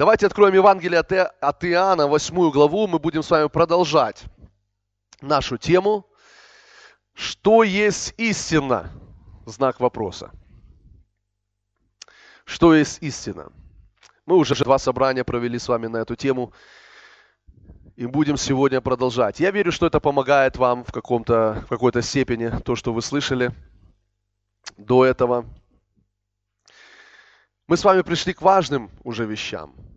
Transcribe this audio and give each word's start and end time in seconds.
Давайте 0.00 0.24
откроем 0.24 0.54
Евангелие 0.54 1.00
от 1.00 1.62
Иоанна, 1.62 2.06
8 2.06 2.50
главу. 2.52 2.86
Мы 2.86 2.98
будем 2.98 3.22
с 3.22 3.28
вами 3.28 3.48
продолжать 3.48 4.24
нашу 5.20 5.58
тему. 5.58 6.06
Что 7.12 7.62
есть 7.62 8.14
истина? 8.16 8.90
Знак 9.44 9.78
вопроса. 9.78 10.30
Что 12.46 12.74
есть 12.74 13.02
истина? 13.02 13.52
Мы 14.24 14.36
уже 14.36 14.54
два 14.64 14.78
собрания 14.78 15.22
провели 15.22 15.58
с 15.58 15.68
вами 15.68 15.86
на 15.86 15.98
эту 15.98 16.16
тему. 16.16 16.54
И 17.94 18.06
будем 18.06 18.38
сегодня 18.38 18.80
продолжать. 18.80 19.38
Я 19.38 19.50
верю, 19.50 19.70
что 19.70 19.84
это 19.84 20.00
помогает 20.00 20.56
вам 20.56 20.82
в, 20.82 20.92
каком-то, 20.92 21.62
в 21.66 21.68
какой-то 21.68 22.00
степени, 22.00 22.48
то, 22.64 22.74
что 22.74 22.94
вы 22.94 23.02
слышали 23.02 23.52
до 24.78 25.04
этого. 25.04 25.44
Мы 27.66 27.76
с 27.76 27.84
вами 27.84 28.00
пришли 28.00 28.32
к 28.32 28.40
важным 28.40 28.90
уже 29.04 29.26
вещам. 29.26 29.89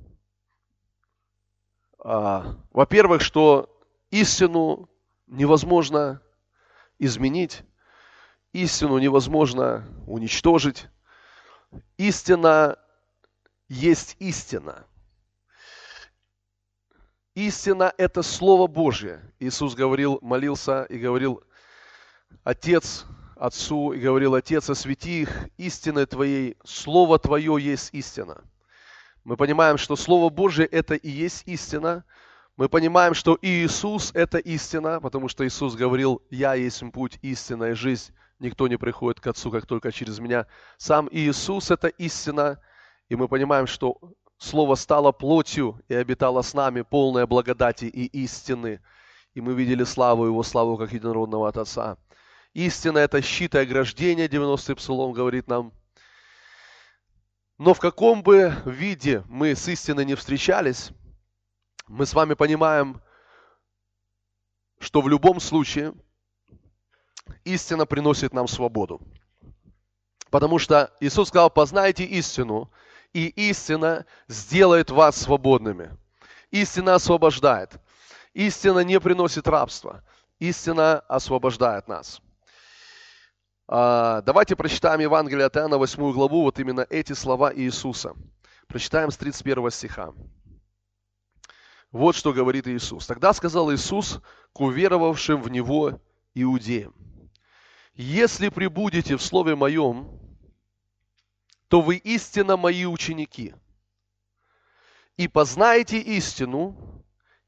А, 2.04 2.58
во-первых, 2.72 3.22
что 3.22 3.70
истину 4.12 4.90
невозможно 5.28 6.22
изменить, 7.00 7.64
истину 8.52 8.98
невозможно 8.98 9.88
уничтожить. 10.06 10.88
Истина 11.98 12.78
есть 13.70 14.18
истина. 14.20 14.86
Истина– 17.36 17.94
это 17.98 18.22
Слово 18.22 18.68
Божье. 18.68 19.34
Иисус 19.40 19.74
говорил, 19.74 20.20
молился 20.22 20.84
и 20.84 21.00
говорил, 21.00 21.42
Отец, 22.44 23.06
Отцу, 23.38 23.94
и 23.94 24.00
говорил, 24.00 24.36
Отец, 24.36 24.70
освети 24.70 25.22
их 25.22 25.50
истиной 25.58 26.06
Твоей, 26.06 26.58
Слово 26.66 27.18
Твое 27.18 27.58
есть 27.60 27.90
истина. 27.94 28.44
Мы 29.24 29.38
понимаем, 29.38 29.78
что 29.78 29.96
Слово 29.96 30.30
Божье– 30.30 30.66
это 30.72 30.96
и 30.96 31.10
есть 31.10 31.44
истина. 31.46 32.04
Мы 32.58 32.68
понимаем, 32.68 33.14
что 33.14 33.38
Иисус– 33.42 34.12
это 34.14 34.38
истина, 34.38 35.00
потому 35.00 35.30
что 35.30 35.48
Иисус 35.48 35.76
говорил, 35.76 36.22
«Я 36.30 36.56
есть 36.56 36.84
путь, 36.92 37.20
истина 37.22 37.72
и 37.72 37.74
жизнь, 37.74 38.14
никто 38.40 38.68
не 38.68 38.78
приходит 38.78 39.22
к 39.22 39.28
Отцу, 39.28 39.50
как 39.50 39.66
только 39.66 39.94
через 39.94 40.20
Меня». 40.20 40.46
Сам 40.78 41.08
Иисус– 41.10 41.72
это 41.72 41.88
истина, 41.88 42.60
и 43.08 43.16
мы 43.16 43.28
понимаем, 43.30 43.66
что 43.66 43.98
Слово 44.38 44.76
стало 44.76 45.14
плотью 45.14 45.80
и 45.88 45.94
обитало 45.96 46.42
с 46.42 46.54
нами, 46.54 46.82
полное 46.82 47.26
благодати 47.26 47.86
и 47.86 48.06
истины. 48.24 48.82
И 49.36 49.40
мы 49.40 49.54
видели 49.54 49.86
славу 49.86 50.26
Его, 50.26 50.44
славу 50.44 50.76
как 50.76 50.92
единородного 50.92 51.48
от 51.48 51.58
Отца. 51.58 51.98
Истина– 52.54 52.98
это 53.00 53.22
щит 53.22 53.56
и 53.56 53.60
ограждение, 53.60 54.28
90-й 54.28 54.76
псалом 54.76 55.14
говорит 55.14 55.48
нам. 55.48 55.72
Но 57.58 57.74
в 57.74 57.80
каком 57.80 58.24
бы 58.24 58.54
виде 58.66 59.24
мы 59.28 59.56
с 59.56 59.68
истиной 59.68 60.06
не 60.06 60.16
встречались, 60.16 60.92
мы 61.88 62.06
с 62.06 62.14
вами 62.14 62.34
понимаем, 62.34 63.02
что 64.80 65.02
в 65.02 65.08
любом 65.08 65.40
случае 65.40 65.94
истина 67.44 67.86
приносит 67.86 68.34
нам 68.34 68.48
свободу. 68.48 69.02
Потому 70.30 70.58
что 70.58 70.92
Иисус 71.00 71.30
сказал, 71.30 71.52
познайте 71.52 72.06
истину, 72.06 72.72
и 73.14 73.28
истина 73.28 74.08
сделает 74.28 74.90
вас 74.90 75.16
свободными. 75.16 75.96
Истина 76.50 76.96
освобождает. 76.96 77.80
Истина 78.34 78.80
не 78.80 79.00
приносит 79.00 79.48
рабства. 79.48 80.04
Истина 80.40 81.00
освобождает 81.02 81.88
нас. 81.88 82.20
А, 83.76 84.22
давайте 84.22 84.56
прочитаем 84.56 85.00
Евангелие 85.00 85.48
от 85.48 85.58
Иоанна, 85.58 85.80
8 85.80 86.14
главу, 86.14 86.44
вот 86.44 86.60
именно 86.60 86.86
эти 86.92 87.14
слова 87.14 87.52
Иисуса. 87.52 88.14
Прочитаем 88.68 89.10
с 89.10 89.18
31 89.18 89.72
стиха. 89.72 90.14
Вот 91.92 92.16
что 92.16 92.34
говорит 92.34 92.68
Иисус. 92.68 93.08
Тогда 93.08 93.34
сказал 93.34 93.74
Иисус 93.74 94.22
к 94.54 94.62
уверовавшим 94.62 95.42
в 95.42 95.50
Него 95.50 96.00
иудеям. 96.36 96.94
Если 97.96 98.50
прибудете 98.50 99.18
в 99.18 99.24
Слове 99.24 99.56
Моем, 99.56 100.20
то 101.68 101.82
вы 101.82 101.96
истинно 101.96 102.58
Мои 102.58 102.86
ученики. 102.86 103.56
И 105.18 105.28
познаете 105.28 105.98
истину, 105.98 107.04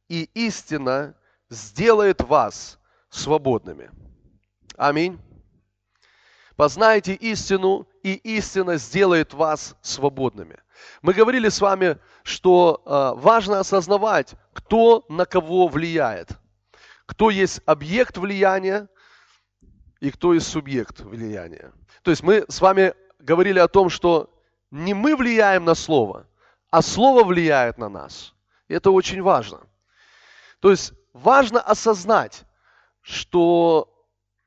и 0.10 0.24
истина 0.34 1.16
сделает 1.52 2.22
вас 2.22 2.80
свободными. 3.12 3.92
Аминь. 4.76 5.20
Познайте 6.56 7.14
истину, 7.14 7.88
и 8.02 8.14
истина 8.14 8.78
сделает 8.78 9.34
вас 9.34 9.76
свободными. 9.82 10.58
Мы 11.02 11.14
говорили 11.14 11.50
с 11.50 11.60
вами, 11.60 11.98
что 12.24 12.82
э, 12.86 13.20
важно 13.20 13.60
осознавать, 13.60 14.36
кто 14.54 15.06
на 15.10 15.26
кого 15.26 15.68
влияет. 15.68 16.30
Кто 17.06 17.30
есть 17.30 17.62
объект 17.66 18.18
влияния 18.18 18.88
и 20.00 20.12
кто 20.12 20.34
есть 20.34 20.48
субъект 20.48 21.02
влияния. 21.02 21.74
То 22.04 22.12
есть 22.12 22.24
мы 22.24 22.46
с 22.48 22.62
вами 22.62 22.94
говорили 23.20 23.60
о 23.60 23.68
том, 23.68 23.90
что 23.90 24.34
не 24.72 24.94
мы 24.94 25.16
влияем 25.16 25.66
на 25.66 25.76
Слово, 25.76 26.26
а 26.70 26.82
Слово 26.82 27.24
влияет 27.24 27.78
на 27.78 27.90
нас. 27.90 28.34
Это 28.68 28.92
очень 28.92 29.22
важно. 29.22 29.62
То 30.60 30.72
есть 30.72 30.94
важно 31.14 31.60
осознать, 31.60 32.44
что 33.02 33.95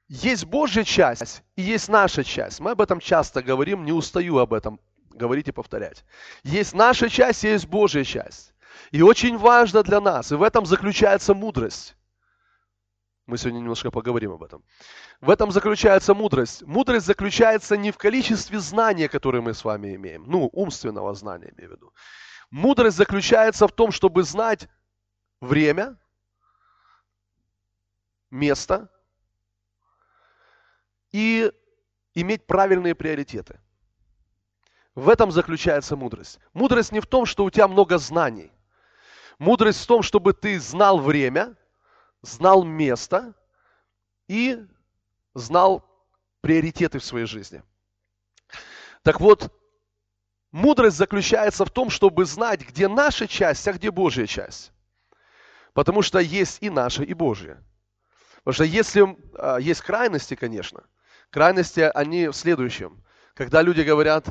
есть 0.09 0.47
Божья 0.47 0.85
часть 0.85 1.43
и 1.57 1.63
есть 1.63 1.89
наша 1.89 2.25
часть. 2.25 2.61
Мы 2.61 2.73
об 2.73 2.81
этом 2.81 2.99
часто 2.99 3.43
говорим, 3.43 3.85
не 3.85 3.93
устаю 3.93 4.39
об 4.39 4.55
этом 4.55 4.81
говорить 5.11 5.49
и 5.49 5.53
повторять. 5.53 6.05
Есть 6.45 6.75
наша 6.75 7.09
часть, 7.09 7.45
есть 7.45 7.67
Божья 7.67 8.05
часть. 8.05 8.55
И 8.91 9.03
очень 9.03 9.37
важно 9.37 9.83
для 9.83 10.01
нас, 10.01 10.33
и 10.33 10.35
в 10.35 10.43
этом 10.43 10.65
заключается 10.65 11.35
мудрость. 11.35 11.97
Мы 13.27 13.37
сегодня 13.37 13.59
немножко 13.59 13.91
поговорим 13.91 14.33
об 14.33 14.43
этом. 14.43 14.65
В 15.21 15.29
этом 15.29 15.51
заключается 15.51 16.15
мудрость. 16.15 16.63
Мудрость 16.63 17.05
заключается 17.05 17.77
не 17.77 17.91
в 17.91 17.99
количестве 17.99 18.59
знания, 18.59 19.09
которые 19.09 19.43
мы 19.43 19.53
с 19.53 19.65
вами 19.65 19.95
имеем, 19.97 20.25
ну, 20.27 20.49
умственного 20.53 21.13
знания, 21.15 21.53
имею 21.55 21.71
в 21.71 21.77
виду. 21.77 21.93
Мудрость 22.51 22.97
заключается 22.97 23.69
в 23.69 23.73
том, 23.73 23.93
чтобы 23.93 24.23
знать 24.23 24.69
время, 25.41 25.99
место, 28.31 28.89
и 31.13 31.53
иметь 32.15 32.47
правильные 32.47 32.95
приоритеты. 32.95 33.61
В 34.95 35.09
этом 35.09 35.31
заключается 35.31 35.97
мудрость. 35.97 36.41
Мудрость 36.53 36.93
не 36.93 37.01
в 37.01 37.07
том, 37.07 37.25
что 37.25 37.45
у 37.45 37.51
тебя 37.51 37.69
много 37.69 37.99
знаний. 37.99 38.53
Мудрость 39.39 39.83
в 39.83 39.87
том, 39.87 40.03
чтобы 40.03 40.33
ты 40.33 40.59
знал 40.59 40.99
время, 40.99 41.57
знал 42.23 42.65
место 42.65 43.35
и 44.27 44.67
знал 45.35 45.85
приоритеты 46.41 46.99
в 46.99 47.05
своей 47.05 47.27
жизни. 47.27 47.63
Так 49.03 49.21
вот, 49.21 49.55
мудрость 50.51 50.97
заключается 50.97 51.65
в 51.65 51.71
том, 51.71 51.91
чтобы 51.91 52.25
знать, 52.25 52.67
где 52.67 52.89
наша 52.89 53.29
часть, 53.29 53.69
а 53.69 53.73
где 53.73 53.93
Божья 53.93 54.27
часть. 54.27 54.73
Потому 55.75 56.03
что 56.03 56.19
есть 56.19 56.59
и 56.61 56.71
наша, 56.71 57.05
и 57.05 57.15
Божья. 57.15 57.63
Потому 58.39 58.55
что 58.55 58.65
если 58.65 59.17
а, 59.35 59.59
есть 59.59 59.83
крайности, 59.83 60.35
конечно– 60.35 60.83
Крайности, 61.31 61.81
они 61.95 62.29
в 62.29 62.35
следующем. 62.35 63.03
Когда 63.35 63.63
люди 63.63 63.83
говорят, 63.83 64.27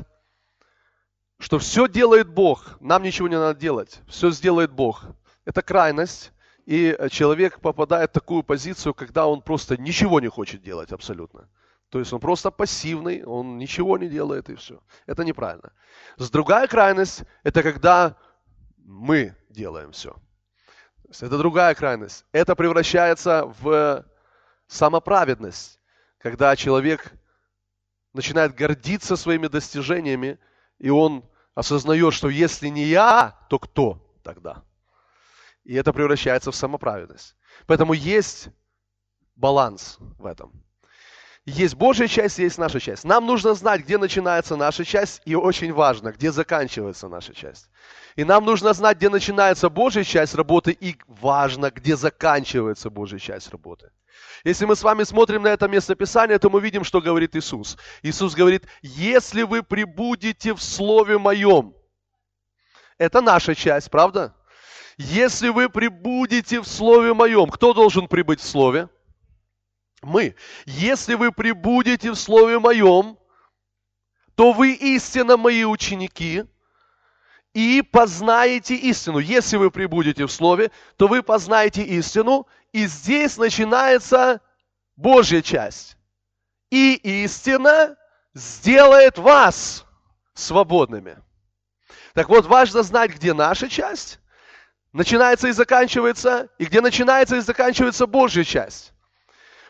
что 1.38 1.58
все 1.58 1.88
делает 1.88 2.28
Бог, 2.28 2.76
нам 2.80 3.02
ничего 3.02 3.28
не 3.28 3.38
надо 3.38 3.58
делать, 3.58 4.00
все 4.08 4.30
сделает 4.30 4.72
Бог. 4.72 5.04
Это 5.44 5.62
крайность, 5.62 6.32
и 6.66 6.98
человек 7.10 7.60
попадает 7.60 8.10
в 8.10 8.14
такую 8.14 8.42
позицию, 8.42 8.92
когда 8.92 9.26
он 9.26 9.40
просто 9.40 9.76
ничего 9.76 10.20
не 10.20 10.28
хочет 10.28 10.62
делать 10.62 10.92
абсолютно. 10.92 11.48
То 11.88 12.00
есть 12.00 12.12
он 12.12 12.20
просто 12.20 12.50
пассивный, 12.50 13.24
он 13.24 13.56
ничего 13.56 13.96
не 13.96 14.08
делает 14.08 14.50
и 14.50 14.56
все. 14.56 14.82
Это 15.06 15.24
неправильно. 15.24 15.72
С 16.18 16.30
другая 16.30 16.66
крайность, 16.66 17.22
это 17.44 17.62
когда 17.62 18.16
мы 18.76 19.34
делаем 19.48 19.92
все. 19.92 20.14
Это 21.08 21.38
другая 21.38 21.74
крайность. 21.74 22.26
Это 22.32 22.54
превращается 22.54 23.46
в 23.60 24.04
самоправедность 24.66 25.77
когда 26.18 26.54
человек 26.56 27.12
начинает 28.12 28.54
гордиться 28.54 29.16
своими 29.16 29.46
достижениями, 29.46 30.38
и 30.78 30.90
он 30.90 31.24
осознает, 31.54 32.14
что 32.14 32.28
если 32.28 32.68
не 32.68 32.84
я, 32.84 33.36
то 33.48 33.58
кто 33.58 34.00
тогда? 34.22 34.62
И 35.64 35.74
это 35.74 35.92
превращается 35.92 36.50
в 36.50 36.56
самоправедность. 36.56 37.36
Поэтому 37.66 37.92
есть 37.92 38.48
баланс 39.36 39.98
в 40.18 40.26
этом. 40.26 40.52
Есть 41.44 41.76
Божья 41.76 42.06
часть, 42.06 42.38
есть 42.38 42.58
наша 42.58 42.78
часть. 42.78 43.04
Нам 43.04 43.24
нужно 43.24 43.54
знать, 43.54 43.80
где 43.80 43.96
начинается 43.96 44.54
наша 44.56 44.84
часть, 44.84 45.22
и 45.24 45.34
очень 45.34 45.72
важно, 45.72 46.12
где 46.12 46.30
заканчивается 46.30 47.08
наша 47.08 47.32
часть. 47.32 47.70
И 48.16 48.24
нам 48.24 48.44
нужно 48.44 48.74
знать, 48.74 48.98
где 48.98 49.08
начинается 49.08 49.70
Божья 49.70 50.04
часть 50.04 50.34
работы, 50.34 50.72
и 50.72 50.98
важно, 51.06 51.70
где 51.70 51.96
заканчивается 51.96 52.90
Божья 52.90 53.18
часть 53.18 53.48
работы. 53.50 53.90
Если 54.44 54.64
мы 54.66 54.76
с 54.76 54.82
вами 54.82 55.04
смотрим 55.04 55.42
на 55.42 55.48
это 55.48 55.68
место 55.68 55.94
Писания, 55.94 56.38
то 56.38 56.50
мы 56.50 56.60
видим, 56.60 56.84
что 56.84 57.00
говорит 57.00 57.34
Иисус. 57.36 57.76
Иисус 58.02 58.34
говорит, 58.34 58.66
если 58.82 59.42
вы 59.42 59.62
прибудете 59.62 60.54
в 60.54 60.62
Слове 60.62 61.18
Моем, 61.18 61.74
Это 62.98 63.20
наша 63.20 63.54
часть, 63.54 63.90
правда? 63.90 64.34
Если 64.96 65.50
вы 65.50 65.68
прибудете 65.68 66.60
в 66.60 66.66
Слове 66.66 67.14
Моем, 67.14 67.48
кто 67.50 67.72
должен 67.72 68.08
прибыть 68.08 68.40
в 68.40 68.46
Слове? 68.46 68.88
Мы. 70.02 70.34
Если 70.66 71.14
вы 71.14 71.30
прибудете 71.30 72.10
в 72.10 72.16
Слове 72.16 72.58
Моем, 72.58 73.16
то 74.34 74.52
вы 74.52 74.72
истинно 74.72 75.36
мои 75.36 75.64
ученики 75.64 76.44
и 77.54 77.82
познаете 77.82 78.76
истину. 78.76 79.18
Если 79.18 79.56
вы 79.56 79.70
прибудете 79.70 80.26
в 80.26 80.30
Слове, 80.30 80.70
то 80.96 81.08
вы 81.08 81.22
познаете 81.22 81.82
истину. 81.82 82.46
И 82.72 82.86
здесь 82.86 83.36
начинается 83.36 84.40
Божья 84.96 85.42
часть. 85.42 85.96
И 86.70 86.94
истина 87.24 87.96
сделает 88.34 89.18
вас 89.18 89.86
свободными. 90.34 91.18
Так 92.14 92.28
вот, 92.28 92.46
важно 92.46 92.82
знать, 92.82 93.12
где 93.12 93.32
наша 93.32 93.68
часть, 93.68 94.20
начинается 94.92 95.48
и 95.48 95.52
заканчивается, 95.52 96.48
и 96.58 96.64
где 96.64 96.80
начинается 96.80 97.36
и 97.36 97.40
заканчивается 97.40 98.06
Божья 98.06 98.44
часть. 98.44 98.92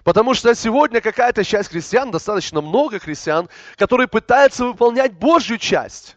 Потому 0.03 0.35
что 0.35 0.55
сегодня 0.55 1.01
какая-то 1.01 1.45
часть 1.45 1.71
христиан, 1.71 2.11
достаточно 2.11 2.61
много 2.61 2.99
христиан, 2.99 3.49
которые 3.77 4.09
пытаются 4.09 4.65
выполнять 4.65 5.13
Божью 5.13 5.59
часть, 5.59 6.17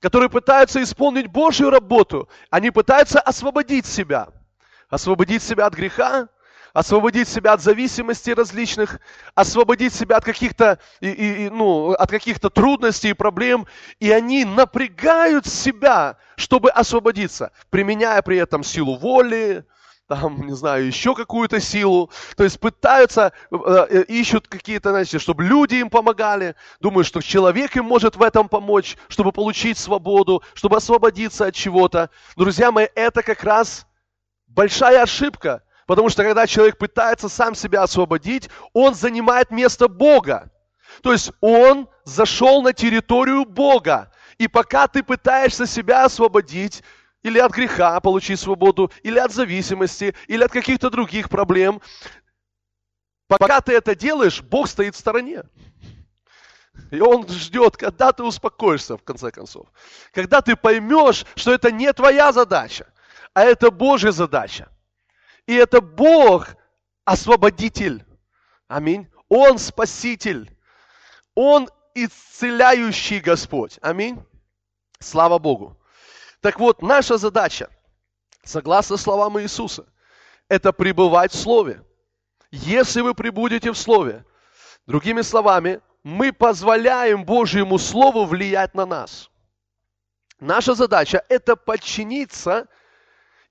которые 0.00 0.30
пытаются 0.30 0.82
исполнить 0.82 1.26
Божью 1.26 1.70
работу. 1.70 2.28
Они 2.50 2.70
пытаются 2.70 3.20
освободить 3.20 3.86
себя. 3.86 4.28
Освободить 4.88 5.42
себя 5.42 5.66
от 5.66 5.74
греха, 5.74 6.28
освободить 6.74 7.28
себя 7.28 7.52
от 7.52 7.62
зависимостей 7.62 8.34
различных, 8.34 9.00
освободить 9.34 9.94
себя 9.94 10.16
от 10.16 10.24
каких-то, 10.24 10.78
и, 11.00 11.08
и, 11.08 11.50
ну, 11.50 11.92
от 11.92 12.10
каких-то 12.10 12.50
трудностей 12.50 13.10
и 13.10 13.14
проблем, 13.14 13.66
и 14.00 14.10
они 14.10 14.44
напрягают 14.44 15.46
себя, 15.46 16.18
чтобы 16.36 16.70
освободиться, 16.70 17.52
применяя 17.70 18.20
при 18.22 18.36
этом 18.38 18.64
силу 18.64 18.96
воли, 18.96 19.64
там, 20.08 20.46
не 20.46 20.52
знаю, 20.54 20.86
еще 20.86 21.14
какую-то 21.14 21.60
силу. 21.60 22.10
То 22.36 22.44
есть 22.44 22.60
пытаются, 22.60 23.32
э, 23.50 23.86
э, 23.88 24.02
ищут 24.08 24.48
какие-то, 24.48 24.90
знаете, 24.90 25.18
чтобы 25.18 25.44
люди 25.44 25.76
им 25.76 25.88
помогали. 25.88 26.56
Думают, 26.80 27.06
что 27.06 27.22
человек 27.22 27.76
им 27.76 27.86
может 27.86 28.16
в 28.16 28.22
этом 28.22 28.48
помочь, 28.48 28.96
чтобы 29.08 29.32
получить 29.32 29.78
свободу, 29.78 30.42
чтобы 30.52 30.76
освободиться 30.76 31.46
от 31.46 31.54
чего-то. 31.54 32.10
Друзья 32.36 32.70
мои, 32.70 32.86
это 32.94 33.22
как 33.22 33.44
раз 33.44 33.86
большая 34.54 35.02
ошибка. 35.02 35.62
Потому 35.86 36.08
что 36.08 36.22
когда 36.24 36.46
человек 36.46 36.78
пытается 36.78 37.28
сам 37.28 37.54
себя 37.54 37.82
освободить, 37.82 38.48
он 38.72 38.94
занимает 38.94 39.50
место 39.50 39.88
Бога. 39.88 40.50
То 41.02 41.12
есть 41.12 41.32
он 41.40 41.88
зашел 42.04 42.62
на 42.62 42.72
территорию 42.72 43.44
Бога. 43.44 44.10
И 44.38 44.48
пока 44.48 44.88
ты 44.88 45.02
пытаешься 45.02 45.66
себя 45.66 46.04
освободить, 46.04 46.82
или 47.22 47.38
от 47.38 47.52
греха 47.52 48.00
получить 48.00 48.40
свободу, 48.40 48.90
или 49.02 49.18
от 49.18 49.32
зависимости, 49.32 50.14
или 50.26 50.42
от 50.42 50.52
каких-то 50.52 50.90
других 50.90 51.28
проблем, 51.28 51.80
пока 53.28 53.60
ты 53.60 53.74
это 53.74 53.94
делаешь, 53.94 54.42
Бог 54.42 54.68
стоит 54.68 54.94
в 54.94 54.98
стороне. 54.98 55.42
И 56.90 57.00
Он 57.00 57.28
ждет, 57.28 57.76
когда 57.76 58.12
ты 58.12 58.22
успокоишься, 58.22 58.96
в 58.96 59.02
конце 59.02 59.30
концов. 59.30 59.68
Когда 60.12 60.40
ты 60.40 60.56
поймешь, 60.56 61.24
что 61.34 61.52
это 61.52 61.70
не 61.70 61.92
твоя 61.92 62.32
задача, 62.32 62.86
а 63.34 63.42
это 63.42 63.70
Божья 63.70 64.12
задача. 64.12 64.68
И 65.46 65.54
это 65.54 65.80
Бог 65.80 66.56
освободитель. 67.04 68.04
Аминь. 68.68 69.10
Он 69.28 69.58
спаситель. 69.58 70.56
Он 71.34 71.68
исцеляющий 71.94 73.20
Господь. 73.20 73.78
Аминь. 73.82 74.22
Слава 75.00 75.38
Богу. 75.38 75.76
Так 76.40 76.58
вот, 76.60 76.80
наша 76.80 77.18
задача, 77.18 77.68
согласно 78.44 78.96
словам 78.96 79.40
Иисуса, 79.40 79.86
это 80.48 80.72
пребывать 80.72 81.32
в 81.32 81.36
Слове. 81.36 81.82
Если 82.50 83.00
вы 83.00 83.14
пребудете 83.14 83.72
в 83.72 83.78
Слове, 83.78 84.24
другими 84.86 85.22
словами, 85.22 85.80
мы 86.04 86.32
позволяем 86.32 87.24
Божьему 87.24 87.78
Слову 87.78 88.26
влиять 88.26 88.74
на 88.74 88.86
нас. 88.86 89.30
Наша 90.38 90.74
задача– 90.74 91.24
это 91.28 91.56
подчиниться 91.56 92.68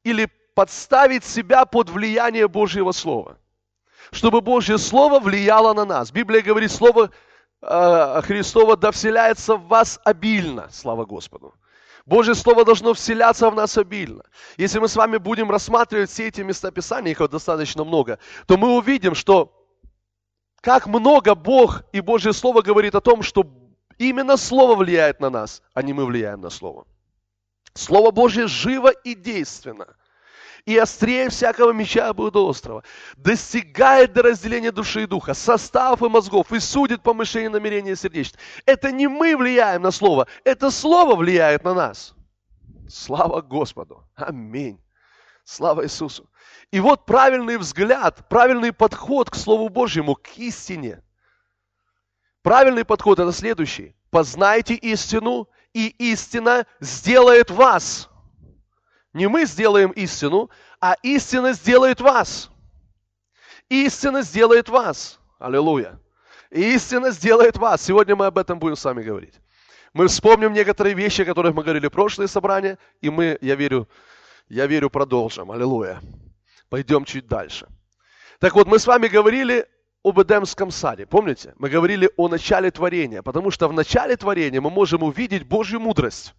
или 0.03 0.29
подставить 0.55 1.23
себя 1.23 1.65
под 1.65 1.89
влияние 1.89 2.47
Божьего 2.47 2.91
Слова. 2.91 3.37
Чтобы 4.11 4.41
Божье 4.41 4.77
Слово 4.77 5.19
влияло 5.19 5.73
на 5.73 5.85
нас. 5.85 6.11
Библия 6.11 6.41
говорит, 6.41 6.71
Слово 6.71 7.09
э, 7.61 8.21
Христово 8.23 8.77
да 8.77 8.91
вселяется 8.91 9.55
в 9.55 9.67
вас 9.67 9.99
обильно. 10.03 10.69
Слава 10.71 11.05
Господу. 11.05 11.53
Божье 12.05 12.35
Слово 12.35 12.65
должно 12.65 12.93
вселяться 12.93 13.49
в 13.49 13.55
нас 13.55 13.77
обильно. 13.77 14.23
Если 14.57 14.79
мы 14.79 14.87
с 14.87 14.95
вами 14.95 15.17
будем 15.17 15.49
рассматривать 15.49 16.09
все 16.09 16.27
эти 16.27 16.41
места 16.41 16.69
Писания, 16.69 17.11
их 17.11 17.29
достаточно 17.29 17.83
много, 17.83 18.19
то 18.45 18.57
мы 18.57 18.75
увидим, 18.75 19.15
что 19.15 19.53
как 20.61 20.87
много 20.87 21.33
Бог 21.33 21.83
и 21.93 22.01
Божье 22.01 22.33
Слово 22.33 22.61
говорит 22.61 22.93
о 22.95 23.01
том, 23.01 23.23
что 23.23 23.45
именно 23.97 24.37
Слово 24.37 24.75
влияет 24.75 25.21
на 25.21 25.29
нас, 25.29 25.61
а 25.73 25.81
не 25.81 25.93
мы 25.93 26.05
влияем 26.05 26.41
на 26.41 26.49
Слово. 26.49 26.85
Слово 27.73 28.11
Божье 28.11 28.47
живо 28.47 28.89
и 28.89 29.15
действенно– 29.15 29.95
и 30.65 30.77
острее 30.77 31.29
всякого 31.29 31.71
меча 31.71 32.11
острова, 32.11 32.83
достигает 33.17 34.13
до 34.13 34.23
разделения 34.23 34.71
души 34.71 35.03
и 35.03 35.07
духа, 35.07 35.33
составов 35.33 36.01
и 36.01 36.09
мозгов, 36.09 36.51
и 36.51 36.59
судит 36.59 37.01
по 37.01 37.13
мышлению 37.13 37.51
намерения 37.51 37.95
сердечных. 37.95 38.39
Это 38.65 38.91
не 38.91 39.07
мы 39.07 39.35
влияем 39.35 39.81
на 39.81 39.91
Слово, 39.91 40.27
это 40.43 40.71
Слово 40.71 41.15
влияет 41.15 41.63
на 41.63 41.73
нас. 41.73 42.15
Слава 42.89 43.41
Господу! 43.41 44.07
Аминь! 44.15 44.79
Слава 45.43 45.83
Иисусу! 45.83 46.29
И 46.71 46.79
вот 46.79 47.05
правильный 47.05 47.57
взгляд, 47.57 48.27
правильный 48.29 48.71
подход 48.71 49.29
к 49.29 49.35
Слову 49.35 49.69
Божьему, 49.69 50.15
к 50.15 50.37
истине. 50.37 51.03
Правильный 52.41 52.85
подход 52.85 53.19
это 53.19 53.31
следующий. 53.31 53.95
Познайте 54.09 54.75
истину, 54.75 55.49
и 55.73 55.87
истина 55.97 56.65
сделает 56.79 57.51
вас– 57.51 58.09
не 59.13 59.27
мы 59.27 59.45
сделаем 59.45 59.91
истину, 59.91 60.49
а 60.81 60.95
истина 61.03 61.53
сделает 61.53 62.01
вас. 62.01 62.49
Истина 63.69 64.23
сделает 64.23 64.69
вас. 64.69 65.19
Аллилуйя. 65.39 65.99
Истина 66.49 67.11
сделает 67.11 67.57
вас. 67.57 67.81
Сегодня 67.81 68.15
мы 68.15 68.25
об 68.25 68.37
этом 68.37 68.59
будем 68.59 68.75
с 68.75 68.83
вами 68.83 69.03
говорить. 69.03 69.35
Мы 69.93 70.07
вспомним 70.07 70.53
некоторые 70.53 70.95
вещи, 70.95 71.21
о 71.21 71.25
которых 71.25 71.53
мы 71.53 71.61
говорили 71.61 71.87
в 71.87 71.91
прошлые 71.91 72.27
собрания, 72.27 72.79
и 73.01 73.11
мы, 73.11 73.37
я 73.41 73.53
верю, 73.53 73.87
я 74.49 74.65
верю, 74.65 74.89
продолжим. 74.89 75.51
Аллилуйя. 75.51 76.01
Пойдем 76.69 77.05
чуть 77.05 77.27
дальше. 77.27 77.67
Так 78.39 78.55
вот, 78.55 78.67
мы 78.67 78.79
с 78.79 78.87
вами 78.87 79.07
говорили 79.07 79.67
об 80.03 80.21
Эдемском 80.21 80.69
саде. 80.69 81.05
Помните? 81.05 81.53
Мы 81.57 81.69
говорили 81.69 82.09
о 82.17 82.27
начале 82.27 82.69
творения, 82.71 83.21
потому 83.21 83.51
что 83.51 83.67
в 83.67 83.73
начале 83.73 84.15
творения 84.17 84.59
мы 84.59 84.69
можем 84.69 85.03
увидеть 85.03 85.47
Божью 85.47 85.79
мудрость. 85.79 86.35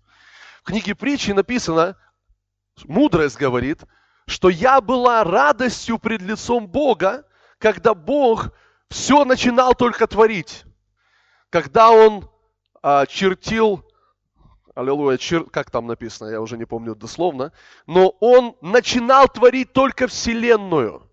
В 0.62 0.66
книге 0.66 0.94
притчи 0.94 1.30
написано 1.30 1.96
мудрость 2.84 3.36
говорит, 3.36 3.80
что 4.26 4.48
я 4.48 4.80
была 4.80 5.24
радостью 5.24 5.98
пред 5.98 6.22
лицом 6.22 6.66
Бога, 6.66 7.26
когда 7.58 7.94
Бог 7.94 8.50
все 8.90 9.24
начинал 9.24 9.74
только 9.74 10.06
творить. 10.06 10.64
Когда 11.50 11.90
Он 11.90 12.28
а, 12.82 13.06
чертил, 13.06 13.84
аллилуйя, 14.74 15.16
чер, 15.16 15.44
как 15.44 15.70
там 15.70 15.86
написано, 15.86 16.28
я 16.28 16.40
уже 16.40 16.58
не 16.58 16.64
помню 16.64 16.94
дословно, 16.94 17.52
но 17.86 18.10
Он 18.20 18.56
начинал 18.60 19.28
творить 19.28 19.72
только 19.72 20.06
Вселенную. 20.06 21.08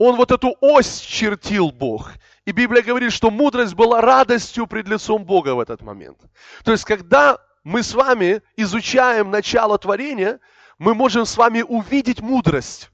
Он 0.00 0.16
вот 0.16 0.32
эту 0.32 0.56
ось 0.62 1.00
чертил 1.00 1.70
Бог. 1.70 2.12
И 2.46 2.52
Библия 2.52 2.82
говорит, 2.82 3.12
что 3.12 3.30
мудрость 3.30 3.74
была 3.74 4.00
радостью 4.00 4.66
пред 4.66 4.88
лицом 4.88 5.26
Бога 5.26 5.54
в 5.54 5.60
этот 5.60 5.82
момент. 5.82 6.18
То 6.64 6.72
есть, 6.72 6.86
когда 6.86 7.38
мы 7.64 7.82
с 7.82 7.92
вами 7.92 8.40
изучаем 8.56 9.30
начало 9.30 9.78
творения, 9.78 10.40
мы 10.78 10.94
можем 10.94 11.26
с 11.26 11.36
вами 11.36 11.60
увидеть 11.60 12.22
мудрость 12.22 12.90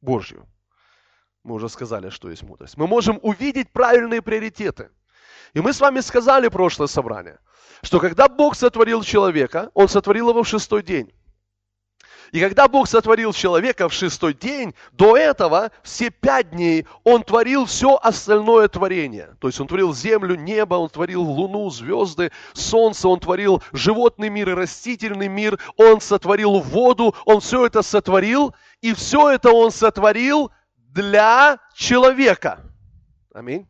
Божью. 0.00 0.48
Мы 1.44 1.54
уже 1.54 1.68
сказали, 1.68 2.10
что 2.10 2.28
есть 2.28 2.42
мудрость. 2.42 2.76
Мы 2.76 2.88
можем 2.88 3.20
увидеть 3.22 3.70
правильные 3.70 4.20
приоритеты. 4.20 4.90
И 5.54 5.60
мы 5.60 5.72
с 5.72 5.78
вами 5.80 6.00
сказали 6.00 6.48
прошлое 6.48 6.88
собрание, 6.88 7.38
что 7.84 8.00
когда 8.00 8.28
Бог 8.28 8.56
сотворил 8.56 9.04
человека, 9.04 9.70
Он 9.74 9.88
сотворил 9.88 10.30
его 10.30 10.42
в 10.42 10.48
шестой 10.48 10.82
день. 10.82 11.12
И 12.32 12.40
когда 12.40 12.66
Бог 12.66 12.88
сотворил 12.88 13.34
человека 13.34 13.90
в 13.90 13.92
шестой 13.92 14.32
день, 14.32 14.74
до 14.92 15.18
этого 15.18 15.70
все 15.82 16.08
пять 16.08 16.50
дней 16.50 16.86
Он 17.04 17.22
творил 17.22 17.66
все 17.66 17.98
остальное 18.02 18.68
творение. 18.68 19.36
То 19.38 19.48
есть 19.48 19.60
Он 19.60 19.66
творил 19.66 19.94
землю, 19.94 20.34
небо, 20.34 20.76
Он 20.76 20.88
творил 20.88 21.22
луну, 21.22 21.68
звезды, 21.68 22.32
солнце, 22.54 23.06
Он 23.06 23.20
творил 23.20 23.62
животный 23.72 24.30
мир 24.30 24.48
и 24.48 24.54
растительный 24.54 25.28
мир, 25.28 25.60
Он 25.76 26.00
сотворил 26.00 26.60
воду, 26.60 27.14
Он 27.26 27.40
все 27.40 27.66
это 27.66 27.82
сотворил, 27.82 28.54
и 28.80 28.94
все 28.94 29.28
это 29.28 29.52
Он 29.52 29.70
сотворил 29.70 30.50
для 30.74 31.58
человека. 31.74 32.60
Аминь. 33.34 33.68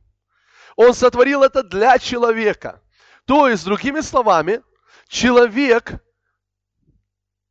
Он 0.77 0.95
сотворил 0.95 1.43
это 1.43 1.65
для 1.65 1.99
человека. 1.99 2.81
То 3.25 3.49
есть, 3.49 3.65
другими 3.65 4.01
словами, 4.01 4.63
человек 5.09 6.01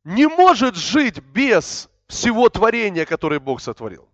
не 0.04 0.26
может 0.26 0.76
жить 0.76 1.20
без 1.20 1.88
всего 2.06 2.48
творения, 2.48 3.04
которое 3.04 3.40
Бог 3.40 3.60
сотворил. 3.60 4.08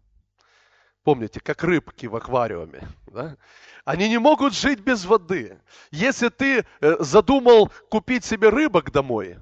Помните, 1.05 1.41
как 1.41 1.63
рыбки 1.65 2.07
в 2.07 2.17
аквариуме. 2.17 2.87
Да? 3.07 3.37
Они 3.85 4.09
не 4.09 4.19
могут 4.19 4.55
жить 4.55 4.81
без 4.81 5.05
воды. 5.07 5.59
Если 5.91 6.29
ты 6.29 6.67
э, 6.81 6.97
задумал 7.01 7.73
купить 7.89 8.25
себе 8.25 8.51
рыбок 8.51 8.93
домой, 8.93 9.39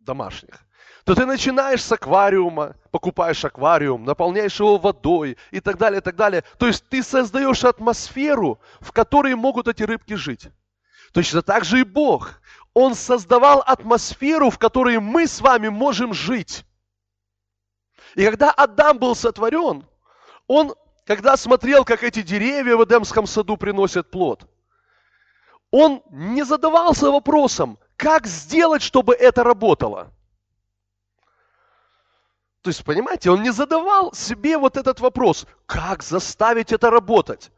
домашних, 0.00 0.64
то 1.04 1.14
ты 1.14 1.26
начинаешь 1.26 1.82
с 1.82 1.92
аквариума, 1.92 2.76
покупаешь 2.90 3.44
аквариум, 3.44 4.04
наполняешь 4.04 4.58
его 4.60 4.78
водой 4.78 5.36
и 5.50 5.60
так 5.60 5.78
далее, 5.78 6.00
и 6.00 6.02
так 6.02 6.16
далее. 6.16 6.44
То 6.58 6.66
есть 6.66 6.88
ты 6.88 7.02
создаешь 7.02 7.64
атмосферу, 7.64 8.60
в 8.80 8.92
которой 8.92 9.34
могут 9.34 9.68
эти 9.68 9.82
рыбки 9.82 10.14
жить. 10.14 10.48
Точно 11.12 11.42
так 11.42 11.64
же 11.64 11.80
и 11.80 11.84
Бог. 11.84 12.40
Он 12.80 12.94
создавал 12.94 13.60
атмосферу, 13.66 14.50
в 14.50 14.58
которой 14.60 15.00
мы 15.00 15.26
с 15.26 15.40
вами 15.40 15.66
можем 15.66 16.14
жить. 16.14 16.64
И 18.14 18.24
когда 18.24 18.52
Адам 18.52 19.00
был 19.00 19.16
сотворен, 19.16 19.84
он, 20.46 20.76
когда 21.04 21.36
смотрел, 21.36 21.84
как 21.84 22.04
эти 22.04 22.22
деревья 22.22 22.76
в 22.76 22.84
Эдемском 22.84 23.26
саду 23.26 23.56
приносят 23.56 24.12
плод, 24.12 24.48
он 25.72 26.04
не 26.10 26.44
задавался 26.44 27.10
вопросом, 27.10 27.80
как 27.96 28.28
сделать, 28.28 28.82
чтобы 28.82 29.16
это 29.16 29.42
работало. 29.42 30.12
То 32.62 32.70
есть, 32.70 32.84
понимаете, 32.84 33.32
он 33.32 33.42
не 33.42 33.50
задавал 33.50 34.12
себе 34.12 34.56
вот 34.56 34.76
этот 34.76 35.00
вопрос, 35.00 35.48
как 35.66 36.04
заставить 36.04 36.70
это 36.70 36.90
работать. 36.90 37.50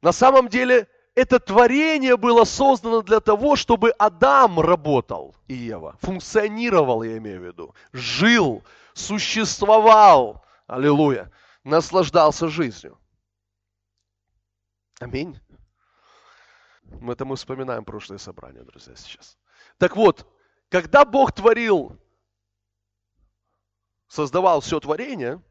На 0.00 0.12
самом 0.12 0.46
деле, 0.46 0.88
это 1.16 1.40
творение 1.40 2.16
было 2.18 2.44
создано 2.44 3.00
для 3.00 3.20
того, 3.20 3.56
чтобы 3.56 3.90
Адам 3.92 4.60
работал, 4.60 5.34
и 5.48 5.54
Ева, 5.54 5.96
функционировал, 6.02 7.02
я 7.02 7.16
имею 7.16 7.40
в 7.40 7.44
виду, 7.44 7.74
жил, 7.92 8.62
существовал, 8.92 10.44
аллилуйя, 10.66 11.32
наслаждался 11.64 12.48
жизнью. 12.48 12.98
Аминь. 15.00 15.40
Мы 17.00 17.14
это 17.14 17.24
мы 17.24 17.36
вспоминаем 17.36 17.84
прошлое 17.84 18.18
собрание, 18.18 18.62
друзья, 18.62 18.94
сейчас. 18.94 19.38
Так 19.78 19.96
вот, 19.96 20.30
когда 20.68 21.06
Бог 21.06 21.32
творил, 21.32 21.98
создавал 24.06 24.60
все 24.60 24.78
творение, 24.80 25.42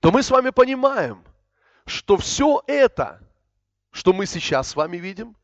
то 0.00 0.10
мы 0.10 0.22
с 0.22 0.30
вами 0.30 0.50
понимаем, 0.50 1.22
что 1.84 2.16
все 2.16 2.62
это, 2.66 3.25
что 3.96 4.12
мы 4.12 4.26
сейчас 4.26 4.68
с 4.68 4.76
вами 4.76 4.98
видим, 4.98 5.34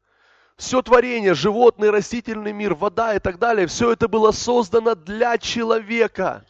все 0.56 0.82
творение, 0.82 1.32
животный, 1.32 1.88
растительный 1.88 2.52
мир, 2.52 2.74
вода 2.74 3.14
и 3.14 3.18
так 3.18 3.38
далее, 3.38 3.66
все 3.66 3.90
это 3.90 4.08
было 4.08 4.30
создано 4.30 4.94
для 4.94 5.38
человека. 5.38 6.44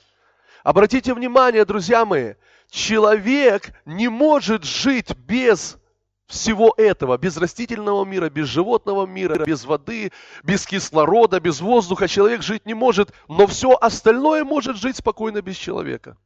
Обратите 0.64 1.14
внимание, 1.14 1.64
друзья 1.64 2.04
мои, 2.04 2.34
человек 2.70 3.72
не 3.84 4.08
может 4.08 4.64
жить 4.64 5.16
без 5.16 5.78
всего 6.26 6.74
этого, 6.76 7.16
без 7.18 7.36
растительного 7.36 8.04
мира, 8.04 8.28
без 8.30 8.48
животного 8.48 9.06
мира, 9.06 9.44
без 9.44 9.64
воды, 9.64 10.10
без 10.42 10.66
кислорода, 10.66 11.38
без 11.38 11.60
воздуха 11.60 12.08
человек 12.08 12.42
жить 12.42 12.66
не 12.66 12.74
может, 12.74 13.12
но 13.28 13.46
все 13.46 13.70
остальное 13.80 14.42
может 14.44 14.76
жить 14.76 14.96
спокойно 14.96 15.40
без 15.40 15.56
человека. 15.56 16.16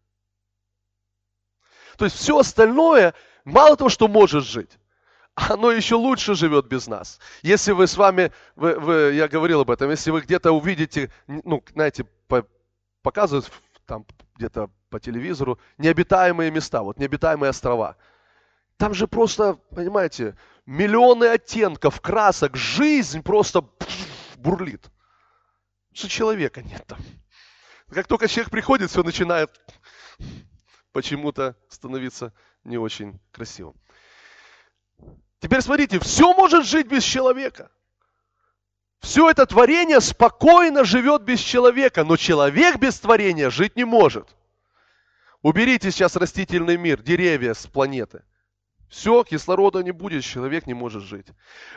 То 1.98 2.06
есть 2.06 2.16
все 2.16 2.38
остальное, 2.38 3.12
мало 3.44 3.76
того, 3.76 3.90
что 3.90 4.08
может 4.08 4.44
жить, 4.44 4.70
оно 5.36 5.70
еще 5.70 5.94
лучше 5.94 6.34
живет 6.34 6.66
без 6.66 6.86
нас. 6.88 7.20
Если 7.42 7.72
вы 7.72 7.86
с 7.86 7.96
вами, 7.96 8.32
вы, 8.56 8.78
вы, 8.78 9.12
я 9.14 9.28
говорил 9.28 9.60
об 9.60 9.70
этом, 9.70 9.90
если 9.90 10.10
вы 10.10 10.22
где-то 10.22 10.50
увидите, 10.52 11.12
ну, 11.26 11.62
знаете, 11.72 12.04
по, 12.26 12.46
показывают 13.02 13.50
там 13.86 14.04
где-то 14.34 14.70
по 14.90 14.98
телевизору 14.98 15.58
необитаемые 15.78 16.50
места, 16.50 16.82
вот 16.82 16.98
необитаемые 16.98 17.50
острова– 17.50 17.96
там 18.76 18.92
же 18.92 19.08
просто, 19.08 19.54
понимаете, 19.74 20.36
миллионы 20.66 21.24
оттенков, 21.24 22.00
красок, 22.00 22.56
жизнь 22.56 23.22
просто 23.22 23.68
бурлит. 24.36 24.90
Что 25.92 26.08
человека 26.08 26.62
нет 26.62 26.84
там. 26.86 26.98
Как 27.90 28.06
только 28.06 28.28
человек 28.28 28.50
приходит, 28.50 28.90
все 28.90 29.02
начинает 29.02 29.50
почему-то 30.92 31.56
становиться 31.68 32.34
не 32.64 32.76
очень 32.76 33.18
красивым. 33.32 33.76
Теперь 35.40 35.60
смотрите, 35.60 35.98
все 36.00 36.32
может 36.34 36.66
жить 36.66 36.86
без 36.86 37.04
человека. 37.04 37.70
Все 39.00 39.30
это 39.30 39.46
творение 39.46 40.00
спокойно 40.00 40.84
живет 40.84 41.22
без 41.22 41.40
человека, 41.40 42.04
но 42.04 42.16
человек 42.16 42.78
без 42.78 42.98
творения 42.98 43.50
жить 43.50 43.76
не 43.76 43.84
может. 43.84 44.34
Уберите 45.42 45.90
сейчас 45.90 46.16
растительный 46.16 46.76
мир, 46.76 47.02
деревья 47.02 47.54
с 47.54 47.66
планеты– 47.66 48.22
все, 48.88 49.24
кислорода 49.24 49.82
не 49.82 49.90
будет, 49.90 50.24
человек 50.24 50.66
не 50.66 50.74
может 50.74 51.02
жить. 51.02 51.26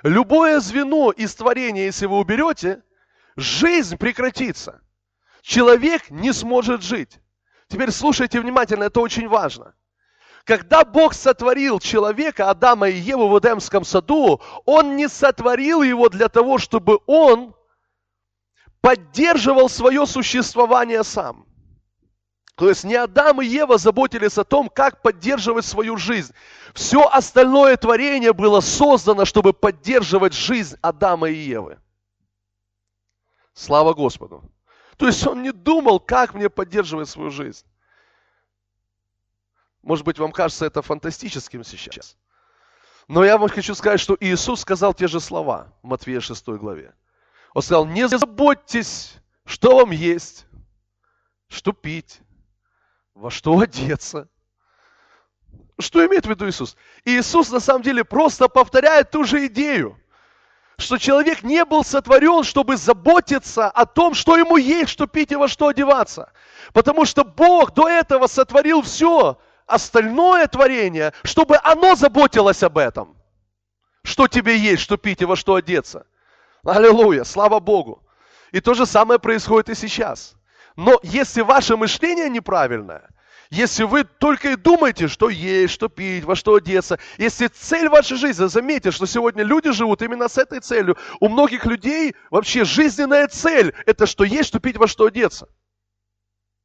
Любое 0.04 0.60
звено 0.60 1.12
из 1.12 1.34
творения, 1.36 1.86
если 1.86 2.06
вы 2.06 2.20
уберете, 2.20 2.84
жизнь 3.36 3.98
прекратится. 3.98 4.82
Человек 5.42 6.10
не 6.10 6.32
сможет 6.34 6.84
жить. 6.84 7.20
Теперь 7.68 7.92
слушайте 7.92 8.40
внимательно, 8.40 8.86
это 8.86 9.00
очень 9.00 9.28
важно. 9.28 9.74
Когда 10.46 10.84
Бог 10.84 11.14
сотворил 11.14 11.80
человека, 11.80 12.50
Адама 12.50 12.90
и 12.90 12.98
Еву 12.98 13.28
в 13.28 13.40
Эдемском 13.40 13.84
саду, 13.84 14.42
Он 14.66 14.96
не 14.96 15.08
сотворил 15.08 15.82
его 15.82 16.10
для 16.10 16.30
того, 16.30 16.58
чтобы 16.58 17.00
он 17.06 17.56
поддерживал 18.82 19.70
свое 19.70 20.06
существование 20.06 21.04
сам. 21.04 21.46
То 22.56 22.68
есть 22.68 22.84
не 22.84 22.96
Адам 22.96 23.42
и 23.42 23.46
Ева 23.46 23.78
заботились 23.78 24.38
о 24.38 24.44
том, 24.44 24.70
как 24.70 25.02
поддерживать 25.02 25.66
свою 25.66 25.96
жизнь. 25.96 26.34
Все 26.74 27.08
остальное 27.08 27.78
творение 27.78 28.34
было 28.34 28.60
создано, 28.60 29.24
чтобы 29.24 29.54
поддерживать 29.54 30.34
жизнь 30.34 30.76
Адама 30.82 31.30
и 31.30 31.36
Евы. 31.36 31.80
Слава 33.54 33.94
Господу. 33.94 34.44
То 34.98 35.08
есть 35.08 35.26
он 35.26 35.42
не 35.42 35.54
думал, 35.54 36.02
как 36.02 36.34
мне 36.34 36.50
поддерживать 36.50 37.08
свою 37.08 37.30
жизнь. 37.30 37.66
Может 39.82 40.06
быть, 40.06 40.20
вам 40.20 40.32
кажется 40.32 40.66
это 40.66 40.82
фантастическим 40.82 41.64
сейчас. 41.64 42.18
Но 43.08 43.24
я 43.24 43.38
вам 43.38 43.50
хочу 43.50 43.74
сказать, 43.74 44.00
что 44.00 44.16
Иисус 44.20 44.62
сказал 44.62 44.94
те 44.94 45.08
же 45.08 45.20
слова 45.20 45.74
в 45.82 45.88
Матфея 45.88 46.20
6 46.20 46.48
главе. 46.50 46.94
Он 47.54 47.62
сказал, 47.62 47.86
не 47.86 48.08
заботьтесь, 48.08 49.16
что 49.46 49.78
вам 49.78 49.92
есть, 49.92 50.46
что 51.48 51.72
пить, 51.72 52.20
во 53.16 53.32
что 53.32 53.60
одеться. 53.60 54.30
Что 55.80 56.06
имеет 56.06 56.26
в 56.26 56.30
виду 56.30 56.48
Иисус? 56.48 56.76
Иисус 57.06 57.50
на 57.50 57.60
самом 57.60 57.82
деле 57.82 58.04
просто 58.04 58.48
повторяет 58.48 59.12
ту 59.12 59.24
же 59.24 59.48
идею, 59.48 60.00
что 60.78 60.98
человек 60.98 61.42
не 61.42 61.66
был 61.66 61.84
сотворен, 61.84 62.44
чтобы 62.44 62.78
заботиться 62.78 63.70
о 63.70 63.86
том, 63.86 64.14
что 64.14 64.38
ему 64.38 64.58
есть, 64.58 64.90
что 64.90 65.08
пить 65.08 65.32
и 65.32 65.36
во 65.36 65.48
что 65.48 65.68
одеваться. 65.68 66.32
Потому 66.74 67.06
что 67.06 67.24
Бог 67.24 67.74
до 67.74 67.90
этого 67.90 68.28
сотворил 68.28 68.82
все 68.82 69.40
остальное 69.70 70.48
творение, 70.48 71.14
чтобы 71.24 71.58
оно 71.64 71.96
заботилось 71.96 72.64
об 72.64 72.78
этом. 72.78 73.16
Что 74.04 74.28
тебе 74.28 74.58
есть, 74.58 74.82
что 74.82 74.98
пить 74.98 75.22
и 75.22 75.26
во 75.26 75.36
что 75.36 75.56
одеться. 75.56 76.06
Аллилуйя, 76.64 77.24
слава 77.24 77.60
Богу. 77.60 78.04
И 78.52 78.60
то 78.60 78.74
же 78.74 78.86
самое 78.86 79.20
происходит 79.20 79.70
и 79.70 79.76
сейчас. 79.76 80.36
Но 80.76 81.00
если 81.04 81.42
ваше 81.42 81.78
мышление 81.78 82.30
неправильное, 82.30 83.10
если 83.50 83.84
вы 83.84 84.04
только 84.04 84.52
и 84.52 84.56
думаете, 84.56 85.08
что 85.08 85.30
есть, 85.30 85.74
что 85.74 85.90
пить, 85.90 86.24
во 86.24 86.36
что 86.36 86.56
одеться, 86.56 87.00
если 87.18 87.48
цель 87.48 87.90
вашей 87.90 88.18
жизни, 88.18 88.46
заметьте, 88.46 88.92
что 88.92 89.08
сегодня 89.08 89.44
люди 89.44 89.72
живут 89.72 90.02
именно 90.04 90.28
с 90.28 90.38
этой 90.38 90.60
целью. 90.60 90.98
У 91.20 91.30
многих 91.30 91.66
людей 91.66 92.16
вообще 92.30 92.64
жизненная 92.64 93.28
цель– 93.28 93.74
это 93.88 94.06
что 94.06 94.24
есть, 94.24 94.50
что 94.50 94.60
пить, 94.60 94.78
во 94.78 94.88
что 94.88 95.06
одеться. 95.06 95.50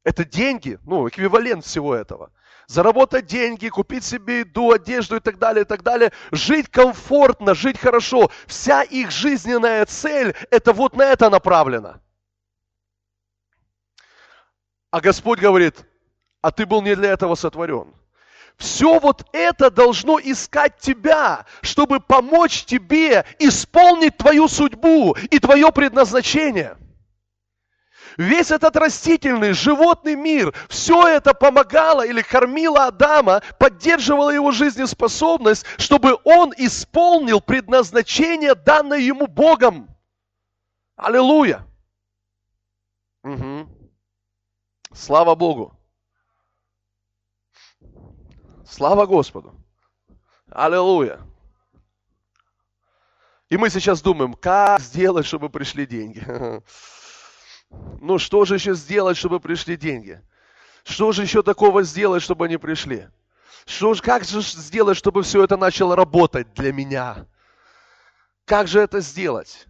Это 0.04 0.24
деньги, 0.26 0.78
ну, 0.84 1.08
эквивалент 1.08 1.64
всего 1.64 1.94
этого. 1.94 2.30
Заработать 2.66 3.26
деньги, 3.26 3.68
купить 3.68 4.04
себе 4.04 4.40
еду, 4.40 4.72
одежду 4.72 5.16
и 5.16 5.20
так 5.20 5.38
далее, 5.38 5.62
и 5.62 5.66
так 5.66 5.82
далее. 5.82 6.12
Жить 6.32 6.68
комфортно, 6.68 7.54
жить 7.54 7.78
хорошо. 7.78 8.30
Вся 8.46 8.82
их 8.82 9.10
жизненная 9.10 9.84
цель– 9.86 10.34
это 10.50 10.72
вот 10.72 10.96
на 10.96 11.02
это 11.02 11.28
направлено. 11.28 12.00
А 14.90 15.00
Господь 15.00 15.40
говорит, 15.40 15.84
а 16.40 16.50
ты 16.50 16.66
был 16.66 16.80
не 16.80 16.94
для 16.94 17.10
этого 17.10 17.34
сотворен. 17.34 17.92
Все 18.56 19.00
вот 19.00 19.26
это 19.32 19.70
должно 19.70 20.18
искать 20.20 20.78
тебя, 20.78 21.44
чтобы 21.60 22.00
помочь 22.00 22.64
тебе 22.64 23.24
исполнить 23.38 24.16
твою 24.16 24.48
судьбу 24.48 25.16
и 25.30 25.38
твое 25.38 25.72
предназначение. 25.72 26.76
Весь 28.16 28.50
этот 28.50 28.76
растительный, 28.76 29.52
животный 29.52 30.14
мир, 30.14 30.54
все 30.68 31.08
это 31.08 31.34
помогало 31.34 32.06
или 32.06 32.22
кормило 32.22 32.86
Адама, 32.86 33.42
поддерживало 33.58 34.30
его 34.30 34.52
жизнеспособность, 34.52 35.64
чтобы 35.78 36.18
он 36.24 36.52
исполнил 36.56 37.40
предназначение, 37.40 38.54
данное 38.54 38.98
ему 38.98 39.26
Богом. 39.26 39.88
Аллилуйя! 40.96 41.66
Угу. 43.24 43.68
Слава 44.92 45.34
Богу. 45.34 45.76
Слава 48.64 49.06
Господу. 49.06 49.54
Аллилуйя. 50.50 51.20
И 53.50 53.56
мы 53.56 53.70
сейчас 53.70 54.02
думаем, 54.02 54.34
как 54.34 54.80
сделать, 54.80 55.26
чтобы 55.26 55.50
пришли 55.50 55.86
деньги. 55.86 56.24
Ну 58.00 58.18
что 58.18 58.44
же 58.44 58.56
еще 58.56 58.74
сделать, 58.74 59.16
чтобы 59.16 59.40
пришли 59.40 59.76
деньги? 59.76 60.20
Что 60.84 61.12
же 61.12 61.22
еще 61.22 61.42
такого 61.42 61.82
сделать, 61.82 62.22
чтобы 62.22 62.44
они 62.44 62.58
пришли? 62.58 63.08
Что 63.66 63.94
как 63.94 64.24
же 64.24 64.42
сделать, 64.42 64.98
чтобы 64.98 65.22
все 65.22 65.42
это 65.42 65.56
начало 65.56 65.96
работать 65.96 66.52
для 66.54 66.72
меня? 66.72 67.26
Как 68.44 68.68
же 68.68 68.80
это 68.80 69.00
сделать? 69.00 69.66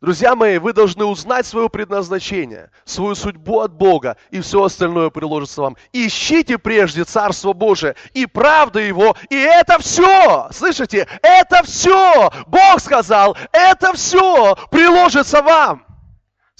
Друзья 0.00 0.34
мои, 0.34 0.56
вы 0.56 0.72
должны 0.72 1.04
узнать 1.04 1.44
свое 1.44 1.68
предназначение, 1.68 2.70
свою 2.86 3.14
судьбу 3.14 3.60
от 3.60 3.72
Бога, 3.72 4.16
и 4.30 4.40
все 4.40 4.64
остальное 4.64 5.10
приложится 5.10 5.60
вам. 5.60 5.76
Ищите 5.92 6.56
прежде 6.56 7.04
Царство 7.04 7.52
Божие 7.52 7.96
и 8.14 8.24
правду 8.24 8.78
Его, 8.78 9.14
и 9.28 9.36
это 9.36 9.78
все, 9.78 10.48
слышите, 10.52 11.06
это 11.22 11.62
все, 11.64 12.30
Бог 12.46 12.80
сказал, 12.80 13.36
это 13.52 13.92
все 13.92 14.56
приложится 14.70 15.42
вам. 15.42 15.89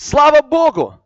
Слава 0.00 0.40
Богу! 0.40 0.98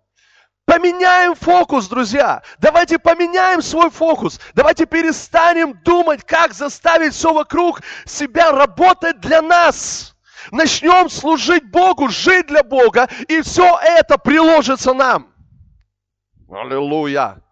Поменяем 0.66 1.34
фокус, 1.34 1.88
друзья. 1.88 2.44
Давайте 2.58 3.00
поменяем 3.00 3.60
свой 3.60 3.90
фокус. 3.90 4.40
Давайте 4.54 4.86
перестанем 4.86 5.74
думать, 5.82 6.22
как 6.24 6.54
заставить 6.54 7.12
все 7.12 7.32
вокруг 7.32 7.80
себя 8.06 8.52
работать 8.52 9.20
для 9.20 9.42
нас. 9.42 10.14
Начнем 10.52 11.10
служить 11.10 11.68
Богу, 11.72 12.08
жить 12.08 12.46
для 12.46 12.62
Бога, 12.62 13.08
и 13.26 13.42
все 13.42 13.76
это 13.82 14.16
приложится 14.16 14.94
нам. 14.94 15.34
Аллилуйя. 16.48 17.42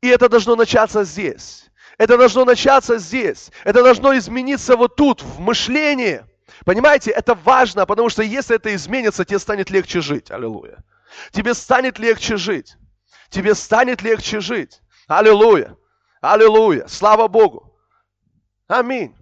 И 0.00 0.08
это 0.08 0.28
должно 0.28 0.56
начаться 0.56 1.04
здесь. 1.04 1.70
Это 1.98 2.18
должно 2.18 2.44
начаться 2.44 2.98
здесь. 2.98 3.52
Это 3.62 3.84
должно 3.84 4.18
измениться 4.18 4.76
вот 4.76 4.96
тут, 4.96 5.22
в 5.22 5.38
мышлении. 5.38 6.24
Понимаете, 6.64 7.10
это 7.10 7.34
важно, 7.34 7.86
потому 7.86 8.08
что 8.08 8.22
если 8.22 8.56
это 8.56 8.74
изменится, 8.74 9.24
тебе 9.24 9.38
станет 9.38 9.70
легче 9.70 10.00
жить. 10.00 10.30
Аллилуйя. 10.30 10.84
Тебе 11.32 11.54
станет 11.54 11.98
легче 11.98 12.36
жить. 12.36 12.76
Тебе 13.30 13.54
станет 13.54 14.02
легче 14.02 14.40
жить. 14.40 14.80
Аллилуйя. 15.06 15.76
Аллилуйя. 16.20 16.86
Слава 16.88 17.28
Богу. 17.28 17.74
Аминь. 18.66 19.14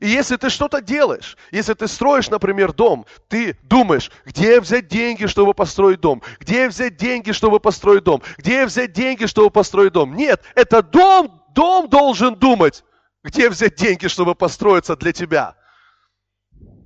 И 0.00 0.06
если 0.06 0.36
ты 0.36 0.48
что-то 0.48 0.80
делаешь, 0.80 1.36
если 1.50 1.74
ты 1.74 1.88
строишь, 1.88 2.30
например, 2.30 2.72
дом, 2.72 3.04
ты 3.28 3.58
думаешь, 3.62 4.12
где 4.24 4.60
взять 4.60 4.86
деньги, 4.86 5.26
чтобы 5.26 5.54
построить 5.54 6.00
дом? 6.00 6.22
Где 6.38 6.68
взять 6.68 6.96
деньги, 6.96 7.32
чтобы 7.32 7.58
построить 7.58 8.04
дом? 8.04 8.22
Где 8.36 8.64
взять 8.64 8.92
деньги, 8.92 9.26
чтобы 9.26 9.50
построить 9.50 9.92
дом? 9.92 10.14
Нет, 10.14 10.42
это 10.54 10.82
дом, 10.82 11.42
дом 11.52 11.88
должен 11.88 12.36
думать, 12.36 12.84
где 13.24 13.50
взять 13.50 13.74
деньги, 13.74 14.06
чтобы 14.06 14.36
построиться 14.36 14.94
для 14.94 15.12
тебя. 15.12 15.56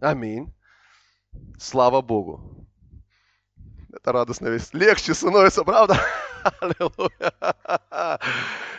Аминь. 0.03 0.53
Слава 1.61 2.01
Богу. 2.03 2.67
Это 3.93 4.11
радостная 4.11 4.51
весть. 4.51 4.75
Легче 4.75 5.15
становится, 5.15 5.63
правда? 5.63 5.97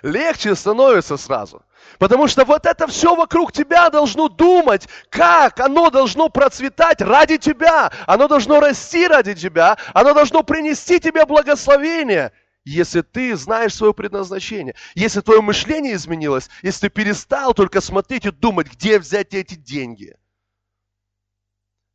Легче 0.04 0.54
становится 0.54 1.16
сразу. 1.16 1.62
Потому 1.98 2.28
что 2.28 2.44
вот 2.44 2.66
это 2.66 2.88
все 2.88 3.16
вокруг 3.16 3.54
тебя 3.54 3.90
должно 3.90 4.28
думать, 4.28 4.90
как 5.10 5.62
оно 5.62 5.90
должно 5.90 6.28
процветать 6.28 7.00
ради 7.00 7.38
тебя. 7.38 7.90
Оно 8.06 8.28
должно 8.28 8.60
расти 8.60 9.08
ради 9.08 9.34
тебя. 9.34 9.78
Оно 9.94 10.14
должно 10.14 10.44
принести 10.44 11.00
тебе 11.00 11.26
благословение. 11.26 12.34
Если 12.66 13.00
ты 13.00 13.38
знаешь 13.38 13.76
свое 13.76 13.94
предназначение, 13.94 14.76
если 14.94 15.22
твое 15.22 15.40
мышление 15.40 15.94
изменилось, 15.94 16.50
если 16.64 16.90
ты 16.90 16.90
перестал 16.90 17.54
только 17.54 17.80
смотреть 17.80 18.26
и 18.26 18.32
думать, 18.32 18.68
где 18.74 19.00
взять 19.00 19.34
эти 19.34 19.56
деньги, 19.56 20.18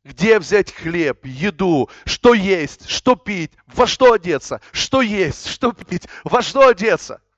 где 0.09 0.39
взять 0.39 0.73
хлеб, 0.73 1.25
еду, 1.25 1.89
что 2.05 2.33
есть, 2.33 2.89
что 2.89 3.15
пить, 3.15 3.51
во 3.67 3.87
что 3.87 4.13
одеться, 4.13 4.61
что 4.71 5.01
есть, 5.01 5.47
что 5.47 5.71
пить, 5.71 6.07
во 6.23 6.41
что 6.41 6.67
одеться– 6.67 7.21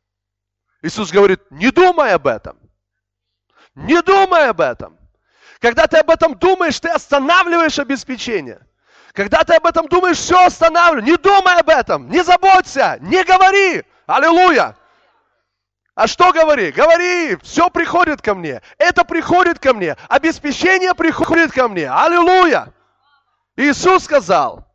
Иисус 0.82 1.12
говорит, 1.12 1.40
не 1.52 1.72
думай 1.72 2.14
об 2.14 2.28
этом. 2.28 2.58
Не 3.76 4.02
думай 4.02 4.50
об 4.50 4.62
этом. 4.62 4.98
Когда 5.60 5.86
ты 5.88 5.98
об 5.98 6.10
этом 6.10 6.36
думаешь, 6.38 6.80
ты 6.80 6.90
останавливаешь 6.90 7.78
обеспечение. 7.78 8.60
Когда 9.14 9.44
ты 9.44 9.56
об 9.56 9.66
этом 9.66 9.88
думаешь, 9.88 10.18
все 10.18 10.46
останавливай. 10.46 11.04
Не 11.04 11.18
думай 11.18 11.60
об 11.60 11.70
этом, 11.70 12.10
не 12.10 12.24
заботься, 12.24 12.98
не 13.02 13.24
говори. 13.24 13.84
Аллилуйя. 14.08 14.76
А 15.94 16.08
что 16.08 16.32
говори? 16.32 16.72
Говори, 16.72 17.38
все 17.44 17.70
приходит 17.70 18.22
ко 18.22 18.34
мне. 18.34 18.62
Это 18.78 19.04
приходит 19.04 19.60
ко 19.60 19.74
мне. 19.74 19.98
Обеспечение 20.08 20.96
приходит 20.96 21.52
ко 21.52 21.68
мне. 21.68 21.90
Аллилуйя. 21.90 22.74
Иисус 23.58 24.06
сказал, 24.06 24.66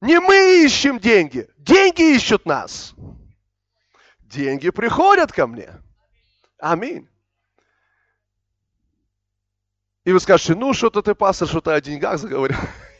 не 0.00 0.18
мы 0.18 0.64
ищем 0.64 0.98
деньги, 0.98 1.46
деньги 1.58 2.14
ищут 2.14 2.46
нас 2.46 2.94
деньги 4.30 4.70
приходят 4.70 5.32
ко 5.32 5.46
мне. 5.46 5.68
Аминь. 6.58 7.08
И 10.04 10.12
вы 10.12 10.20
скажете, 10.20 10.54
ну 10.54 10.72
что-то 10.72 11.02
ты, 11.02 11.14
пастор, 11.14 11.48
что-то 11.48 11.74
о 11.74 11.80
деньгах 11.80 12.18
заговорил. 12.18 12.56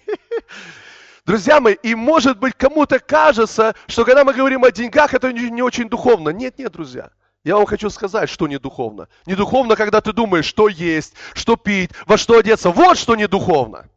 Друзья 1.24 1.60
мои, 1.60 1.74
и 1.82 1.94
может 1.94 2.38
быть 2.38 2.54
кому-то 2.54 2.98
кажется, 2.98 3.74
что 3.86 4.04
когда 4.04 4.24
мы 4.24 4.34
говорим 4.34 4.64
о 4.64 4.70
деньгах, 4.70 5.14
это 5.14 5.32
не, 5.32 5.50
не 5.50 5.62
очень 5.62 5.88
духовно. 5.88 6.30
Нет, 6.30 6.58
нет, 6.58 6.72
друзья. 6.72 7.10
Я 7.44 7.56
вам 7.56 7.66
хочу 7.66 7.88
сказать, 7.90 8.28
что 8.28 8.46
не 8.46 8.58
духовно. 8.58 9.08
Не 9.26 9.34
духовно, 9.34 9.76
когда 9.76 10.00
ты 10.00 10.12
думаешь, 10.12 10.44
что 10.44 10.68
есть, 10.68 11.14
что 11.34 11.56
пить, 11.56 11.90
во 12.06 12.18
что 12.18 12.38
одеться. 12.38 12.70
Вот 12.70 12.98
что 12.98 13.16
не 13.16 13.26
духовно 13.26 13.88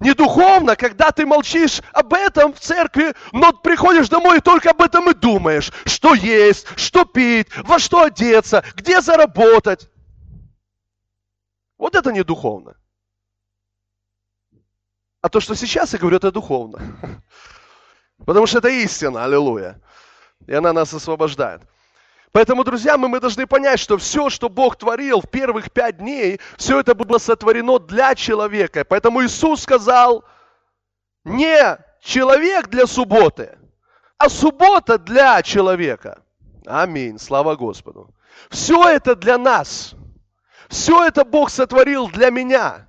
не 0.00 0.14
духовно, 0.14 0.76
когда 0.76 1.12
ты 1.12 1.26
молчишь 1.26 1.82
об 1.92 2.14
этом 2.14 2.54
в 2.54 2.58
церкви, 2.58 3.14
но 3.32 3.52
приходишь 3.52 4.08
домой 4.08 4.38
и 4.38 4.40
только 4.40 4.70
об 4.70 4.80
этом 4.80 5.10
и 5.10 5.14
думаешь, 5.14 5.70
что 5.84 6.14
есть, 6.14 6.66
что 6.76 7.04
пить, 7.04 7.48
во 7.58 7.78
что 7.78 8.02
одеться, 8.02 8.64
где 8.74 9.02
заработать. 9.02 9.90
Вот 11.76 11.94
это 11.94 12.12
не 12.12 12.24
духовно. 12.24 12.76
А 15.20 15.28
то, 15.28 15.38
что 15.40 15.54
сейчас 15.54 15.92
я 15.92 15.98
говорю, 15.98 16.16
это 16.16 16.32
духовно. 16.32 16.80
Потому 18.24 18.46
что 18.46 18.58
это 18.58 18.68
истина, 18.68 19.24
аллилуйя. 19.24 19.80
И 20.46 20.54
она 20.54 20.72
нас 20.72 20.94
освобождает. 20.94 21.60
Поэтому, 22.32 22.62
друзья, 22.62 22.96
мы, 22.96 23.08
мы 23.08 23.18
должны 23.18 23.46
понять, 23.46 23.80
что 23.80 23.98
все, 23.98 24.30
что 24.30 24.48
Бог 24.48 24.76
творил 24.76 25.20
в 25.20 25.28
первых 25.28 25.72
пять 25.72 25.98
дней, 25.98 26.40
все 26.56 26.78
это 26.78 26.94
было 26.94 27.18
сотворено 27.18 27.78
для 27.78 28.14
человека. 28.14 28.84
Поэтому 28.84 29.24
Иисус 29.24 29.62
сказал, 29.62 30.24
не 31.24 31.78
человек 32.00 32.68
для 32.68 32.86
субботы, 32.86 33.58
а 34.16 34.28
суббота 34.28 34.98
для 34.98 35.42
человека. 35.42 36.22
Аминь. 36.66 37.18
Слава 37.18 37.56
Господу. 37.56 38.14
Все 38.48 38.88
это 38.88 39.16
для 39.16 39.36
нас. 39.36 39.94
Все 40.68 41.04
это 41.04 41.24
Бог 41.24 41.50
сотворил 41.50 42.08
для 42.08 42.30
меня. 42.30 42.86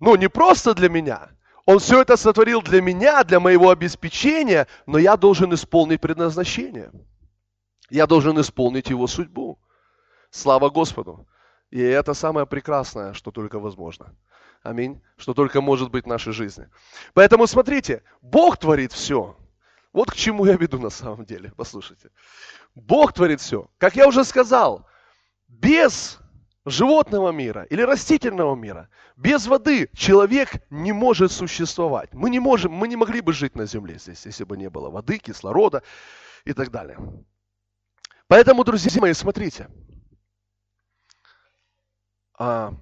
Ну, 0.00 0.16
не 0.16 0.28
просто 0.28 0.72
для 0.74 0.88
меня. 0.88 1.28
Он 1.66 1.78
все 1.78 2.00
это 2.00 2.16
сотворил 2.16 2.62
для 2.62 2.80
меня, 2.80 3.22
для 3.24 3.40
моего 3.40 3.70
обеспечения, 3.70 4.66
но 4.86 4.98
я 4.98 5.16
должен 5.16 5.52
исполнить 5.52 6.00
предназначение. 6.00 6.90
Я 7.90 8.06
должен 8.06 8.40
исполнить 8.40 8.90
его 8.90 9.06
судьбу. 9.06 9.58
Слава 10.30 10.70
Господу. 10.70 11.26
И 11.70 11.80
это 11.80 12.14
самое 12.14 12.46
прекрасное, 12.46 13.12
что 13.12 13.30
только 13.30 13.58
возможно. 13.58 14.14
Аминь. 14.62 15.00
Что 15.16 15.34
только 15.34 15.60
может 15.60 15.90
быть 15.90 16.04
в 16.04 16.08
нашей 16.08 16.32
жизни. 16.32 16.68
Поэтому 17.14 17.46
смотрите, 17.46 18.02
Бог 18.22 18.56
творит 18.56 18.92
все. 18.92 19.36
Вот 19.92 20.10
к 20.10 20.14
чему 20.14 20.44
я 20.44 20.56
веду 20.56 20.78
на 20.78 20.90
самом 20.90 21.24
деле. 21.24 21.52
Послушайте. 21.56 22.10
Бог 22.74 23.12
творит 23.12 23.40
все. 23.40 23.68
Как 23.78 23.96
я 23.96 24.06
уже 24.08 24.24
сказал, 24.24 24.86
без 25.48 26.18
животного 26.66 27.30
мира 27.30 27.62
или 27.62 27.82
растительного 27.82 28.54
мира, 28.56 28.88
без 29.16 29.46
воды 29.46 29.88
человек 29.94 30.50
не 30.68 30.92
может 30.92 31.32
существовать. 31.32 32.12
Мы 32.12 32.28
не 32.28 32.40
можем, 32.40 32.72
мы 32.72 32.88
не 32.88 32.96
могли 32.96 33.20
бы 33.20 33.32
жить 33.32 33.54
на 33.54 33.66
земле 33.66 33.98
здесь, 33.98 34.26
если 34.26 34.44
бы 34.44 34.56
не 34.56 34.68
было 34.68 34.90
воды, 34.90 35.18
кислорода 35.18 35.82
и 36.44 36.52
так 36.52 36.70
далее. 36.70 36.98
Поэтому, 38.28 38.64
друзья 38.64 39.00
мои, 39.00 39.12
смотрите. 39.12 39.68
А, 42.38 42.74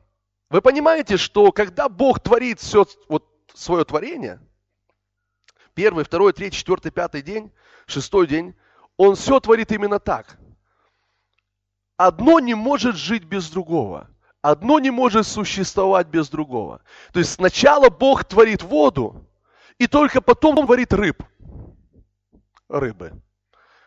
вы 0.50 0.62
понимаете, 0.62 1.16
что 1.16 1.52
когда 1.52 1.88
Бог 1.88 2.20
творит 2.20 2.60
все 2.60 2.86
вот, 3.08 3.28
свое 3.54 3.84
творение, 3.84 4.40
первый, 5.74 6.04
второй, 6.04 6.32
третий, 6.32 6.58
четвертый, 6.58 6.90
пятый 6.90 7.22
день, 7.22 7.52
шестой 7.86 8.26
день, 8.26 8.54
Он 8.96 9.16
все 9.16 9.38
творит 9.40 9.70
именно 9.72 10.00
так. 10.00 10.38
Одно 11.96 12.40
не 12.40 12.54
может 12.54 12.96
жить 12.96 13.24
без 13.24 13.50
другого. 13.50 14.10
Одно 14.40 14.78
не 14.78 14.90
может 14.90 15.26
существовать 15.26 16.08
без 16.08 16.28
другого. 16.28 16.82
То 17.12 17.20
есть 17.20 17.34
сначала 17.34 17.88
Бог 17.88 18.24
творит 18.24 18.62
воду, 18.62 19.26
И 19.78 19.86
только 19.86 20.20
потом 20.20 20.58
он 20.58 20.66
творит 20.66 20.92
рыб. 20.92 21.22
Рыбы. 22.68 23.12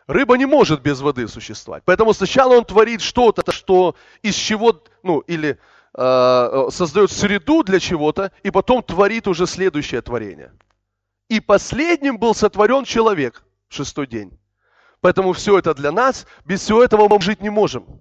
Рыба 0.08 0.38
не 0.38 0.46
может 0.46 0.80
без 0.80 1.02
воды 1.02 1.28
существовать. 1.28 1.82
Поэтому 1.84 2.14
сначала 2.14 2.56
он 2.56 2.64
творит 2.64 3.02
что-то, 3.02 3.52
что 3.52 3.94
из 4.22 4.34
чего, 4.34 4.82
ну, 5.02 5.18
или 5.20 5.58
э, 5.92 6.68
создает 6.70 7.12
среду 7.12 7.62
для 7.62 7.78
чего-то, 7.78 8.32
и 8.42 8.50
потом 8.50 8.82
творит 8.82 9.28
уже 9.28 9.46
следующее 9.46 10.00
творение. 10.00 10.54
И 11.28 11.40
последним 11.40 12.18
был 12.18 12.34
сотворен 12.34 12.84
человек 12.84 13.44
в 13.68 13.74
шестой 13.74 14.06
день. 14.06 14.40
Поэтому 15.02 15.34
все 15.34 15.58
это 15.58 15.74
для 15.74 15.92
нас, 15.92 16.26
без 16.46 16.62
всего 16.62 16.82
этого 16.82 17.06
мы 17.06 17.20
жить 17.20 17.42
не 17.42 17.50
можем. 17.50 18.00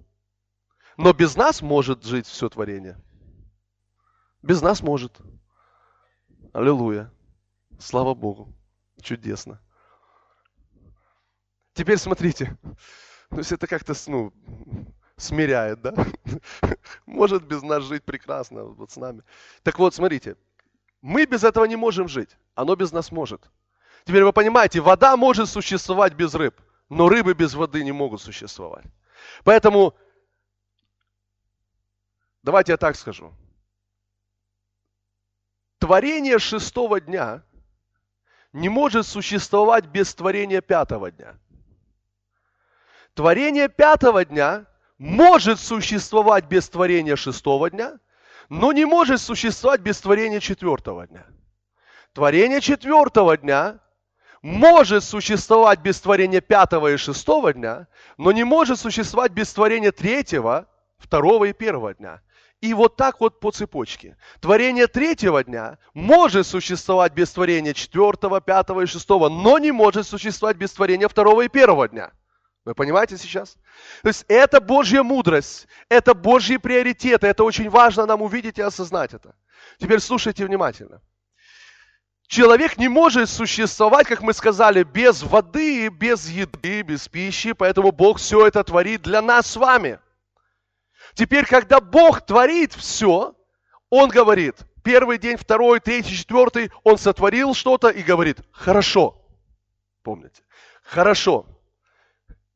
Но 0.95 1.11
без 1.11 1.35
нас 1.35 1.61
может 1.61 2.05
жить 2.05 2.25
все 2.25 2.47
творение. 2.47 2.97
Без 4.41 4.61
нас 4.61 4.81
может. 4.81 5.17
Аллилуйя. 6.53 7.11
Слава 7.79 8.13
Богу. 8.13 8.55
Чудесно. 9.01 9.59
Теперь 11.77 11.99
смотрите. 11.99 12.57
То 13.29 13.37
есть 13.37 13.51
это 13.51 13.67
как-то 13.67 13.93
ну, 14.07 14.33
смиряет, 15.15 15.79
да? 15.81 15.93
Может 17.05 17.43
без 17.43 17.61
нас 17.61 17.83
жить 17.83 18.03
прекрасно, 18.03 18.63
вот 18.63 18.89
с 18.89 18.95
нами. 18.95 19.21
Так 19.61 19.77
вот, 19.77 19.93
смотрите. 19.93 20.37
Мы 21.03 21.25
без 21.25 21.43
этого 21.43 21.65
не 21.65 21.75
можем 21.75 22.07
жить. 22.07 22.35
Оно 22.55 22.75
без 22.75 22.91
нас 22.91 23.11
может. 23.11 23.47
Теперь 24.05 24.23
вы 24.23 24.33
понимаете, 24.33 24.81
вода 24.81 25.15
может 25.15 25.47
существовать 25.47 26.13
без 26.15 26.33
рыб, 26.33 26.59
но 26.89 27.07
рыбы 27.07 27.35
без 27.35 27.53
воды 27.53 27.83
не 27.83 27.91
могут 27.91 28.19
существовать. 28.21 28.85
Поэтому, 29.43 29.93
давайте 32.41 32.71
я 32.71 32.77
так 32.77 32.95
скажу. 32.95 33.31
Творение 35.77 36.39
шестого 36.39 36.99
дня 36.99 37.43
не 38.51 38.69
может 38.69 39.05
существовать 39.05 39.85
без 39.85 40.15
творения 40.15 40.61
пятого 40.61 41.11
дня. 41.11 41.37
Творение 43.17 43.67
пятого 43.67 44.23
дня 44.25 44.67
может 44.99 45.59
существовать 45.59 46.45
без 46.45 46.69
творения 46.69 47.15
шестого 47.15 47.71
дня, 47.71 47.97
но 48.47 48.71
не 48.71 48.85
может 48.85 49.19
существовать 49.19 49.81
без 49.81 49.99
творения 49.99 50.39
четвертого 50.39 51.07
дня. 51.07 51.25
Творение 52.13 52.61
четвертого 52.61 53.35
дня 53.35 53.79
может 54.43 55.03
существовать 55.03 55.79
без 55.79 55.99
творения 55.99 56.41
пятого 56.41 56.93
и 56.93 56.97
шестого 56.97 57.53
дня, 57.53 57.87
но 58.17 58.31
не 58.31 58.43
может 58.43 58.79
существовать 58.79 59.31
без 59.31 59.51
творения 59.51 59.91
третьего, 59.91 60.67
второго 60.99 61.45
и 61.45 61.53
первого 61.53 61.95
дня. 61.95 62.21
И 62.61 62.75
вот 62.75 62.97
так 62.97 63.19
вот 63.19 63.39
по 63.39 63.49
цепочке. 63.49 64.15
Творение 64.41 64.85
третьего 64.85 65.43
дня 65.43 65.79
может 65.95 66.45
существовать 66.45 67.13
без 67.13 67.31
творения 67.31 67.73
четвертого, 67.73 68.41
пятого 68.41 68.81
и 68.81 68.85
шестого, 68.85 69.27
но 69.27 69.57
не 69.57 69.71
может 69.71 70.05
существовать 70.05 70.57
без 70.57 70.71
творения 70.71 71.07
второго 71.07 71.41
и 71.41 71.47
первого 71.47 71.89
дня. 71.89 72.11
Вы 72.67 72.75
понимаете 72.75 73.17
сейчас? 73.17 73.57
То 74.01 74.09
есть 74.09 74.25
это 74.27 74.59
Божья 74.59 75.01
мудрость, 75.01 75.67
это 75.89 76.13
Божьи 76.13 76.57
приоритеты, 76.57 77.27
это 77.27 77.43
очень 77.43 77.69
важно 77.69 78.05
нам 78.05 78.21
увидеть 78.21 78.57
и 78.57 78.61
осознать 78.61 79.13
это. 79.13 79.35
Теперь 79.79 79.99
слушайте 79.99 80.45
внимательно. 80.45 81.01
Человек 82.27 82.77
не 82.77 82.89
может 82.89 83.29
существовать, 83.29 84.07
как 84.07 84.21
мы 84.21 84.33
сказали, 84.33 84.83
без 84.83 85.23
воды, 85.23 85.87
без 85.87 86.27
еды, 86.29 86.81
без 86.81 87.07
пищи, 87.07 87.53
поэтому 87.53 87.91
Бог 87.91 88.19
все 88.19 88.45
это 88.45 88.63
творит 88.63 89.01
для 89.01 89.21
нас 89.21 89.47
с 89.47 89.55
вами– 89.55 89.99
Теперь, 91.17 91.47
когда 91.47 91.79
Бог 91.79 92.21
творит 92.21 92.73
все, 92.73 93.33
Он 93.89 94.07
говорит, 94.07 94.55
первый 94.83 95.17
день, 95.17 95.35
второй, 95.35 95.79
третий, 95.79 96.15
четвертый, 96.15 96.71
Он 96.83 96.99
сотворил 96.99 97.55
что-то 97.55 97.87
и 97.89 98.03
говорит, 98.03 98.37
хорошо. 98.51 99.19
Помните? 100.03 100.43
Хорошо. 100.83 101.47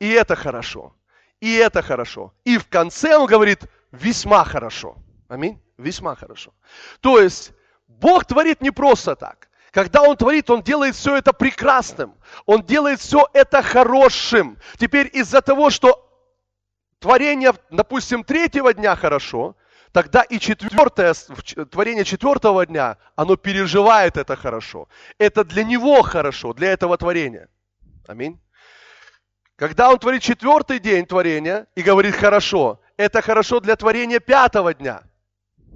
И 0.01 0.09
это 0.09 0.35
хорошо. 0.35 0.95
И 1.41 1.53
это 1.53 1.83
хорошо. 1.83 2.33
И 2.43 2.57
в 2.57 2.67
конце 2.67 3.15
Он 3.17 3.27
говорит, 3.27 3.59
весьма 3.91 4.43
хорошо. 4.43 4.95
Аминь. 5.27 5.61
Весьма 5.77 6.15
хорошо. 6.15 6.53
То 7.01 7.19
есть, 7.19 7.53
Бог 7.87 8.25
творит 8.25 8.61
не 8.61 8.71
просто 8.71 9.15
так. 9.15 9.49
Когда 9.69 10.01
Он 10.01 10.17
творит, 10.17 10.49
Он 10.49 10.63
делает 10.63 10.95
все 10.95 11.17
это 11.17 11.33
прекрасным. 11.33 12.15
Он 12.47 12.63
делает 12.63 12.99
все 12.99 13.27
это 13.33 13.61
хорошим. 13.61 14.57
Теперь 14.79 15.07
из-за 15.13 15.41
того, 15.41 15.69
что 15.69 16.09
творение, 16.97 17.53
допустим, 17.69 18.23
третьего 18.23 18.73
дня 18.73 18.95
хорошо, 18.95 19.55
тогда 19.91 20.23
и 20.23 20.39
четвертое, 20.39 21.13
творение 21.69 22.05
четвертого 22.05 22.65
дня, 22.65 22.97
оно 23.15 23.35
переживает 23.35 24.17
это 24.17 24.35
хорошо. 24.35 24.87
Это 25.19 25.43
для 25.43 25.63
него 25.63 26.01
хорошо, 26.01 26.53
для 26.53 26.71
этого 26.71 26.97
творения. 26.97 27.49
Аминь. 28.07 28.39
Когда 29.61 29.91
он 29.91 29.99
творит 29.99 30.23
четвертый 30.23 30.79
день 30.79 31.05
творения 31.05 31.67
и 31.75 31.83
говорит 31.83 32.15
хорошо, 32.15 32.79
это 32.97 33.21
хорошо 33.21 33.59
для 33.59 33.75
творения 33.75 34.19
пятого 34.19 34.73
дня. 34.73 35.03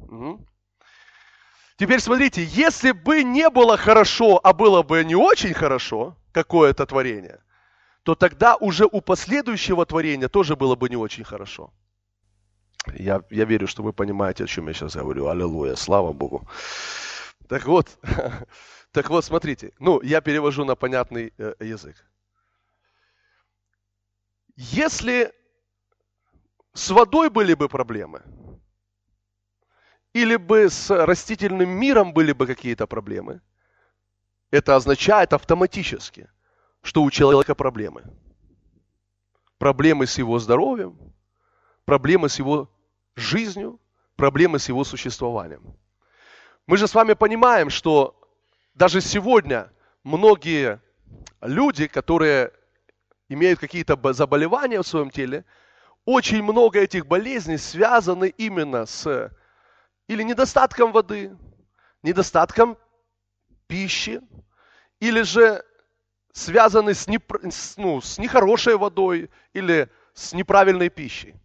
Угу. 0.09 0.43
Теперь 1.77 1.99
смотрите, 1.99 2.43
если 2.43 2.93
бы 2.93 3.21
не 3.21 3.47
было 3.47 3.77
хорошо, 3.77 4.39
а 4.43 4.53
было 4.53 4.81
бы 4.81 5.03
не 5.03 5.15
очень 5.15 5.53
хорошо, 5.53 6.17
какое-то 6.31 6.87
творение, 6.87 7.43
то 8.01 8.15
тогда 8.15 8.55
уже 8.55 8.85
у 8.91 9.01
последующего 9.01 9.85
творения 9.85 10.29
тоже 10.29 10.55
было 10.55 10.75
бы 10.75 10.89
не 10.89 10.97
очень 10.97 11.23
хорошо. 11.23 11.71
Я, 12.95 13.21
я 13.29 13.45
верю, 13.45 13.67
что 13.67 13.83
вы 13.83 13.93
понимаете, 13.93 14.45
о 14.45 14.47
чем 14.47 14.67
я 14.67 14.73
сейчас 14.73 14.95
говорю. 14.95 15.27
Аллилуйя, 15.27 15.75
слава 15.75 16.11
Богу. 16.11 16.49
Так 17.47 17.67
вот, 17.67 17.99
так 18.91 19.11
вот, 19.11 19.23
смотрите. 19.23 19.73
Ну, 19.77 20.01
я 20.01 20.21
перевожу 20.21 20.65
на 20.65 20.75
понятный 20.75 21.33
э, 21.37 21.53
язык. 21.59 22.03
Если 24.55 25.33
с 26.73 26.89
водой 26.89 27.29
были 27.29 27.53
бы 27.53 27.67
проблемы, 27.67 28.23
или 30.13 30.37
бы 30.37 30.69
с 30.69 30.89
растительным 30.89 31.69
миром 31.69 32.13
были 32.13 32.31
бы 32.31 32.47
какие-то 32.47 32.87
проблемы, 32.87 33.41
это 34.51 34.75
означает 34.75 35.33
автоматически, 35.33 36.29
что 36.81 37.03
у 37.03 37.11
человека 37.11 37.53
проблемы. 37.53 38.03
Проблемы 39.57 40.07
с 40.07 40.17
его 40.17 40.39
здоровьем, 40.39 41.13
проблемы 41.83 42.29
с 42.29 42.39
его 42.39 42.69
жизнью, 43.15 43.79
проблемы 44.15 44.59
с 44.59 44.69
его 44.69 44.85
существованием. 44.85 45.75
Мы 46.65 46.77
же 46.77 46.87
с 46.87 46.93
вами 46.95 47.13
понимаем, 47.13 47.69
что 47.69 48.17
даже 48.73 49.01
сегодня 49.01 49.69
многие 50.03 50.81
люди, 51.41 51.87
которые 51.87 52.53
имеют 53.29 53.59
какие-то 53.59 53.97
заболевания 54.13 54.81
в 54.81 54.87
своем 54.87 55.09
теле, 55.09 55.45
очень 56.05 56.43
много 56.43 56.79
этих 56.79 57.07
болезней 57.07 57.57
связаны 57.57 58.29
именно 58.37 58.85
с 58.85 59.31
или 60.07 60.21
недостатком 60.21 60.91
воды, 60.91 61.35
недостатком 62.03 62.77
пищи, 63.67 64.21
или 64.99 65.23
же 65.23 65.65
связаны 66.31 66.93
с, 66.93 67.07
не, 67.07 67.19
ну, 67.77 68.01
с 68.01 68.19
нехорошей 68.19 68.75
водой 68.75 69.31
или 69.53 69.89
с 70.13 70.33
неправильной 70.33 70.89
пищей. 70.89 71.33
А, 71.33 71.37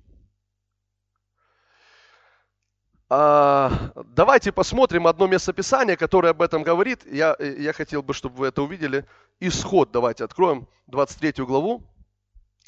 давайте 3.10 4.52
посмотрим 4.52 5.08
одно 5.08 5.26
местописание, 5.26 5.96
которое 5.96 6.28
об 6.30 6.42
этом 6.42 6.62
говорит. 6.62 7.04
Я, 7.10 7.36
я 7.40 7.72
хотел 7.72 8.02
бы, 8.02 8.14
чтобы 8.14 8.36
вы 8.36 8.46
это 8.46 8.62
увидели. 8.62 9.04
Исход, 9.40 9.90
давайте 9.90 10.24
откроем 10.24 10.68
23 10.86 11.44
главу, 11.44 11.82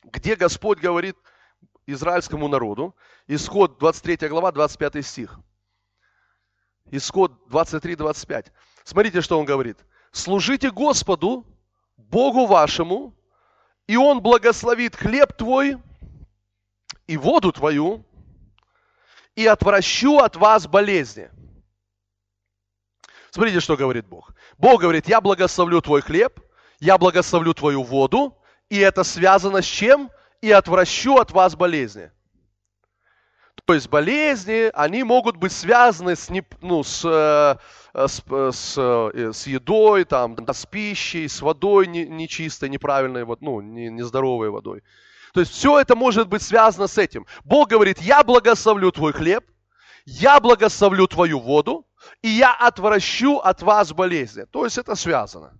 где 0.04 0.34
Господь 0.34 0.80
говорит 0.80 1.16
израильскому 1.86 2.48
народу. 2.48 2.96
Исход 3.28 3.78
23 3.78 4.28
глава, 4.28 4.50
25 4.50 5.06
стих. 5.06 5.38
Исход 6.90 7.32
23-25. 7.48 8.46
Смотрите, 8.84 9.20
что 9.20 9.38
он 9.38 9.44
говорит. 9.44 9.78
«Служите 10.10 10.70
Господу 10.70 11.46
Богу 11.96 12.46
вашему, 12.46 13.14
и 13.86 13.96
Он 13.96 14.20
благословит 14.20 14.96
хлеб 14.96 15.32
твой 15.34 15.78
и 17.06 17.16
воду 17.16 17.52
твою, 17.52 18.04
и 19.36 19.46
отвращу 19.46 20.18
от 20.18 20.36
вас 20.36 20.66
болезни. 20.66 21.30
Смотрите, 23.30 23.60
что 23.60 23.76
говорит 23.76 24.06
Бог. 24.06 24.34
Бог 24.58 24.82
говорит, 24.82 25.08
я 25.08 25.20
благословлю 25.20 25.80
твой 25.80 26.02
хлеб, 26.02 26.38
я 26.80 26.98
благословлю 26.98 27.54
твою 27.54 27.82
воду, 27.82 28.36
и 28.68 28.78
это 28.78 29.04
связано 29.04 29.62
с 29.62 29.66
чем? 29.66 30.10
И 30.42 30.50
отвращу 30.50 31.16
от 31.16 31.30
вас 31.30 31.54
болезни. 31.54 32.10
То 33.64 33.74
есть 33.74 33.88
болезни, 33.88 34.70
они 34.74 35.04
могут 35.04 35.36
быть 35.36 35.52
связаны 35.52 36.16
с, 36.16 36.28
ну, 36.60 36.82
с, 36.82 37.04
э, 37.04 38.06
с, 38.08 38.22
с, 38.26 38.74
э, 38.76 39.32
с 39.32 39.46
едой, 39.46 40.04
там, 40.04 40.36
с 40.52 40.66
пищей, 40.66 41.28
с 41.28 41.40
водой 41.40 41.86
нечистой, 41.86 42.68
неправильной, 42.68 43.24
ну, 43.40 43.60
нездоровой 43.60 44.50
водой. 44.50 44.82
То 45.32 45.40
есть 45.40 45.52
все 45.52 45.80
это 45.80 45.96
может 45.96 46.28
быть 46.28 46.42
связано 46.42 46.86
с 46.86 46.98
этим. 46.98 47.26
Бог 47.44 47.70
говорит, 47.70 48.00
я 48.00 48.22
благословлю 48.22 48.92
твой 48.92 49.12
хлеб, 49.12 49.44
я 50.04 50.40
благословлю 50.40 51.06
твою 51.06 51.40
воду, 51.40 51.86
и 52.20 52.28
я 52.28 52.52
отвращу 52.54 53.38
от 53.38 53.62
вас 53.62 53.92
болезни. 53.92 54.44
То 54.44 54.64
есть 54.64 54.78
это 54.78 54.94
связано. 54.94 55.58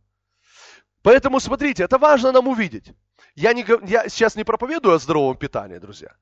Поэтому 1.03 1.41
смотрите, 1.41 1.85
это 1.85 1.99
важно 1.99 2.33
нам 2.33 2.49
увидеть. 2.49 2.93
Я, 3.35 3.55
не, 3.55 3.65
я 3.89 4.09
сейчас 4.09 4.37
не 4.37 4.45
проповедую 4.45 4.95
о 4.95 4.99
здоровом 4.99 5.37
питании, 5.37 5.79
друзья, 5.79 6.15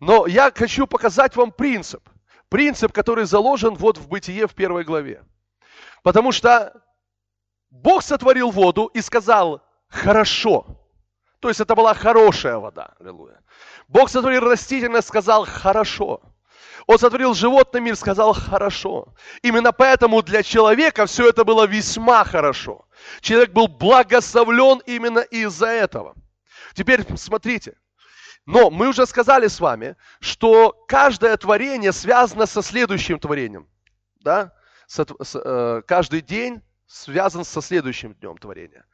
но 0.00 0.26
я 0.26 0.52
хочу 0.54 0.86
показать 0.86 1.34
вам 1.34 1.50
принцип. 1.50 2.06
Принцип, 2.50 2.92
который 2.92 3.24
заложен 3.24 3.74
вот 3.74 3.98
в 3.98 4.08
Бытие 4.08 4.46
в 4.46 4.54
первой 4.54 4.84
главе. 4.84 5.22
Потому 6.02 6.32
что 6.32 6.72
Бог 7.70 8.02
сотворил 8.02 8.50
воду 8.50 8.86
и 8.86 9.00
сказал 9.00 9.62
«хорошо». 9.88 10.77
То 11.40 11.48
есть 11.48 11.60
это 11.60 11.74
была 11.74 11.94
хорошая 11.94 12.58
вода. 12.58 12.94
Аллилуйя. 12.98 13.40
Бог 13.86 14.10
сотворил 14.10 14.40
растительность, 14.40 15.08
сказал 15.08 15.46
«хорошо». 15.46 16.20
Он 16.86 16.98
сотворил 16.98 17.34
животный 17.34 17.80
мир, 17.80 17.96
сказал 17.96 18.32
«хорошо». 18.32 19.14
Именно 19.42 19.72
поэтому 19.72 20.22
для 20.22 20.42
человека 20.42 21.06
все 21.06 21.28
это 21.28 21.44
было 21.44 21.66
весьма 21.66 22.24
хорошо. 22.24 22.86
Человек 23.20 23.50
был 23.50 23.68
благословлен 23.68 24.82
именно 24.86 25.20
из-за 25.20 25.68
этого. 25.68 26.14
Теперь 26.74 27.04
смотрите. 27.16 27.76
Но 28.46 28.70
мы 28.70 28.88
уже 28.88 29.06
сказали 29.06 29.46
с 29.46 29.60
вами, 29.60 29.96
что 30.20 30.72
каждое 30.88 31.36
творение 31.36 31.92
связано 31.92 32.46
со 32.46 32.62
следующим 32.62 33.20
творением. 33.20 33.68
Да? 34.20 34.52
Э, 34.96 35.82
каждый 35.86 36.22
день 36.22 36.62
связан 36.88 37.44
со 37.44 37.60
следующим 37.60 38.14
днем 38.14 38.38
творения. 38.38 38.86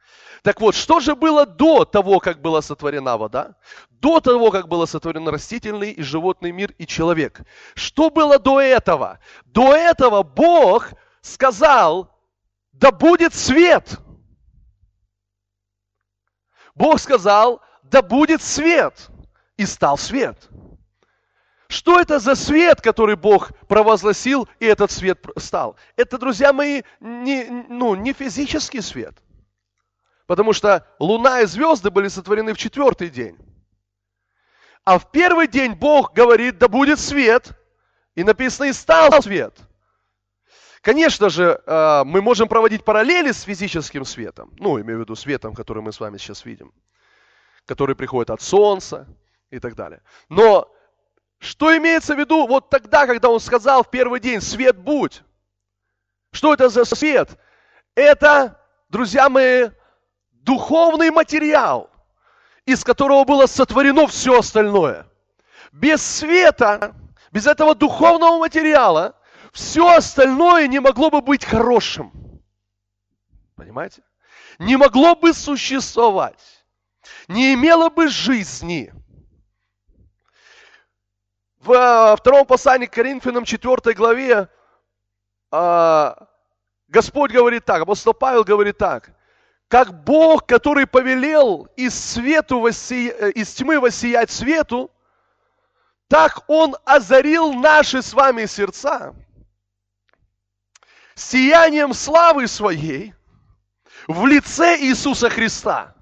Так 0.43 0.59
вот, 0.59 0.75
что 0.75 0.99
же 0.99 1.15
было 1.15 1.45
до 1.45 1.85
того, 1.85 2.19
как 2.19 2.41
была 2.41 2.61
сотворена 2.61 3.17
вода? 3.17 3.55
До 3.89 4.19
того, 4.19 4.51
как 4.51 4.67
был 4.67 4.85
сотворен 4.85 5.27
растительный 5.29 5.91
и 5.91 6.03
животный 6.03 6.51
мир 6.51 6.73
и 6.77 6.85
человек. 6.85 7.41
Что 7.73 8.09
было 8.09 8.37
до 8.37 8.59
этого? 8.59 9.19
До 9.45 9.73
этого 9.73 10.23
Бог 10.23 10.89
сказал, 11.21 12.11
да 12.73 12.91
будет 12.91 13.33
свет. 13.33 13.97
Бог 16.75 16.99
сказал, 16.99 17.61
да 17.83 18.01
будет 18.01 18.41
свет. 18.41 19.09
И 19.55 19.65
стал 19.65 19.97
свет. 19.97 20.49
Что 21.67 21.99
это 21.99 22.19
за 22.19 22.35
свет, 22.35 22.81
который 22.81 23.15
Бог 23.15 23.51
провозгласил, 23.67 24.47
и 24.59 24.65
этот 24.65 24.91
свет 24.91 25.25
стал? 25.37 25.75
Это, 25.95 26.17
друзья 26.17 26.53
мои, 26.53 26.83
не, 26.99 27.65
ну, 27.69 27.95
не 27.95 28.13
физический 28.13 28.81
свет. 28.81 29.15
Потому 30.27 30.53
что 30.53 30.87
луна 30.99 31.41
и 31.41 31.45
звезды 31.45 31.89
были 31.91 32.07
сотворены 32.07 32.53
в 32.53 32.57
четвертый 32.57 33.09
день. 33.09 33.37
А 34.83 34.99
в 34.99 35.11
первый 35.11 35.47
день 35.47 35.73
Бог 35.73 36.13
говорит, 36.13 36.59
да 36.59 36.67
будет 36.67 36.99
свет. 36.99 37.51
И 38.13 38.23
написано, 38.23 38.65
и 38.65 38.73
стал 38.73 39.21
свет. 39.21 39.57
Конечно 40.81 41.29
же, 41.29 41.59
э, 41.65 42.03
мы 42.05 42.21
можем 42.21 42.47
проводить 42.47 42.85
параллели 42.85 43.31
с 43.31 43.41
физическим 43.41 44.05
светом. 44.05 44.53
Ну, 44.59 44.79
имею 44.79 44.99
в 44.99 45.01
виду 45.01 45.15
светом, 45.15 45.55
который 45.55 45.81
мы 45.81 45.91
с 45.91 45.99
вами 45.99 46.17
сейчас 46.17 46.45
видим. 46.45 46.71
Который 47.65 47.95
приходит 47.95 48.29
от 48.29 48.41
солнца 48.41 49.07
и 49.49 49.59
так 49.59 49.75
далее. 49.75 50.01
Но 50.29 50.71
что 51.45 51.75
имеется 51.77 52.15
в 52.15 52.19
виду 52.19 52.47
вот 52.47 52.69
тогда, 52.69 53.05
когда 53.05 53.29
он 53.29 53.39
сказал 53.39 53.83
в 53.83 53.89
первый 53.89 54.19
день, 54.19 54.41
свет 54.41 54.77
будь? 54.77 55.21
Что 56.31 56.53
это 56.53 56.69
за 56.69 56.83
свет? 56.85 57.37
Это, 57.93 58.59
друзья 58.89 59.29
мои, 59.29 59.69
духовный 60.31 61.11
материал, 61.11 61.89
из 62.65 62.83
которого 62.83 63.23
было 63.23 63.45
сотворено 63.45 64.07
все 64.07 64.39
остальное. 64.39 65.05
Без 65.71 66.01
света, 66.01 66.95
без 67.31 67.47
этого 67.47 67.75
духовного 67.75 68.39
материала, 68.39 69.15
все 69.53 69.87
остальное 69.87 70.67
не 70.67 70.79
могло 70.79 71.09
бы 71.09 71.21
быть 71.21 71.45
хорошим. 71.45 72.11
Понимаете? 73.55 74.01
Не 74.59 74.77
могло 74.77 75.15
бы 75.15 75.33
существовать. 75.33 76.65
Не 77.27 77.53
имело 77.53 77.89
бы 77.89 78.07
жизни. 78.07 78.91
В 81.65 81.71
э, 81.71 82.15
втором 82.17 82.45
послании 82.45 82.85
к 82.85 82.93
Коринфянам 82.93 83.43
4 83.43 83.95
главе 83.95 84.49
а, 85.49 86.27
Господь 86.87 87.31
говорит 87.31 87.65
так, 87.65 87.81
апостол 87.81 88.13
Павел 88.13 88.43
говорит 88.43 88.77
так, 88.77 89.09
как 89.67 90.03
Бог, 90.03 90.45
который 90.45 90.85
повелел 90.85 91.67
из, 91.75 91.95
свету 91.95 92.59
воссия... 92.59 93.11
Э, 93.13 93.31
из 93.31 93.51
тьмы 93.55 93.79
воссиять 93.79 94.29
свету, 94.29 94.91
так 96.07 96.43
Он 96.47 96.75
озарил 96.85 97.51
наши 97.53 98.03
с 98.03 98.13
вами 98.13 98.45
сердца 98.45 99.15
сиянием 101.15 101.93
славы 101.95 102.47
своей 102.47 103.15
в 104.07 104.27
лице 104.27 104.77
Иисуса 104.81 105.31
Христа 105.31 105.94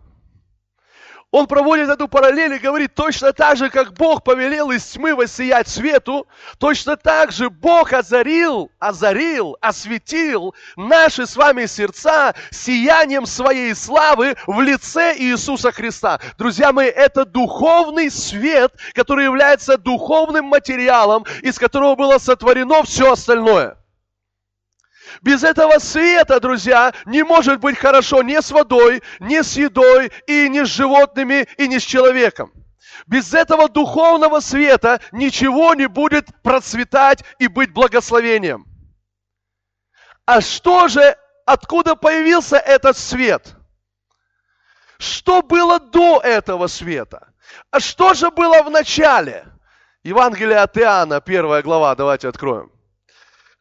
он 1.33 1.47
проводит 1.47 1.89
эту 1.89 2.07
параллель 2.07 2.53
и 2.53 2.59
говорит, 2.59 2.93
точно 2.93 3.33
так 3.33 3.57
же, 3.57 3.71
как 3.71 3.93
Бог 3.93 4.23
повелел 4.23 4.69
из 4.69 4.85
тьмы 4.85 5.15
воссиять 5.15 5.67
свету, 5.67 6.27
точно 6.59 6.95
так 6.95 7.31
же 7.31 7.49
Бог 7.49 7.91
озарил, 7.91 8.69
озарил, 8.77 9.57
осветил 9.59 10.53
наши 10.75 11.25
с 11.25 11.35
вами 11.35 11.65
сердца 11.65 12.35
сиянием 12.51 13.25
своей 13.25 13.73
славы 13.73 14.35
в 14.45 14.61
лице 14.61 15.15
Иисуса 15.17 15.71
Христа. 15.71 16.19
Друзья 16.37 16.71
мои, 16.71 16.87
это 16.87 17.25
духовный 17.25 18.11
свет, 18.11 18.71
который 18.93 19.25
является 19.25 19.79
духовным 19.79 20.45
материалом, 20.45 21.25
из 21.41 21.57
которого 21.57 21.95
было 21.95 22.19
сотворено 22.19 22.83
все 22.83 23.11
остальное. 23.11 23.75
Без 25.21 25.43
этого 25.43 25.79
света, 25.79 26.39
друзья, 26.39 26.93
не 27.05 27.23
может 27.23 27.59
быть 27.59 27.77
хорошо 27.77 28.21
ни 28.23 28.39
с 28.39 28.51
водой, 28.51 29.03
ни 29.19 29.41
с 29.41 29.55
едой, 29.57 30.11
и 30.27 30.49
ни 30.49 30.63
с 30.63 30.67
животными, 30.67 31.47
и 31.57 31.67
ни 31.67 31.77
с 31.77 31.83
человеком. 31.83 32.51
Без 33.07 33.33
этого 33.33 33.69
духовного 33.69 34.39
света 34.39 35.01
ничего 35.11 35.73
не 35.73 35.87
будет 35.87 36.29
процветать 36.41 37.23
и 37.39 37.47
быть 37.47 37.73
благословением. 37.73 38.65
А 40.25 40.41
что 40.41 40.87
же, 40.87 41.17
откуда 41.45 41.95
появился 41.95 42.57
этот 42.57 42.97
свет? 42.97 43.55
Что 44.97 45.41
было 45.41 45.79
до 45.79 46.21
этого 46.23 46.67
света? 46.67 47.33
А 47.71 47.79
что 47.79 48.13
же 48.13 48.31
было 48.31 48.63
в 48.63 48.69
начале? 48.69 49.45
Евангелие 50.03 50.57
от 50.57 50.77
Иоанна, 50.77 51.19
первая 51.19 51.61
глава, 51.61 51.93
давайте 51.95 52.29
откроем. 52.29 52.71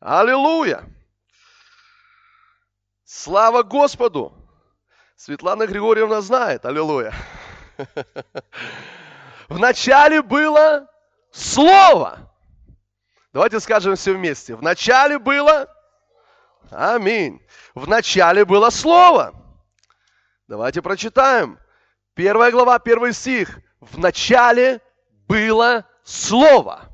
Аллилуйя! 0.00 0.84
Слава 3.14 3.62
Господу! 3.62 4.32
Светлана 5.16 5.66
Григорьевна 5.66 6.22
знает, 6.22 6.64
аллилуйя. 6.64 7.12
Вначале 9.50 10.22
было 10.22 10.88
Слово. 11.30 12.32
Давайте 13.34 13.60
скажем 13.60 13.96
все 13.96 14.14
вместе. 14.14 14.56
Вначале 14.56 15.18
было... 15.18 15.68
Аминь. 16.70 17.46
Вначале 17.74 18.46
было 18.46 18.70
Слово. 18.70 19.34
Давайте 20.48 20.80
прочитаем. 20.80 21.58
Первая 22.14 22.50
глава, 22.50 22.78
первый 22.78 23.12
стих. 23.12 23.58
Вначале 23.80 24.80
было 25.28 25.86
Слово. 26.02 26.88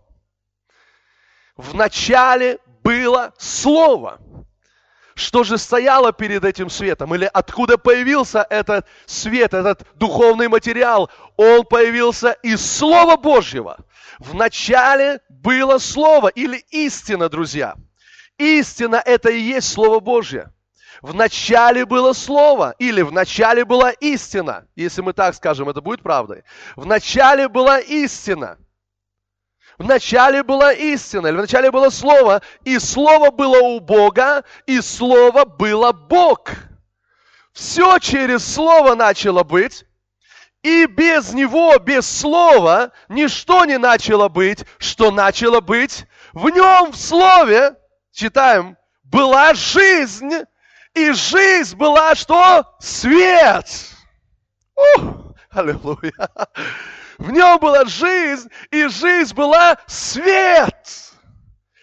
Вначале 1.57 2.59
было 2.83 3.33
Слово. 3.39 4.21
Что 5.19 5.43
же 5.43 5.59
стояло 5.59 6.13
перед 6.13 6.45
этим 6.45 6.71
светом? 6.71 7.13
Или 7.13 7.29
откуда 7.35 7.77
появился 7.77 8.47
этот 8.49 8.87
свет, 9.05 9.53
этот 9.53 9.85
духовный 9.97 10.47
материал? 10.47 11.11
Он 11.37 11.65
появился 11.65 12.37
из 12.45 12.65
Слова 12.65 13.17
Божьего. 13.17 13.79
Вначале 14.21 15.19
было 15.29 15.79
Слово 15.79 16.29
или 16.29 16.59
истина, 16.71 17.29
друзья. 17.29 17.75
Истина– 18.39 19.03
это 19.05 19.31
и 19.31 19.41
есть 19.41 19.73
Слово 19.73 19.99
Божье. 19.99 20.53
В 21.03 21.13
начале 21.13 21.85
было 21.85 22.13
Слово, 22.13 22.77
или 22.79 23.03
в 23.03 23.11
начале 23.11 23.65
была 23.65 23.91
истина. 23.91 24.69
Если 24.77 25.03
мы 25.03 25.15
так 25.15 25.35
скажем, 25.35 25.69
это 25.69 25.81
будет 25.81 26.01
правдой. 26.01 26.45
В 26.77 26.87
начале 26.87 27.49
была 27.49 27.81
истина– 27.81 28.57
в 29.79 29.85
начале 29.85 30.43
была 30.43 30.73
истина, 30.73 31.29
или 31.29 31.37
начале 31.37 31.71
было 31.71 31.89
Слово, 31.91 32.43
и 32.65 32.79
Слово 32.81 33.31
было 33.31 33.61
у 33.61 33.81
Бога, 33.81 34.45
и 34.67 34.81
Слово 34.81 35.45
было 35.45 35.93
Бог. 35.93 36.51
Все 37.53 37.99
через 37.99 38.45
Слово 38.55 38.97
начало 38.97 39.45
быть, 39.45 39.85
и 40.63 40.87
без 40.87 41.33
Него, 41.33 41.79
без 41.79 42.09
Слова, 42.09 42.91
ничто 43.09 43.65
не 43.65 43.79
начало 43.79 44.29
быть, 44.29 44.65
что 44.79 45.13
начало 45.13 45.61
быть. 45.61 46.07
В 46.33 46.51
Нем, 46.51 46.91
в 46.91 46.97
Слове, 46.97 47.77
читаем, 48.13 48.77
была 49.05 49.55
жизнь, 49.55 50.33
и 50.95 51.13
жизнь 51.13 51.77
была 51.77 52.17
что? 52.17 52.65
Свет. 52.81 53.67
Ух, 54.75 55.35
аллилуйя. 55.51 56.29
В 57.19 57.33
нем 57.33 57.59
была 57.59 57.85
жизнь, 57.85 58.49
и 58.71 58.87
жизнь 58.87 59.35
была 59.35 59.79
свет. 59.87 61.13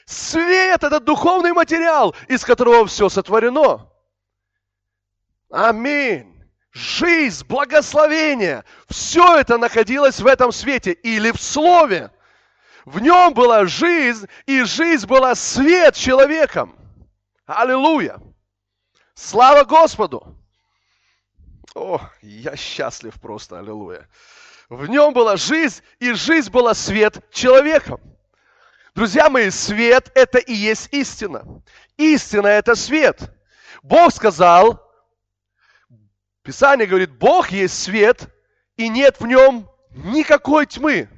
Свет– 0.05 0.83
это 0.83 0.99
духовный 1.01 1.51
материал, 1.51 2.15
из 2.29 2.45
которого 2.45 2.85
все 2.85 3.09
сотворено. 3.09 3.91
Аминь. 5.51 6.31
Жизнь, 6.71 7.45
благословение, 7.47 8.63
все 8.89 9.39
это 9.39 9.57
находилось 9.57 10.19
в 10.19 10.27
этом 10.27 10.51
свете 10.51 10.91
или 10.91 11.31
в 11.31 11.41
Слове. 11.41 12.11
В 12.85 12.99
нем 12.99 13.33
была 13.33 13.65
жизнь, 13.65 14.27
и 14.45 14.63
жизнь 14.63 15.07
была 15.07 15.35
свет 15.35 15.95
человеком. 15.95 16.77
Аллилуйя. 17.45 18.19
Слава 19.15 19.63
Господу. 19.63 20.37
О, 21.73 21.99
я 22.21 22.55
счастлив 22.55 23.19
просто, 23.19 23.59
аллилуйя. 23.59 24.07
В 24.69 24.88
нем 24.88 25.13
была 25.13 25.38
жизнь, 25.38 25.82
и 25.99 26.13
жизнь 26.13 26.49
была 26.49 26.73
свет 26.73 27.23
человеком. 27.32 27.99
Друзья 28.95 29.30
мои, 29.30 29.49
свет– 29.49 30.12
это 30.15 30.39
и 30.39 30.54
есть 30.54 30.89
истина. 30.91 31.62
Истина– 31.97 32.47
это 32.47 32.75
свет. 32.75 33.32
Бог 33.84 34.12
сказал, 34.12 34.82
Писание 36.41 36.88
говорит, 36.88 37.12
Бог 37.12 37.49
есть 37.49 37.82
свет, 37.82 38.30
и 38.78 38.89
нет 38.89 39.19
в 39.19 39.28
нем 39.28 39.69
никакой 39.91 40.65
тьмы. 40.65 41.10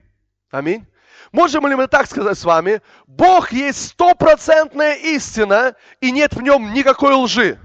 Аминь. 0.51 0.85
Можем 1.31 1.67
ли 1.67 1.75
мы 1.75 1.87
так 1.87 2.07
сказать 2.07 2.37
с 2.37 2.45
вами? 2.45 2.81
Бог 3.05 3.51
есть 3.51 3.89
стопроцентная 3.89 4.95
истина, 4.95 5.75
и 6.01 6.11
нет 6.11 6.33
в 6.33 6.41
нем 6.41 6.73
никакой 6.73 7.13
лжи. 7.13 7.59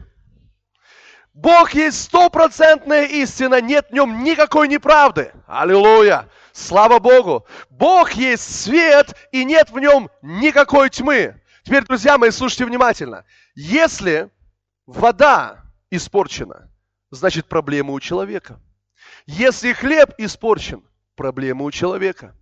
Бог 1.34 1.72
есть 1.72 2.02
стопроцентная 2.02 3.06
истина, 3.06 3.60
нет 3.60 3.86
в 3.90 3.94
нем 3.94 4.22
никакой 4.22 4.68
неправды. 4.68 5.32
Аллилуйя! 5.46 6.28
Слава 6.52 6.98
Богу! 6.98 7.46
Бог 7.70 8.12
есть 8.12 8.62
свет, 8.62 9.16
и 9.32 9.44
нет 9.44 9.70
в 9.70 9.78
нем 9.78 10.10
никакой 10.20 10.90
тьмы. 10.90 11.40
Теперь, 11.64 11.84
друзья 11.84 12.18
мои, 12.18 12.30
слушайте 12.30 12.66
внимательно. 12.66 13.24
Если 13.54 14.28
вода 14.86 15.64
испорчена, 15.90 16.70
значит 17.10 17.46
проблема 17.46 17.92
у 17.92 18.00
человека. 18.00 18.60
Если 19.24 19.72
хлеб 19.72 20.14
испорчен, 20.18 20.84
проблема 21.16 21.64
у 21.64 21.70
человека. 21.70 22.34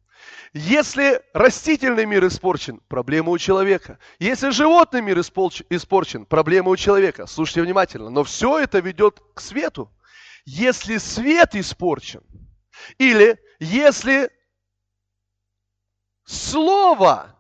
Если 0.53 1.23
растительный 1.33 2.07
мир 2.07 2.27
испорчен, 2.27 2.81
проблема 2.89 3.31
у 3.31 3.39
человека. 3.39 4.01
Если 4.19 4.51
животный 4.51 5.01
мир 5.01 5.21
испорчен, 5.21 6.27
проблема 6.27 6.71
у 6.71 6.77
человека. 6.77 7.27
Слушайте 7.27 7.63
внимательно. 7.63 8.11
Но 8.11 8.25
все 8.25 8.59
это 8.59 8.81
ведет 8.81 9.21
к 9.35 9.41
свету. 9.41 9.93
Если 10.45 10.97
свет 10.97 11.55
испорчен, 11.55 12.23
или 12.99 13.39
если 13.61 14.33
слово 16.25 17.37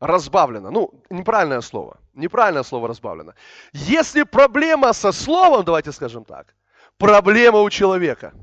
разбавлено, 0.00 0.70
ну, 0.70 1.02
неправильное 1.08 1.62
слово, 1.62 1.98
неправильное 2.12 2.64
слово 2.64 2.88
разбавлено. 2.88 3.32
Если 3.72 4.24
проблема 4.24 4.92
со 4.92 5.12
словом, 5.12 5.64
давайте 5.64 5.92
скажем 5.92 6.24
так, 6.26 6.54
проблема 6.98 7.60
у 7.60 7.70
человека– 7.70 8.34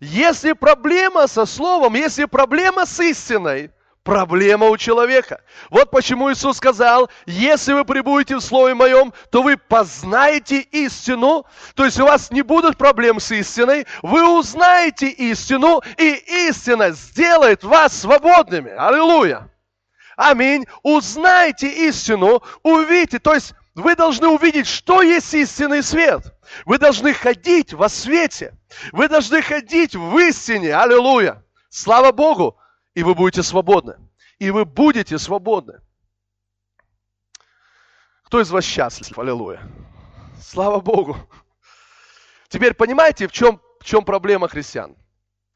если 0.00 0.52
проблема 0.52 1.26
со 1.26 1.46
словом, 1.46 1.94
если 1.94 2.24
проблема 2.24 2.86
с 2.86 3.00
истиной, 3.00 3.70
проблема 4.06 4.68
у 4.68 4.76
человека. 4.76 5.42
Вот 5.68 5.90
почему 5.90 6.32
Иисус 6.32 6.56
сказал, 6.56 7.10
если 7.26 7.72
вы 7.72 7.84
прибудете 7.84 8.36
в 8.36 8.40
Слове 8.40 8.74
Моем, 8.74 9.12
то 9.30 9.42
вы 9.42 9.56
познаете 9.56 10.60
истину, 10.60 11.44
то 11.74 11.84
есть 11.84 11.98
у 11.98 12.04
вас 12.04 12.30
не 12.30 12.42
будут 12.42 12.78
проблем 12.78 13.20
с 13.20 13.32
истиной, 13.32 13.86
вы 14.02 14.38
узнаете 14.38 15.08
истину, 15.08 15.82
и 15.98 16.12
истина 16.48 16.92
сделает 16.92 17.64
вас 17.64 18.00
свободными. 18.00 18.70
Аллилуйя! 18.70 19.50
Аминь. 20.16 20.64
Узнайте 20.82 21.68
истину, 21.88 22.42
увидите, 22.62 23.18
то 23.18 23.34
есть 23.34 23.52
вы 23.76 23.94
должны 23.94 24.28
увидеть, 24.28 24.66
что 24.66 25.02
есть 25.02 25.34
истинный 25.34 25.82
свет. 25.82 26.34
Вы 26.64 26.78
должны 26.78 27.12
ходить 27.12 27.74
во 27.74 27.90
свете. 27.90 28.58
Вы 28.90 29.06
должны 29.06 29.42
ходить 29.42 29.94
в 29.94 30.18
истине. 30.18 30.74
Аллилуйя. 30.74 31.44
Слава 31.68 32.10
Богу. 32.10 32.58
И 32.94 33.02
вы 33.02 33.14
будете 33.14 33.42
свободны. 33.42 33.96
И 34.38 34.50
вы 34.50 34.64
будете 34.64 35.18
свободны. 35.18 35.80
Кто 38.22 38.40
из 38.40 38.50
вас 38.50 38.64
счастлив? 38.64 39.18
Аллилуйя. 39.18 39.60
Слава 40.40 40.80
Богу. 40.80 41.18
Теперь 42.48 42.72
понимаете, 42.72 43.28
в 43.28 43.32
чем, 43.32 43.60
в 43.80 43.84
чем 43.84 44.06
проблема 44.06 44.48
христиан? 44.48 44.96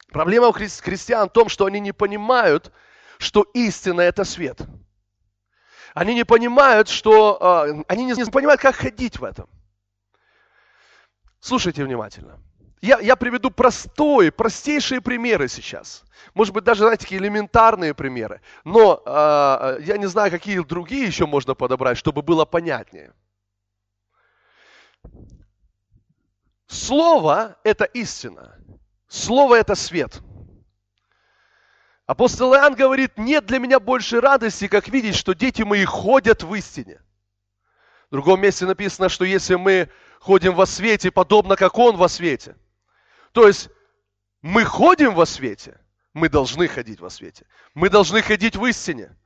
Проблема 0.09 0.49
у 0.49 0.53
христиан 0.53 1.31
в 1.31 1.33
том, 1.33 1.49
что 1.49 1.65
они 1.65 1.81
не 1.81 1.93
понимают, 1.93 2.71
что 3.17 3.43
истина– 3.55 4.01
это 4.03 4.25
свет. 4.25 4.61
Они 5.95 6.15
не 6.15 6.25
понимают, 6.25 6.89
что... 6.89 7.39
Э, 7.41 7.83
они 7.89 8.05
не 8.05 8.15
понимают, 8.31 8.61
как 8.61 8.77
ходить 8.77 9.19
в 9.19 9.25
этом. 9.25 9.49
Слушайте 11.41 11.85
внимательно. 11.85 12.39
Я, 12.83 12.99
я 13.01 13.17
приведу 13.17 13.51
простой, 13.51 14.33
простейшие 14.33 15.01
примеры 15.01 15.49
сейчас. 15.49 16.05
Может 16.35 16.55
быть, 16.55 16.65
даже, 16.65 16.81
знаете, 16.81 17.03
такие 17.03 17.21
элементарные 17.21 17.95
примеры. 17.95 18.41
Но 18.65 19.03
э, 19.05 19.79
я 19.83 19.99
не 19.99 20.07
знаю, 20.07 20.31
какие 20.31 20.59
другие 20.61 21.07
еще 21.07 21.27
можно 21.27 21.55
подобрать, 21.55 21.99
чтобы 21.99 22.23
было 22.23 22.45
понятнее. 22.45 23.13
Слово– 26.67 27.57
это 27.65 27.85
истина. 27.85 28.57
Слово– 29.09 29.55
это 29.57 29.75
свет. 29.75 30.23
Апостол 32.11 32.53
Иоанн 32.55 32.75
говорит, 32.75 33.19
нет 33.19 33.47
для 33.47 33.61
меня 33.61 33.79
больше 33.79 34.21
радости, 34.21 34.67
как 34.67 34.89
видеть, 34.89 35.15
что 35.15 35.33
дети 35.33 35.63
мои 35.63 35.85
ходят 35.85 36.43
в 36.43 36.53
истине. 36.57 37.01
В 38.09 38.15
другом 38.15 38.41
месте 38.41 38.67
написано, 38.67 39.09
что 39.09 39.25
если 39.25 39.55
мы 39.55 39.89
ходим 40.19 40.57
во 40.57 40.67
свете, 40.67 41.13
подобно 41.13 41.55
как 41.55 41.79
Он 41.79 41.97
во 41.97 42.09
свете. 42.09 42.57
То 43.31 43.47
есть 43.47 43.69
мы 44.43 44.65
ходим 44.65 45.15
во 45.15 45.25
свете, 45.25 45.79
мы 46.13 46.29
должны 46.29 46.67
ходить 46.67 46.99
во 46.99 47.11
свете. 47.11 47.47
Мы 47.75 47.89
должны 47.89 48.23
ходить 48.23 48.57
в 48.57 48.67
истине. 48.67 49.17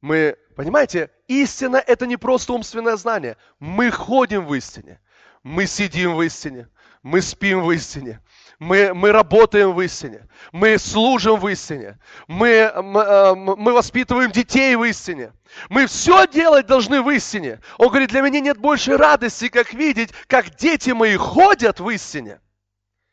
Мы, 0.00 0.36
понимаете, 0.54 1.10
истина– 1.26 1.82
это 1.88 2.06
не 2.06 2.16
просто 2.16 2.52
умственное 2.52 2.94
знание. 2.98 3.36
Мы 3.58 3.90
ходим 3.90 4.46
в 4.46 4.54
истине. 4.54 5.00
Мы 5.42 5.66
сидим 5.66 6.14
в 6.14 6.22
истине. 6.22 6.68
Мы 7.02 7.20
спим 7.20 7.62
в 7.62 7.72
истине 7.72 8.20
мы, 8.60 8.92
мы 8.92 9.10
работаем 9.10 9.72
в 9.72 9.80
истине, 9.80 10.28
мы 10.52 10.78
служим 10.78 11.40
в 11.40 11.48
истине, 11.48 11.98
мы, 12.28 12.48
э, 12.48 13.34
мы 13.34 13.72
воспитываем 13.72 14.30
детей 14.30 14.76
в 14.76 14.84
истине. 14.84 15.32
Мы 15.70 15.86
все 15.86 16.26
делать 16.26 16.66
должны 16.66 17.00
в 17.02 17.08
истине. 17.08 17.60
Он 17.78 17.88
говорит, 17.88 18.10
для 18.10 18.20
меня 18.20 18.38
нет 18.40 18.58
больше 18.58 18.98
радости, 18.98 19.48
как 19.48 19.72
видеть, 19.72 20.12
как 20.26 20.54
дети 20.56 20.90
мои 20.90 21.16
ходят 21.16 21.80
в 21.80 21.88
истине, 21.88 22.38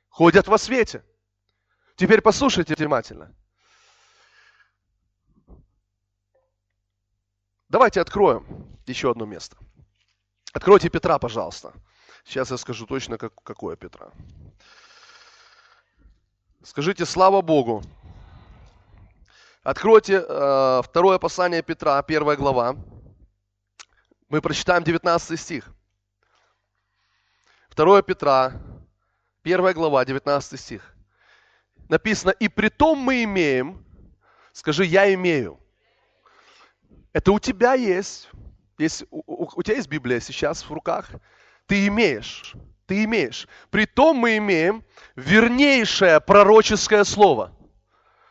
ходят 0.09 0.49
во 0.49 0.57
свете. 0.57 1.03
Теперь 1.95 2.19
послушайте 2.19 2.75
внимательно. 2.75 3.33
Давайте 7.69 8.01
откроем 8.01 8.45
еще 8.85 9.11
одно 9.11 9.25
место. 9.25 9.55
Откройте 10.51 10.89
Петра, 10.89 11.17
пожалуйста. 11.19 11.73
Сейчас 12.25 12.51
я 12.51 12.57
скажу 12.57 12.85
точно, 12.85 13.17
как, 13.17 13.33
какое 13.43 13.77
Петра. 13.77 14.11
Скажите 16.67 17.05
слава 17.05 17.41
Богу. 17.41 17.81
Откройте 19.63 20.15
э, 20.19 20.81
второе 20.83 21.17
послание 21.17 21.61
Петра, 21.61 22.01
первая 22.01 22.35
глава. 22.35 22.75
Мы 24.27 24.41
прочитаем 24.41 24.83
19 24.83 25.39
стих. 25.39 25.69
Второе 27.69 28.01
Петра, 28.01 28.51
первая 29.43 29.73
глава, 29.73 30.03
19 30.03 30.59
стих. 30.59 30.93
Написано, 31.87 32.31
и 32.31 32.49
при 32.49 32.67
том 32.67 32.97
мы 32.97 33.23
имеем, 33.23 33.85
скажи, 34.51 34.83
я 34.83 35.13
имею. 35.13 35.61
Это 37.13 37.31
у 37.31 37.39
тебя 37.39 37.75
есть. 37.75 38.27
есть 38.77 39.05
у, 39.09 39.23
у, 39.25 39.49
у 39.55 39.63
тебя 39.63 39.77
есть 39.77 39.87
Библия 39.87 40.19
сейчас 40.19 40.63
в 40.63 40.73
руках. 40.73 41.11
Ты 41.65 41.87
имеешь 41.87 42.55
ты 42.87 43.03
имеешь. 43.03 43.47
Притом 43.69 44.17
мы 44.17 44.37
имеем 44.37 44.83
вернейшее 45.15 46.19
пророческое 46.19 47.03
слово. 47.03 47.53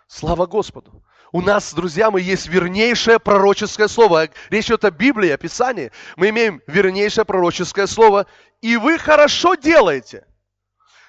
Слава 0.09 0.47
Господу. 0.47 1.05
У 1.33 1.43
нас, 1.43 1.75
друзья, 1.75 2.11
мы 2.11 2.21
есть 2.21 2.47
вернейшее 2.47 3.19
пророческое 3.19 3.89
слово. 3.89 4.29
Речь 4.49 4.67
идет 4.67 4.85
о 4.85 4.91
Библии, 4.91 5.31
о 5.31 5.37
Писании. 5.37 5.93
Мы 6.17 6.31
имеем 6.31 6.63
вернейшее 6.67 7.25
пророческое 7.25 7.87
слово. 7.87 8.27
И 8.63 8.77
вы 8.77 8.99
хорошо 8.99 9.55
делаете, 9.55 10.27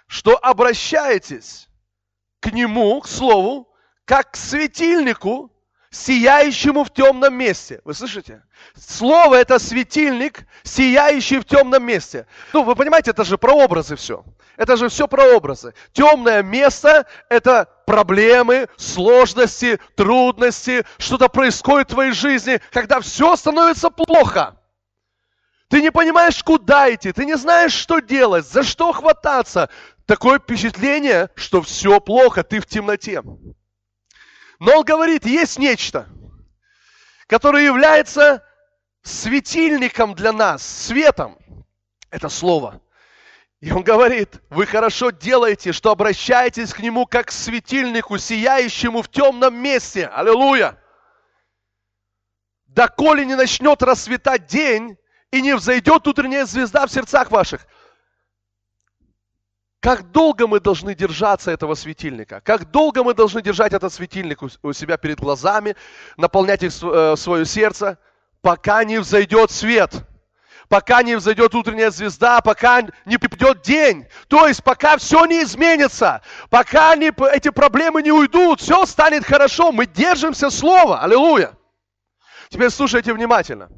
что 0.07 0.37
обращаетесь 0.37 1.69
к 2.41 2.51
нему, 2.51 2.99
к 2.99 3.07
слову, 3.07 3.69
как 4.05 4.31
к 4.31 4.35
светильнику, 4.35 5.51
сияющему 5.91 6.83
в 6.83 6.91
темном 6.91 7.33
месте. 7.33 7.81
Вы 7.83 7.93
слышите? 7.93 8.43
Слово– 8.75 9.35
это 9.35 9.59
светильник, 9.59 10.45
сияющий 10.63 11.39
в 11.39 11.45
темном 11.45 11.83
месте. 11.83 12.27
Ну, 12.53 12.63
вы 12.63 12.75
понимаете, 12.75 13.11
это 13.11 13.23
же 13.23 13.38
про 13.38 13.53
образы 13.53 13.95
все. 13.95 14.23
Это 14.57 14.75
же 14.75 14.89
все 14.89 15.07
про 15.07 15.35
образы. 15.35 15.73
Темное 15.93 16.43
место– 16.43 17.05
это 17.29 17.69
проблемы, 17.85 18.67
сложности, 18.75 19.79
трудности, 19.95 20.85
что-то 20.97 21.29
происходит 21.29 21.89
в 21.89 21.93
твоей 21.93 22.11
жизни, 22.11 22.59
когда 22.71 22.99
все 22.99 23.35
становится 23.35 23.89
плохо. 23.89 24.57
Ты 25.69 25.81
не 25.81 25.91
понимаешь, 25.91 26.43
куда 26.43 26.93
идти, 26.93 27.11
ты 27.11 27.25
не 27.25 27.35
знаешь, 27.35 27.73
что 27.73 27.99
делать, 27.99 28.47
за 28.47 28.63
что 28.63 28.93
хвататься. 28.93 29.69
Такое 30.05 30.39
впечатление, 30.39 31.29
что 31.35 31.61
все 31.61 31.99
плохо, 31.99 32.43
ты 32.43 32.59
в 32.61 32.65
темноте. 32.65 33.21
Но 34.59 34.79
он 34.79 34.83
говорит, 34.83 35.25
есть 35.25 35.59
нечто, 35.59 36.07
которое 37.27 37.63
является 37.63 38.43
светильником 39.03 40.15
для 40.15 40.31
нас, 40.31 40.65
светом. 40.65 41.37
Это 42.09 42.29
Слово. 42.29 42.81
И 43.59 43.71
он 43.71 43.83
говорит, 43.83 44.41
вы 44.49 44.65
хорошо 44.65 45.09
делаете, 45.09 45.71
что 45.73 45.91
обращаетесь 45.91 46.73
к 46.73 46.79
нему 46.79 47.05
как 47.05 47.27
к 47.27 47.31
светильнику, 47.31 48.17
сияющему 48.17 49.01
в 49.01 49.09
темном 49.09 49.55
месте. 49.55 50.07
Аллилуйя! 50.07 50.77
Доколе 52.67 53.25
не 53.25 53.35
начнет 53.35 53.81
расцветать 53.81 54.45
день, 54.45 54.97
и 55.31 55.41
не 55.41 55.55
взойдет 55.55 56.07
утренняя 56.07 56.45
звезда 56.45 56.87
в 56.87 56.91
сердцах 56.91 57.31
ваших. 57.31 57.67
Как 59.88 60.11
долго 60.11 60.47
мы 60.47 60.59
должны 60.59 60.93
держаться 60.95 61.49
этого 61.49 61.73
светильника? 61.73 62.41
Как 62.41 62.69
долго 62.71 63.05
мы 63.05 63.13
должны 63.13 63.41
держать 63.41 63.71
этот 63.71 63.93
светильник 63.93 64.43
у 64.43 64.73
себя 64.73 64.97
перед 64.97 65.17
глазами, 65.17 65.77
наполнять 66.17 66.61
их 66.61 66.73
э, 66.83 67.15
свое 67.15 67.45
сердце, 67.45 67.97
пока 68.41 68.83
не 68.83 68.97
взойдет 68.97 69.49
свет, 69.49 69.93
пока 70.67 71.03
не 71.03 71.15
взойдет 71.15 71.55
утренняя 71.55 71.89
звезда, 71.89 72.41
пока 72.41 72.81
не 73.05 73.17
придет 73.17 73.61
день. 73.61 74.07
То 74.27 74.45
есть 74.45 74.61
пока 74.61 74.97
все 74.97 75.23
не 75.23 75.41
изменится, 75.41 76.21
пока 76.49 76.93
не, 76.97 77.13
эти 77.33 77.47
проблемы 77.47 78.01
не 78.03 78.11
уйдут, 78.11 78.59
все 78.59 78.85
станет 78.85 79.23
хорошо. 79.23 79.71
Мы 79.71 79.85
держимся 79.85 80.49
слова. 80.49 81.01
Аллилуйя. 81.01 81.53
Теперь 82.49 82.71
слушайте 82.71 83.13
внимательно. 83.13 83.69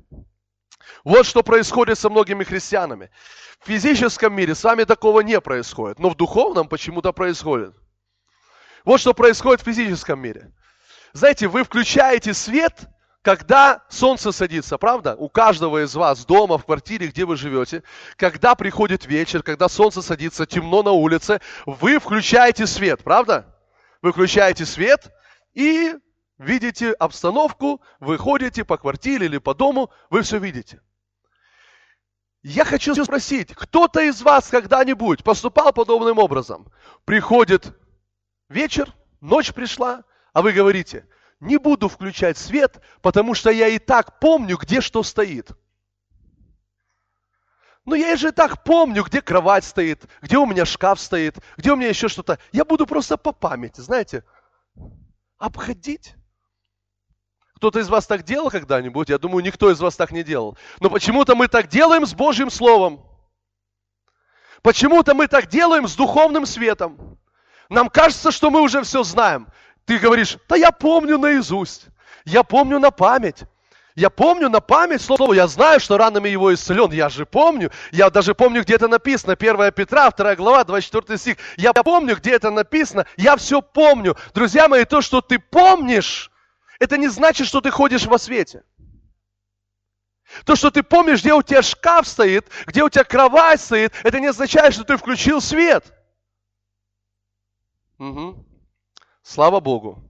Вот 1.04 1.28
что 1.28 1.44
происходит 1.44 2.00
со 2.00 2.10
многими 2.10 2.44
христианами. 2.44 3.12
В 3.60 3.68
физическом 3.68 4.34
мире 4.34 4.56
с 4.56 4.64
вами 4.64 4.86
такого 4.86 5.20
не 5.20 5.40
происходит, 5.42 6.00
но 6.00 6.10
в 6.10 6.16
духовном 6.16 6.68
почему-то 6.68 7.12
происходит. 7.12 7.76
Вот 8.86 9.02
что 9.02 9.14
происходит 9.14 9.62
в 9.62 9.66
физическом 9.66 10.20
мире. 10.20 10.54
Знаете, 11.12 11.48
вы 11.48 11.64
включаете 11.64 12.34
свет, 12.34 12.88
когда 13.22 13.84
солнце 13.90 14.32
садится, 14.32 14.78
правда? 14.78 15.16
У 15.16 15.28
каждого 15.28 15.84
из 15.84 15.94
вас 15.94 16.26
дома, 16.26 16.58
в 16.58 16.66
квартире, 16.66 17.08
где 17.08 17.26
вы 17.26 17.36
живете, 17.36 17.84
когда 18.16 18.56
приходит 18.56 19.06
вечер, 19.06 19.44
когда 19.44 19.68
солнце 19.68 20.02
садится, 20.02 20.46
темно 20.46 20.82
на 20.82 20.92
улице, 20.92 21.42
вы 21.66 22.00
включаете 22.00 22.66
свет, 22.66 23.04
правда? 23.04 23.58
Вы 24.02 24.14
включаете 24.14 24.66
свет 24.66 25.12
и 25.54 25.96
видите 26.38 26.94
обстановку, 26.94 27.82
вы 28.00 28.18
ходите 28.18 28.64
по 28.64 28.78
квартире 28.78 29.26
или 29.26 29.38
по 29.38 29.54
дому, 29.54 29.92
вы 30.10 30.22
все 30.22 30.38
видите. 30.38 30.80
Я 32.42 32.64
хочу 32.64 32.96
спросить, 33.04 33.54
кто-то 33.54 34.02
из 34.02 34.22
вас 34.22 34.48
когда-нибудь 34.48 35.24
поступал 35.24 35.74
подобным 35.74 36.20
образом? 36.20 36.72
Приходит 37.04 37.78
вечер, 38.48 38.94
ночь 39.20 39.54
пришла, 39.54 40.04
а 40.32 40.42
вы 40.42 40.54
говорите, 40.54 41.06
не 41.42 41.58
буду 41.58 41.90
включать 41.90 42.38
свет, 42.38 42.82
потому 43.02 43.34
что 43.34 43.50
я 43.50 43.68
и 43.68 43.78
так 43.78 44.20
помню, 44.20 44.58
где 44.58 44.80
что 44.80 45.04
стоит. 45.04 45.52
Но 47.84 47.96
я 47.96 48.16
же 48.16 48.30
и 48.30 48.32
так 48.32 48.64
помню, 48.64 49.04
где 49.04 49.22
кровать 49.22 49.66
стоит, 49.66 50.06
где 50.22 50.38
у 50.38 50.46
меня 50.46 50.64
шкаф 50.64 51.00
стоит, 51.00 51.38
где 51.58 51.72
у 51.72 51.76
меня 51.76 51.90
еще 51.90 52.08
что-то. 52.08 52.40
Я 52.52 52.64
буду 52.64 52.86
просто 52.86 53.18
по 53.18 53.32
памяти, 53.32 53.82
знаете, 53.82 54.24
обходить. 55.38 56.16
Кто-то 57.60 57.80
из 57.80 57.90
вас 57.90 58.08
так 58.08 58.24
делал 58.24 58.50
когда-нибудь? 58.50 59.10
Я 59.10 59.18
думаю, 59.18 59.44
никто 59.44 59.70
из 59.70 59.82
вас 59.82 59.98
так 59.98 60.12
не 60.12 60.24
делал. 60.24 60.58
Но 60.80 60.90
почему-то 60.90 61.36
мы 61.36 61.50
так 61.50 61.68
делаем 61.68 62.06
с 62.06 62.14
Божьим 62.14 62.50
Словом. 62.50 63.02
Почему-то 64.62 65.14
мы 65.14 65.28
так 65.28 65.48
делаем 65.48 65.86
с 65.86 65.94
духовным 65.94 66.46
светом. 66.46 67.18
Нам 67.68 67.90
кажется, 67.90 68.32
что 68.32 68.50
мы 68.50 68.62
уже 68.62 68.82
все 68.84 69.04
знаем. 69.04 69.50
Ты 69.84 69.98
говоришь, 69.98 70.38
да 70.48 70.56
я 70.56 70.72
помню 70.72 71.18
наизусть. 71.18 71.88
Я 72.24 72.44
помню 72.44 72.80
на 72.80 72.92
память. 72.92 73.44
Я 73.94 74.10
помню 74.10 74.48
на 74.48 74.62
память 74.62 75.02
слово, 75.02 75.34
я 75.34 75.48
знаю, 75.48 75.82
что 75.82 75.98
ранами 75.98 76.30
его 76.30 76.54
исцелен. 76.54 76.94
Я 76.94 77.10
же 77.10 77.26
помню, 77.26 77.72
я 77.92 78.10
даже 78.10 78.36
помню, 78.36 78.62
где 78.62 78.76
это 78.76 78.88
написано. 78.88 79.34
1 79.34 79.74
Петра, 79.74 80.10
2 80.12 80.36
глава, 80.36 80.64
24 80.64 81.18
стих. 81.18 81.38
Я 81.58 81.74
помню, 81.74 82.16
где 82.16 82.32
это 82.32 82.52
написано. 82.52 83.06
Я 83.18 83.36
все 83.36 83.62
помню. 83.62 84.16
Друзья 84.34 84.70
мои, 84.70 84.86
то, 84.86 85.02
что 85.02 85.20
ты 85.20 85.40
помнишь, 85.40 86.32
это 86.80 86.98
не 86.98 87.08
значит, 87.10 87.48
что 87.48 87.62
ты 87.62 87.72
ходишь 87.72 88.06
во 88.06 88.18
свете. 88.18 88.64
То, 90.46 90.56
что 90.56 90.72
ты 90.72 90.84
помнишь, 90.84 91.22
где 91.22 91.34
у 91.34 91.42
тебя 91.42 91.62
шкаф 91.62 92.08
стоит, 92.08 92.48
где 92.66 92.84
у 92.84 92.90
тебя 92.90 93.04
кровать 93.04 93.60
стоит, 93.60 93.94
это 94.04 94.20
не 94.20 94.28
означает, 94.28 94.74
что 94.74 94.84
ты 94.84 94.96
включил 94.96 95.42
свет. 95.42 95.94
Угу. 97.98 98.46
Слава 99.24 99.60
Богу. 99.60 100.04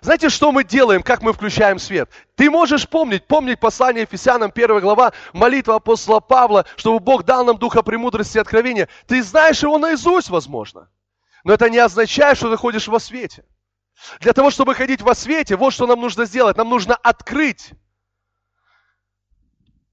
Знаете, 0.00 0.28
что 0.28 0.52
мы 0.52 0.62
делаем, 0.62 1.02
как 1.02 1.22
мы 1.22 1.32
включаем 1.32 1.80
свет? 1.80 2.08
Ты 2.36 2.50
можешь 2.50 2.88
помнить, 2.88 3.26
помнить 3.26 3.58
послание 3.58 4.02
Ефесянам 4.02 4.52
1 4.54 4.80
глава, 4.80 5.12
молитва 5.32 5.74
апостола 5.76 6.20
Павла, 6.20 6.64
чтобы 6.76 7.00
Бог 7.00 7.24
дал 7.24 7.44
нам 7.44 7.58
духа 7.58 7.82
премудрости 7.82 8.38
и 8.38 8.40
откровения. 8.40 8.88
Ты 9.06 9.22
знаешь 9.24 9.62
его 9.62 9.76
наизусть, 9.76 10.30
возможно. 10.30 10.88
Но 11.42 11.52
это 11.52 11.68
не 11.68 11.78
означает, 11.78 12.36
что 12.36 12.48
ты 12.48 12.56
ходишь 12.56 12.86
во 12.86 13.00
свете. 13.00 13.44
Для 14.20 14.32
того, 14.32 14.50
чтобы 14.50 14.74
ходить 14.74 15.02
во 15.02 15.14
свете, 15.14 15.56
вот 15.56 15.72
что 15.72 15.86
нам 15.86 16.00
нужно 16.00 16.24
сделать. 16.24 16.56
Нам 16.56 16.68
нужно 16.68 16.94
открыть 16.94 17.72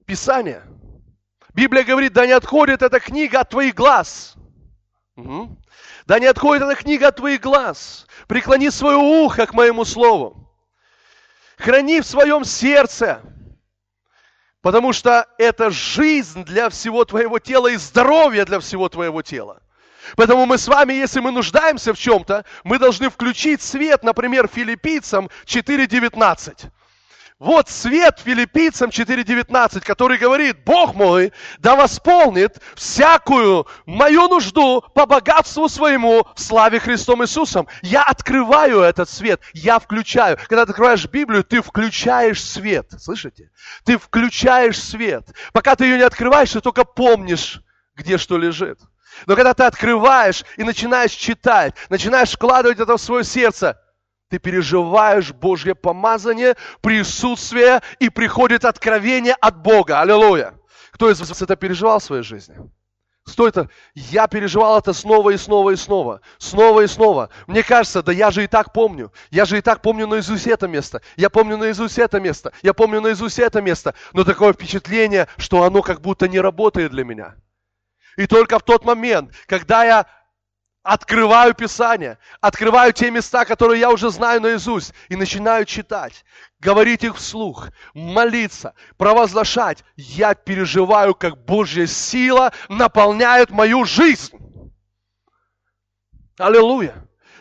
Писание. 0.06 0.62
Библия 1.52 1.82
говорит, 1.82 2.12
да 2.12 2.26
не 2.26 2.32
отходит 2.32 2.82
эта 2.82 3.00
книга 3.00 3.40
от 3.40 3.50
твоих 3.50 3.74
глаз. 3.74 4.36
Угу. 5.16 5.58
Да 6.06 6.18
не 6.20 6.26
отходит 6.26 6.62
эта 6.62 6.76
книга 6.76 7.08
от 7.08 7.16
твоих 7.16 7.40
глаз. 7.40 8.06
Преклони 8.28 8.70
свое 8.70 8.96
ухо 8.96 9.46
к 9.46 9.54
моему 9.54 9.84
слову. 9.84 10.54
Храни 11.56 12.00
в 12.00 12.06
своем 12.06 12.44
сердце. 12.44 13.22
Потому 14.60 14.92
что 14.92 15.26
это 15.38 15.70
жизнь 15.70 16.44
для 16.44 16.68
всего 16.68 17.04
твоего 17.04 17.38
тела 17.38 17.68
и 17.68 17.76
здоровье 17.76 18.44
для 18.44 18.60
всего 18.60 18.88
твоего 18.88 19.22
тела. 19.22 19.62
Поэтому 20.16 20.46
мы 20.46 20.58
с 20.58 20.68
вами, 20.68 20.92
если 20.92 21.20
мы 21.20 21.32
нуждаемся 21.32 21.92
в 21.92 21.98
чем-то, 21.98 22.44
мы 22.64 22.78
должны 22.78 23.10
включить 23.10 23.62
свет, 23.62 24.02
например, 24.02 24.48
филиппийцам 24.48 25.28
4.19. 25.46 26.70
Вот 27.38 27.68
свет 27.68 28.18
филиппийцам 28.24 28.88
4.19, 28.88 29.80
который 29.80 30.16
говорит, 30.16 30.64
Бог 30.64 30.94
мой 30.94 31.34
да 31.58 31.76
восполнит 31.76 32.62
всякую 32.74 33.66
мою 33.84 34.28
нужду 34.28 34.82
по 34.94 35.04
богатству 35.04 35.68
своему 35.68 36.26
в 36.34 36.40
славе 36.40 36.80
Христом 36.80 37.22
Иисусом. 37.22 37.68
Я 37.82 38.04
открываю 38.04 38.80
этот 38.80 39.10
свет, 39.10 39.42
я 39.52 39.78
включаю. 39.78 40.38
Когда 40.48 40.64
ты 40.64 40.70
открываешь 40.70 41.04
Библию, 41.04 41.44
ты 41.44 41.60
включаешь 41.60 42.42
свет. 42.42 42.90
Слышите? 42.98 43.50
Ты 43.84 43.98
включаешь 43.98 44.82
свет. 44.82 45.26
Пока 45.52 45.76
ты 45.76 45.84
ее 45.84 45.98
не 45.98 46.04
открываешь, 46.04 46.52
ты 46.52 46.62
только 46.62 46.84
помнишь, 46.84 47.60
где 47.96 48.16
что 48.16 48.38
лежит. 48.38 48.80
Но 49.24 49.34
когда 49.34 49.54
ты 49.54 49.64
открываешь 49.64 50.44
и 50.56 50.64
начинаешь 50.64 51.12
читать, 51.12 51.74
начинаешь 51.88 52.32
вкладывать 52.32 52.78
это 52.78 52.96
в 52.96 53.00
свое 53.00 53.24
сердце, 53.24 53.80
ты 54.28 54.38
переживаешь 54.38 55.32
Божье 55.32 55.74
помазание, 55.74 56.56
присутствие, 56.80 57.80
и 58.00 58.08
приходит 58.08 58.64
откровение 58.64 59.34
от 59.40 59.56
Бога. 59.56 60.00
Аллилуйя. 60.00 60.54
Кто 60.92 61.10
из 61.10 61.20
вас 61.20 61.42
это 61.42 61.56
переживал 61.56 62.00
в 62.00 62.04
своей 62.04 62.22
жизни? 62.22 62.56
Что 63.28 63.48
это? 63.48 63.68
Я 63.94 64.28
переживал 64.28 64.78
это 64.78 64.92
снова 64.92 65.30
и 65.30 65.36
снова 65.36 65.70
и 65.70 65.76
снова. 65.76 66.20
Снова 66.38 66.82
и 66.82 66.86
снова. 66.86 67.30
Мне 67.46 67.62
кажется, 67.62 68.02
да 68.02 68.12
я 68.12 68.30
же 68.30 68.44
и 68.44 68.46
так 68.46 68.72
помню. 68.72 69.12
Я 69.30 69.44
же 69.44 69.58
и 69.58 69.60
так 69.60 69.82
помню 69.82 70.06
наизусть 70.06 70.46
это 70.46 70.68
место. 70.68 71.02
Я 71.16 71.28
помню 71.28 71.56
наизусть 71.56 71.98
это 71.98 72.20
место. 72.20 72.52
Я 72.62 72.72
помню 72.72 73.00
наизусть 73.00 73.40
это 73.40 73.60
место. 73.60 73.94
Но 74.12 74.22
такое 74.22 74.52
впечатление, 74.52 75.26
что 75.38 75.64
оно 75.64 75.82
как 75.82 76.00
будто 76.00 76.28
не 76.28 76.40
работает 76.40 76.92
для 76.92 77.04
меня. 77.04 77.34
И 78.16 78.26
только 78.26 78.58
в 78.58 78.62
тот 78.62 78.84
момент, 78.84 79.32
когда 79.46 79.84
я 79.84 80.06
открываю 80.82 81.54
Писание, 81.54 82.18
открываю 82.40 82.92
те 82.92 83.10
места, 83.10 83.44
которые 83.44 83.80
я 83.80 83.90
уже 83.90 84.10
знаю 84.10 84.40
наизусть, 84.40 84.94
и 85.08 85.16
начинаю 85.16 85.64
читать, 85.64 86.24
говорить 86.60 87.04
их 87.04 87.16
вслух, 87.16 87.68
молиться, 87.92 88.74
провозглашать, 88.96 89.84
я 89.96 90.34
переживаю, 90.34 91.14
как 91.14 91.44
Божья 91.44 91.86
сила 91.86 92.52
наполняет 92.68 93.50
мою 93.50 93.84
жизнь. 93.84 94.32
Аллилуйя. 96.38 96.94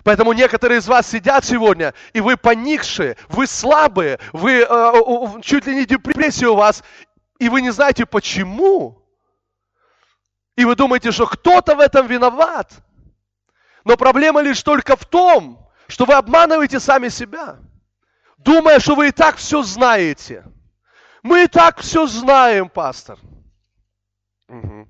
Поэтому 0.03 0.33
некоторые 0.33 0.79
из 0.79 0.87
вас 0.87 1.07
сидят 1.07 1.45
сегодня, 1.45 1.93
и 2.13 2.21
вы 2.21 2.37
поникшие, 2.37 3.17
вы 3.27 3.47
слабые, 3.47 4.19
вы 4.33 4.61
э, 4.61 5.41
чуть 5.41 5.65
ли 5.65 5.75
не 5.75 5.85
депрессия 5.85 6.47
у 6.47 6.55
вас, 6.55 6.83
и 7.39 7.49
вы 7.49 7.61
не 7.61 7.71
знаете 7.71 8.05
почему. 8.05 9.04
И 10.55 10.65
вы 10.65 10.75
думаете, 10.75 11.11
что 11.11 11.25
кто-то 11.25 11.75
в 11.75 11.79
этом 11.79 12.07
виноват. 12.07 12.71
Но 13.83 13.97
проблема 13.97 14.41
лишь 14.41 14.63
только 14.63 14.95
в 14.95 15.05
том, 15.05 15.69
что 15.87 16.05
вы 16.05 16.13
обманываете 16.13 16.79
сами 16.79 17.09
себя, 17.09 17.59
думая, 18.37 18.79
что 18.79 18.95
вы 18.95 19.09
и 19.09 19.11
так 19.11 19.37
все 19.37 19.61
знаете. 19.63 20.45
Мы 21.23 21.43
и 21.43 21.47
так 21.47 21.79
все 21.79 22.07
знаем, 22.07 22.69
пастор. 22.69 23.19
Угу. 24.47 24.87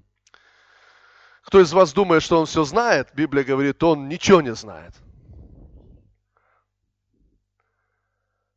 Кто 1.43 1.61
из 1.61 1.71
вас 1.73 1.93
думает, 1.93 2.23
что 2.23 2.39
он 2.39 2.45
все 2.45 2.63
знает, 2.63 3.09
Библия 3.13 3.43
говорит, 3.43 3.81
он 3.83 4.07
ничего 4.07 4.41
не 4.41 4.53
знает. 4.53 4.93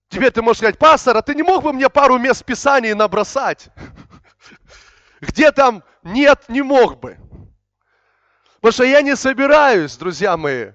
Теперь 0.08 0.30
ты 0.30 0.40
можешь 0.40 0.58
сказать, 0.58 0.78
пастор, 0.78 1.16
а 1.16 1.22
ты 1.22 1.34
не 1.34 1.42
мог 1.42 1.62
бы 1.62 1.72
мне 1.72 1.88
пару 1.90 2.18
мест 2.18 2.44
Писания 2.44 2.94
набросать? 2.94 3.68
Где 5.20 5.52
там 5.52 5.84
нет, 6.08 6.48
не 6.48 6.62
мог 6.62 7.00
бы. 7.00 7.18
Потому 8.56 8.72
что 8.72 8.84
я 8.84 9.02
не 9.02 9.16
собираюсь, 9.16 9.96
друзья 9.96 10.36
мои, 10.36 10.72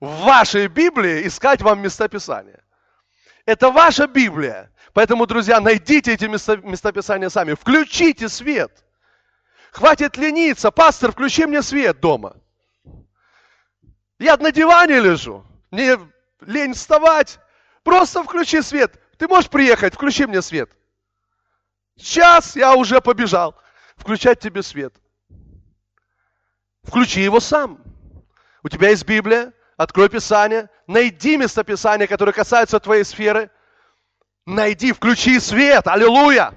в 0.00 0.24
вашей 0.24 0.68
Библии 0.68 1.26
искать 1.26 1.62
вам 1.62 1.80
местописания. 1.80 2.62
Это 3.44 3.70
ваша 3.70 4.06
Библия. 4.06 4.72
Поэтому, 4.92 5.26
друзья, 5.26 5.60
найдите 5.60 6.14
эти 6.14 6.24
местописания 6.24 7.28
сами. 7.28 7.54
Включите 7.54 8.28
свет. 8.28 8.84
Хватит 9.70 10.16
лениться. 10.16 10.70
Пастор, 10.70 11.12
включи 11.12 11.44
мне 11.46 11.62
свет 11.62 12.00
дома. 12.00 12.36
Я 14.18 14.36
на 14.38 14.50
диване 14.50 15.00
лежу. 15.00 15.44
Мне 15.70 15.98
лень 16.40 16.72
вставать. 16.72 17.38
Просто 17.82 18.22
включи 18.22 18.62
свет. 18.62 18.98
Ты 19.18 19.28
можешь 19.28 19.50
приехать, 19.50 19.94
включи 19.94 20.26
мне 20.26 20.42
свет. 20.42 20.70
Сейчас 21.96 22.56
я 22.56 22.74
уже 22.74 23.00
побежал. 23.00 23.54
Включать 23.96 24.40
тебе 24.40 24.62
свет. 24.62 24.94
Включи 26.82 27.20
его 27.20 27.40
сам. 27.40 27.82
У 28.62 28.68
тебя 28.68 28.90
есть 28.90 29.04
Библия, 29.04 29.52
открой 29.76 30.08
Писание, 30.08 30.68
найди 30.86 31.36
местописание, 31.36 32.06
которое 32.06 32.32
касается 32.32 32.80
твоей 32.80 33.04
сферы. 33.04 33.50
Найди, 34.46 34.92
включи 34.92 35.40
свет, 35.40 35.86
аллилуйя. 35.86 36.54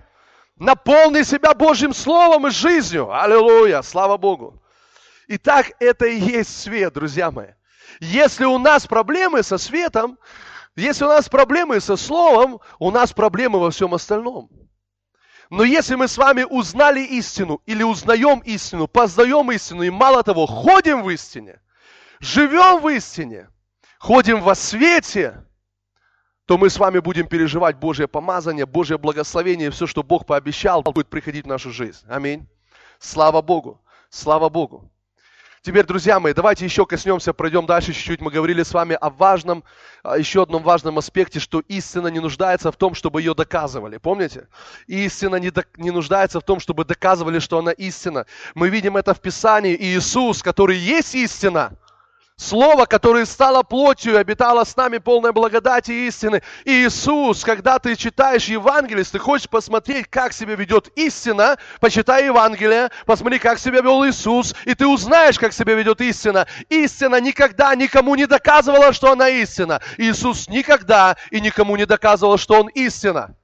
Наполни 0.55 1.23
себя 1.23 1.53
Божьим 1.53 1.93
Словом 1.93 2.47
и 2.47 2.51
жизнью, 2.51 3.11
аллилуйя, 3.11 3.81
слава 3.81 4.17
Богу. 4.17 4.61
Итак, 5.27 5.71
это 5.79 6.05
и 6.05 6.19
есть 6.19 6.61
свет, 6.61 6.93
друзья 6.93 7.31
мои. 7.31 7.49
Если 7.99 8.45
у 8.45 8.57
нас 8.57 8.85
проблемы 8.85 9.41
со 9.41 9.57
светом, 9.57 10.19
если 10.75 11.05
у 11.05 11.07
нас 11.07 11.29
проблемы 11.29 11.79
со 11.79 11.95
словом, 11.95 12.59
у 12.77 12.91
нас 12.91 13.13
проблемы 13.13 13.59
во 13.59 13.71
всем 13.71 13.93
остальном. 13.93 14.49
Но 15.49 15.63
если 15.63 15.95
мы 15.95 16.07
с 16.07 16.17
вами 16.17 16.43
узнали 16.43 17.01
истину 17.01 17.61
или 17.65 17.81
узнаем 17.81 18.39
истину, 18.39 18.87
познаем 18.87 19.51
истину 19.51 19.81
и 19.81 19.89
мало 19.89 20.23
того, 20.23 20.45
ходим 20.45 21.01
в 21.01 21.09
истине, 21.09 21.59
живем 22.19 22.81
в 22.81 22.89
истине, 22.89 23.49
ходим 23.97 24.41
во 24.41 24.53
свете, 24.53 25.43
то 26.45 26.57
мы 26.57 26.69
с 26.69 26.77
вами 26.77 26.99
будем 26.99 27.27
переживать 27.27 27.77
Божье 27.77 28.07
помазание, 28.07 28.67
Божье 28.67 28.97
благословение, 28.99 29.71
все, 29.71 29.87
что 29.87 30.03
Бог 30.03 30.27
пообещал, 30.27 30.83
будет 30.83 31.07
приходить 31.07 31.45
в 31.45 31.49
нашу 31.49 31.71
жизнь. 31.71 32.05
Аминь. 32.07 32.47
Слава 32.99 33.41
Богу. 33.41 33.81
Слава 34.09 34.49
Богу. 34.49 34.91
Теперь, 35.61 35.85
друзья 35.85 36.21
мои, 36.21 36.33
давайте 36.33 36.63
еще 36.63 36.85
коснемся, 36.85 37.33
пройдем 37.33 37.65
дальше 37.65 37.91
чуть-чуть. 37.91 38.21
Мы 38.21 38.31
говорили 38.31 38.63
с 38.63 38.73
вами 38.73 38.97
о 38.99 39.09
важном, 39.09 39.65
еще 40.17 40.43
одном 40.43 40.63
важном 40.63 40.97
аспекте, 40.97 41.41
что 41.41 41.59
истина 41.67 42.07
не 42.07 42.21
нуждается 42.21 42.71
в 42.71 42.77
том, 42.77 42.95
чтобы 42.95 43.21
ее 43.21 43.35
доказывали. 43.35 43.97
Помните? 43.97 44.47
Истина 44.87 45.35
не, 45.35 45.51
до, 45.51 45.65
не 45.75 45.91
нуждается 45.91 46.39
в 46.39 46.43
том, 46.43 46.61
чтобы 46.61 46.85
доказывали, 46.85 47.39
что 47.39 47.59
она 47.59 47.71
истина. 47.71 48.25
Мы 48.55 48.69
видим 48.69 48.95
это 48.95 49.13
в 49.13 49.19
Писании. 49.19 49.73
И 49.73 49.97
Иисус, 49.97 50.41
который 50.41 50.77
есть 50.77 51.13
истина, 51.15 51.77
Слово, 52.39 52.85
которое 52.85 53.25
стало 53.25 53.63
плотью 53.63 54.17
обитало 54.17 54.63
с 54.63 54.73
нами 54.77 54.97
полной 54.97 55.33
благодати 55.33 55.91
и 55.91 56.07
истины. 56.07 56.41
И 56.63 56.85
Иисус, 56.85 57.43
когда 57.43 57.79
ты 57.79 57.97
читаешь 57.97 58.45
Евангелие, 58.45 59.03
ты 59.03 59.19
хочешь 59.19 59.49
посмотреть, 59.49 60.07
как 60.07 60.31
себя 60.31 60.55
ведет 60.55 60.87
истина, 60.95 61.57
почитай 61.81 62.27
Евангелие, 62.27 62.91
посмотри, 63.05 63.39
как 63.39 63.59
себя 63.59 63.81
вел 63.81 64.07
Иисус, 64.07 64.55
и 64.63 64.73
ты 64.73 64.87
узнаешь, 64.87 65.37
как 65.37 65.51
себя 65.51 65.73
ведет 65.73 65.99
истина. 65.99 66.47
Истина 66.69 67.19
никогда 67.19 67.75
никому 67.75 68.15
не 68.15 68.25
доказывала, 68.25 68.93
что 68.93 69.11
она 69.11 69.27
истина. 69.27 69.81
Иисус 69.97 70.47
никогда 70.47 71.17
и 71.31 71.41
никому 71.41 71.75
не 71.75 71.85
доказывал, 71.85 72.37
что 72.37 72.61
Он 72.61 72.69
истина. 72.69 73.35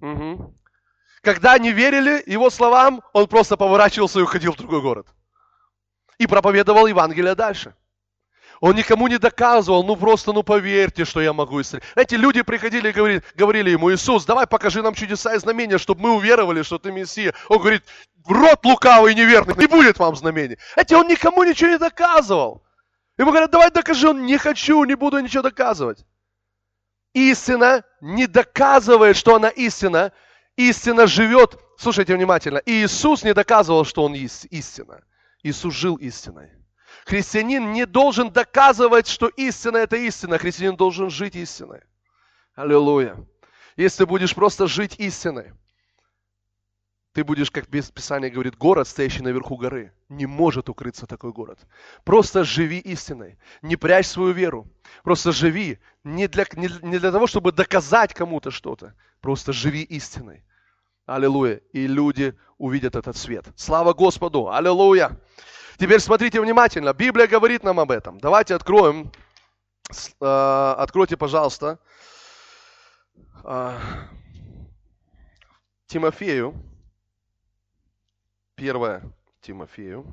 Угу. 0.00 0.54
Когда 1.20 1.58
не 1.58 1.72
верили 1.72 2.22
Его 2.24 2.48
словам, 2.48 3.02
Он 3.12 3.26
просто 3.26 3.58
поворачивался 3.58 4.20
и 4.20 4.22
уходил 4.22 4.54
в 4.54 4.56
другой 4.56 4.80
город 4.80 5.08
и 6.18 6.26
проповедовал 6.26 6.86
Евангелие 6.86 7.34
дальше. 7.34 7.74
Он 8.60 8.74
никому 8.74 9.08
не 9.08 9.18
доказывал, 9.18 9.84
ну 9.84 9.96
просто, 9.96 10.32
ну 10.32 10.42
поверьте, 10.42 11.04
что 11.04 11.20
я 11.20 11.32
могу 11.32 11.60
исцелить. 11.60 11.84
Знаете, 11.92 12.16
люди 12.16 12.42
приходили 12.42 12.88
и 12.88 12.92
говорили, 12.92 13.22
говорили 13.34 13.70
ему, 13.70 13.92
Иисус, 13.92 14.24
давай 14.24 14.46
покажи 14.46 14.80
нам 14.82 14.94
чудеса 14.94 15.34
и 15.34 15.38
знамения, 15.38 15.76
чтобы 15.76 16.02
мы 16.02 16.14
уверовали, 16.14 16.62
что 16.62 16.78
ты 16.78 16.92
Мессия. 16.92 17.34
Он 17.48 17.58
говорит, 17.58 17.82
рот 18.26 18.64
лукавый 18.64 19.14
неверный, 19.14 19.54
не 19.56 19.66
будет 19.66 19.98
вам 19.98 20.16
знамений. 20.16 20.58
Знаете, 20.74 20.96
он 20.96 21.08
никому 21.08 21.44
ничего 21.44 21.70
не 21.70 21.78
доказывал. 21.78 22.64
Ему 23.18 23.30
говорят, 23.30 23.50
давай 23.50 23.70
докажи, 23.70 24.08
он 24.08 24.24
не 24.24 24.38
хочу, 24.38 24.82
не 24.84 24.94
буду 24.94 25.18
ничего 25.18 25.42
доказывать. 25.42 26.04
Истина 27.12 27.84
не 28.00 28.26
доказывает, 28.26 29.16
что 29.16 29.36
она 29.36 29.48
истина. 29.48 30.12
Истина 30.56 31.06
живет, 31.06 31.58
слушайте 31.76 32.14
внимательно, 32.14 32.62
Иисус 32.64 33.24
не 33.24 33.34
доказывал, 33.34 33.84
что 33.84 34.04
он 34.04 34.14
истина. 34.14 35.02
Иисус 35.44 35.74
жил 35.74 35.96
истиной. 35.96 36.50
Христианин 37.04 37.72
не 37.72 37.86
должен 37.86 38.30
доказывать, 38.32 39.06
что 39.06 39.28
истина 39.28 39.76
это 39.76 39.96
истина. 39.96 40.38
Христианин 40.38 40.76
должен 40.76 41.10
жить 41.10 41.36
истиной. 41.36 41.82
Аллилуйя. 42.54 43.24
Если 43.76 44.04
будешь 44.04 44.34
просто 44.34 44.66
жить 44.66 44.96
истиной, 44.98 45.52
ты 47.12 47.24
будешь, 47.24 47.50
как 47.50 47.68
Писание 47.68 48.30
говорит, 48.30 48.56
город, 48.56 48.88
стоящий 48.88 49.22
наверху 49.22 49.56
горы. 49.56 49.92
Не 50.08 50.26
может 50.26 50.68
укрыться 50.68 51.06
такой 51.06 51.32
город. 51.32 51.60
Просто 52.04 52.42
живи 52.42 52.78
истиной. 52.78 53.38
Не 53.60 53.76
прячь 53.76 54.06
свою 54.06 54.32
веру. 54.32 54.66
Просто 55.02 55.30
живи. 55.30 55.78
Не 56.04 56.26
для, 56.26 56.46
не, 56.54 56.70
не 56.82 56.98
для 56.98 57.12
того, 57.12 57.26
чтобы 57.26 57.52
доказать 57.52 58.14
кому-то 58.14 58.50
что-то. 58.50 58.94
Просто 59.20 59.52
живи 59.52 59.82
истиной. 59.82 60.42
Аллилуйя. 61.06 61.60
И 61.72 61.86
люди 61.86 62.34
увидят 62.64 62.96
этот 62.96 63.16
свет. 63.16 63.44
Слава 63.56 63.92
Господу. 63.92 64.50
Аллилуйя. 64.50 65.18
Теперь 65.76 66.00
смотрите 66.00 66.40
внимательно. 66.40 66.94
Библия 66.94 67.26
говорит 67.26 67.62
нам 67.62 67.78
об 67.78 67.90
этом. 67.90 68.18
Давайте 68.18 68.54
откроем. 68.54 69.12
Э, 70.20 70.74
откройте, 70.78 71.18
пожалуйста, 71.18 71.78
э, 73.44 73.78
Тимофею. 75.86 76.54
Первое 78.54 79.02
Тимофею. 79.42 80.06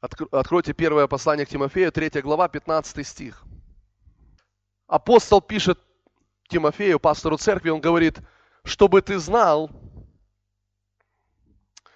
Откройте 0.00 0.72
первое 0.72 1.06
послание 1.06 1.44
к 1.44 1.48
Тимофею, 1.50 1.92
3 1.92 2.22
глава, 2.22 2.48
15 2.48 3.06
стих. 3.06 3.44
Апостол 4.86 5.42
пишет 5.42 5.78
Тимофею, 6.48 7.00
пастору 7.00 7.36
церкви, 7.36 7.68
он 7.68 7.82
говорит– 7.82 8.18
чтобы 8.64 9.02
ты 9.02 9.18
знал, 9.18 9.70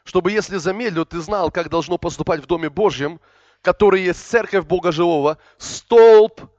чтобы 0.09 0.33
если 0.33 0.57
замедлю, 0.57 1.05
ты 1.05 1.21
знал, 1.21 1.51
как 1.51 1.69
должно 1.69 1.99
поступать 1.99 2.41
в 2.43 2.47
Доме 2.47 2.71
Божьем, 2.71 3.21
который 3.61 4.01
есть 4.01 4.27
церковь 4.27 4.65
Бога 4.65 4.91
Живого, 4.91 5.37
столб 5.59 6.51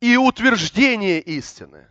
и 0.00 0.16
утверждение 0.16 1.20
истины. 1.20 1.86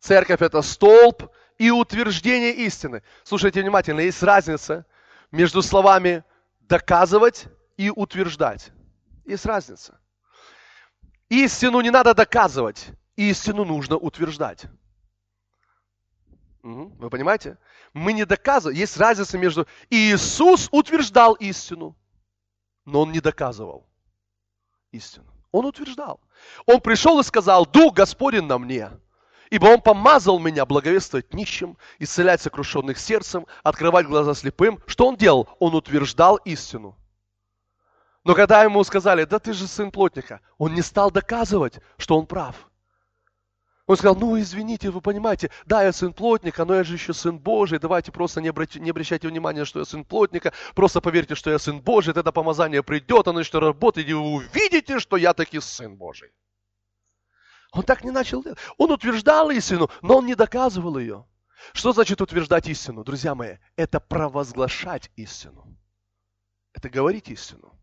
Церковь– 0.00 0.40
это 0.40 0.62
столб 0.62 1.24
и 1.58 1.70
утверждение 1.70 2.52
истины. 2.52 3.02
Слушайте 3.24 3.60
внимательно, 3.60 4.00
есть 4.00 4.22
разница 4.22 4.86
между 5.30 5.60
словами 5.60 6.24
«доказывать» 6.60 7.44
и 7.76 7.90
«утверждать». 7.90 8.70
Есть 9.26 9.44
разница. 9.44 10.00
Истину 11.28 11.82
не 11.82 11.90
надо 11.90 12.14
доказывать, 12.14 12.86
истину 13.16 13.66
нужно 13.66 13.98
утверждать. 13.98 14.64
Вы 16.64 17.10
понимаете? 17.10 17.58
Мы 17.92 18.14
не 18.14 18.24
доказываем. 18.24 18.78
Есть 18.78 18.96
разница 18.96 19.36
между... 19.36 19.66
Иисус 19.90 20.70
утверждал 20.72 21.34
истину, 21.34 21.94
но 22.86 23.02
Он 23.02 23.12
не 23.12 23.20
доказывал 23.20 23.86
истину. 24.90 25.26
Он 25.52 25.66
утверждал. 25.66 26.20
Он 26.64 26.80
пришел 26.80 27.20
и 27.20 27.22
сказал, 27.22 27.66
Дух 27.66 27.92
Господень 27.92 28.46
на 28.46 28.56
мне, 28.56 28.90
ибо 29.50 29.66
Он 29.66 29.82
помазал 29.82 30.38
меня 30.38 30.64
благовествовать 30.64 31.34
нищим, 31.34 31.76
исцелять 31.98 32.40
сокрушенных 32.40 32.98
сердцем, 32.98 33.46
открывать 33.62 34.06
глаза 34.06 34.32
слепым. 34.32 34.80
Что 34.86 35.06
Он 35.06 35.16
делал? 35.16 35.50
Он 35.58 35.74
утверждал 35.74 36.36
истину. 36.46 36.96
Но 38.24 38.34
когда 38.34 38.62
ему 38.62 38.82
сказали, 38.84 39.24
да 39.24 39.38
ты 39.38 39.52
же 39.52 39.68
сын 39.68 39.90
плотника, 39.90 40.40
он 40.56 40.72
не 40.72 40.80
стал 40.80 41.10
доказывать, 41.10 41.80
что 41.98 42.18
он 42.18 42.24
прав. 42.26 42.70
Он 43.86 43.96
сказал, 43.96 44.16
ну 44.16 44.38
извините, 44.40 44.90
вы 44.90 45.02
понимаете, 45.02 45.50
да, 45.66 45.82
я 45.82 45.92
сын 45.92 46.14
плотника, 46.14 46.64
но 46.64 46.74
я 46.74 46.84
же 46.84 46.94
еще 46.94 47.12
сын 47.12 47.38
Божий, 47.38 47.78
давайте 47.78 48.12
просто 48.12 48.40
не, 48.40 48.48
обрати, 48.48 48.80
не 48.80 48.90
обращайте 48.90 49.28
внимания, 49.28 49.66
что 49.66 49.80
я 49.80 49.84
сын 49.84 50.04
плотника, 50.04 50.54
просто 50.74 51.02
поверьте, 51.02 51.34
что 51.34 51.50
я 51.50 51.58
сын 51.58 51.80
Божий, 51.80 52.14
тогда 52.14 52.32
помазание 52.32 52.82
придет, 52.82 53.28
оно 53.28 53.42
что 53.42 53.60
работает, 53.60 54.08
и 54.08 54.14
вы 54.14 54.20
увидите, 54.20 55.00
что 55.00 55.18
я 55.18 55.34
таки 55.34 55.60
сын 55.60 55.96
Божий. 55.96 56.30
Он 57.72 57.82
так 57.82 58.04
не 58.04 58.10
начал 58.10 58.42
делать. 58.42 58.58
Он 58.78 58.90
утверждал 58.92 59.50
истину, 59.50 59.90
но 60.00 60.18
он 60.18 60.26
не 60.26 60.34
доказывал 60.34 60.96
ее. 60.96 61.26
Что 61.72 61.92
значит 61.92 62.22
утверждать 62.22 62.68
истину, 62.68 63.04
друзья 63.04 63.34
мои? 63.34 63.56
Это 63.76 64.00
провозглашать 64.00 65.10
истину. 65.16 65.76
Это 66.72 66.88
говорить 66.88 67.28
истину. 67.28 67.78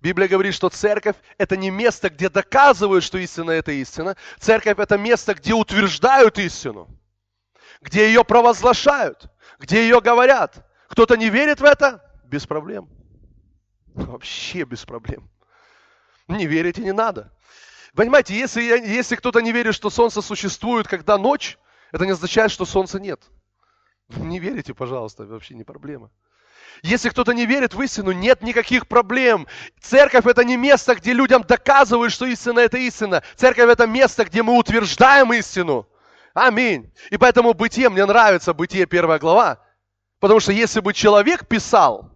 Библия 0.00 0.28
говорит, 0.28 0.54
что 0.54 0.68
церковь– 0.68 1.16
это 1.38 1.56
не 1.56 1.70
место, 1.70 2.10
где 2.10 2.28
доказывают, 2.28 3.04
что 3.04 3.18
истина– 3.18 3.50
это 3.52 3.72
истина. 3.72 4.16
Церковь– 4.38 4.76
это 4.78 4.98
место, 4.98 5.34
где 5.34 5.54
утверждают 5.54 6.38
истину, 6.38 6.88
где 7.80 8.08
ее 8.08 8.24
провозглашают, 8.24 9.30
где 9.58 9.82
ее 9.82 10.00
говорят. 10.00 10.66
Кто-то 10.88 11.16
не 11.16 11.30
верит 11.30 11.60
в 11.60 11.64
это? 11.64 12.02
Без 12.24 12.46
проблем. 12.46 12.88
Вообще 13.94 14.64
без 14.64 14.84
проблем. 14.84 15.30
Не 16.28 16.46
верите, 16.46 16.82
не 16.82 16.92
надо. 16.92 17.32
Понимаете, 17.94 18.34
если, 18.34 18.62
если 18.62 19.16
кто-то 19.16 19.40
не 19.40 19.52
верит, 19.52 19.74
что 19.74 19.90
солнце 19.90 20.22
существует, 20.22 20.88
когда 20.88 21.18
ночь, 21.18 21.58
это 21.92 22.06
не 22.06 22.12
означает, 22.12 22.50
что 22.50 22.64
солнца 22.64 22.98
нет. 22.98 23.20
Не 24.08 24.38
верите, 24.38 24.72
пожалуйста, 24.74 25.24
вообще 25.26 25.54
не 25.54 25.64
проблема. 25.64 26.10
Если 26.82 27.10
кто-то 27.10 27.32
не 27.32 27.46
верит 27.46 27.74
в 27.74 27.82
истину, 27.82 28.12
нет 28.12 28.42
никаких 28.42 28.88
проблем. 28.88 29.46
Церковь 29.80 30.26
это 30.26 30.44
не 30.44 30.56
место, 30.56 30.94
где 30.94 31.12
людям 31.12 31.42
доказывают, 31.42 32.12
что 32.12 32.26
истина 32.26 32.60
это 32.60 32.78
истина. 32.78 33.22
Церковь 33.36 33.70
это 33.70 33.86
место, 33.86 34.24
где 34.24 34.42
мы 34.42 34.56
утверждаем 34.56 35.32
истину. 35.32 35.88
Аминь. 36.34 36.92
И 37.10 37.18
поэтому 37.18 37.52
Бытие, 37.52 37.90
мне 37.90 38.04
нравится 38.06 38.54
Бытие 38.54 38.86
первая 38.86 39.18
глава. 39.18 39.60
Потому 40.18 40.40
что 40.40 40.52
если 40.52 40.80
бы 40.80 40.92
человек 40.92 41.46
писал, 41.46 42.10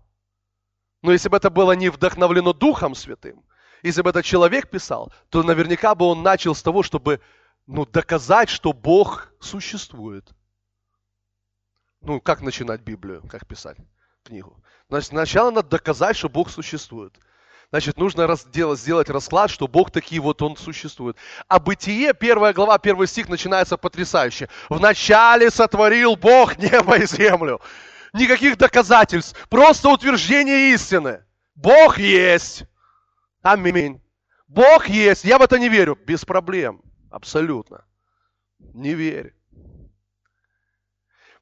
но 1.02 1.12
если 1.12 1.28
бы 1.28 1.36
это 1.36 1.50
было 1.50 1.72
не 1.72 1.88
вдохновлено 1.88 2.52
Духом 2.52 2.94
Святым, 2.94 3.44
если 3.82 4.02
бы 4.02 4.10
этот 4.10 4.24
человек 4.24 4.70
писал, 4.70 5.12
то 5.28 5.42
наверняка 5.42 5.94
бы 5.94 6.06
он 6.06 6.22
начал 6.22 6.54
с 6.54 6.62
того, 6.62 6.82
чтобы 6.82 7.20
ну, 7.66 7.84
доказать, 7.84 8.48
что 8.48 8.72
Бог 8.72 9.32
существует. 9.38 10.32
Ну, 12.00 12.20
как 12.20 12.40
начинать 12.40 12.80
Библию, 12.80 13.22
как 13.28 13.46
писать 13.46 13.76
книгу? 14.26 14.56
Значит, 14.88 15.10
сначала 15.10 15.50
надо 15.50 15.68
доказать, 15.68 16.16
что 16.16 16.28
Бог 16.28 16.50
существует. 16.50 17.14
Значит, 17.70 17.96
нужно 17.96 18.32
сделать, 18.36 18.78
сделать 18.78 19.10
расклад, 19.10 19.50
что 19.50 19.66
Бог 19.66 19.90
такие 19.90 20.20
вот 20.20 20.40
Он 20.42 20.56
существует. 20.56 21.16
А 21.48 21.58
Бытие, 21.58 22.14
первая 22.14 22.52
глава, 22.52 22.78
первый 22.78 23.08
стих 23.08 23.28
начинается 23.28 23.76
потрясающе. 23.76 24.48
«Вначале 24.68 25.50
сотворил 25.50 26.16
Бог 26.16 26.56
небо 26.58 26.96
и 26.96 27.06
землю». 27.06 27.60
Никаких 28.12 28.56
доказательств, 28.56 29.36
просто 29.48 29.90
утверждение 29.90 30.72
истины. 30.72 31.22
Бог 31.54 31.98
есть. 31.98 32.64
Аминь. 33.42 34.00
Бог 34.48 34.88
есть. 34.88 35.24
Я 35.24 35.38
в 35.38 35.42
это 35.42 35.58
не 35.58 35.68
верю. 35.68 35.96
Без 35.96 36.24
проблем. 36.24 36.80
Абсолютно. 37.10 37.84
Не 38.58 38.94
верь. 38.94 39.34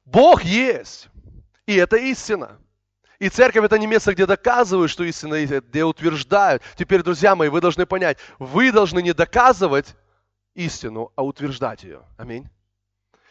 Бог 0.03 0.43
есть. 0.43 1.07
И 1.65 1.75
это 1.75 1.95
истина. 1.95 2.59
И 3.19 3.29
церковь 3.29 3.63
это 3.63 3.77
не 3.77 3.87
место, 3.87 4.13
где 4.13 4.25
доказывают, 4.25 4.91
что 4.91 5.03
истина 5.03 5.35
есть, 5.35 5.53
где 5.53 5.83
утверждают. 5.83 6.61
Теперь, 6.75 7.01
друзья 7.01 7.35
мои, 7.35 7.49
вы 7.49 7.61
должны 7.61 7.85
понять, 7.85 8.17
вы 8.39 8.71
должны 8.71 9.01
не 9.01 9.13
доказывать 9.13 9.95
истину, 10.53 11.11
а 11.15 11.23
утверждать 11.23 11.83
ее. 11.83 12.01
Аминь. 12.17 12.49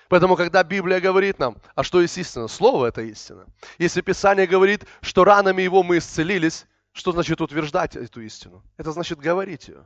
Поэтому, 0.08 0.36
когда 0.36 0.62
Библия 0.62 1.00
говорит 1.00 1.38
нам, 1.38 1.56
а 1.74 1.82
что 1.82 2.00
есть 2.00 2.16
истина? 2.18 2.48
Слово– 2.48 2.86
это 2.88 3.02
истина. 3.02 3.46
Если 3.78 4.00
Писание 4.00 4.46
говорит, 4.46 4.84
что 5.00 5.24
ранами 5.24 5.62
его 5.62 5.82
мы 5.82 5.98
исцелились, 5.98 6.66
что 6.92 7.12
значит 7.12 7.40
утверждать 7.40 7.96
эту 7.96 8.20
истину? 8.20 8.62
Это 8.76 8.92
значит 8.92 9.18
говорить 9.18 9.68
ее. 9.68 9.84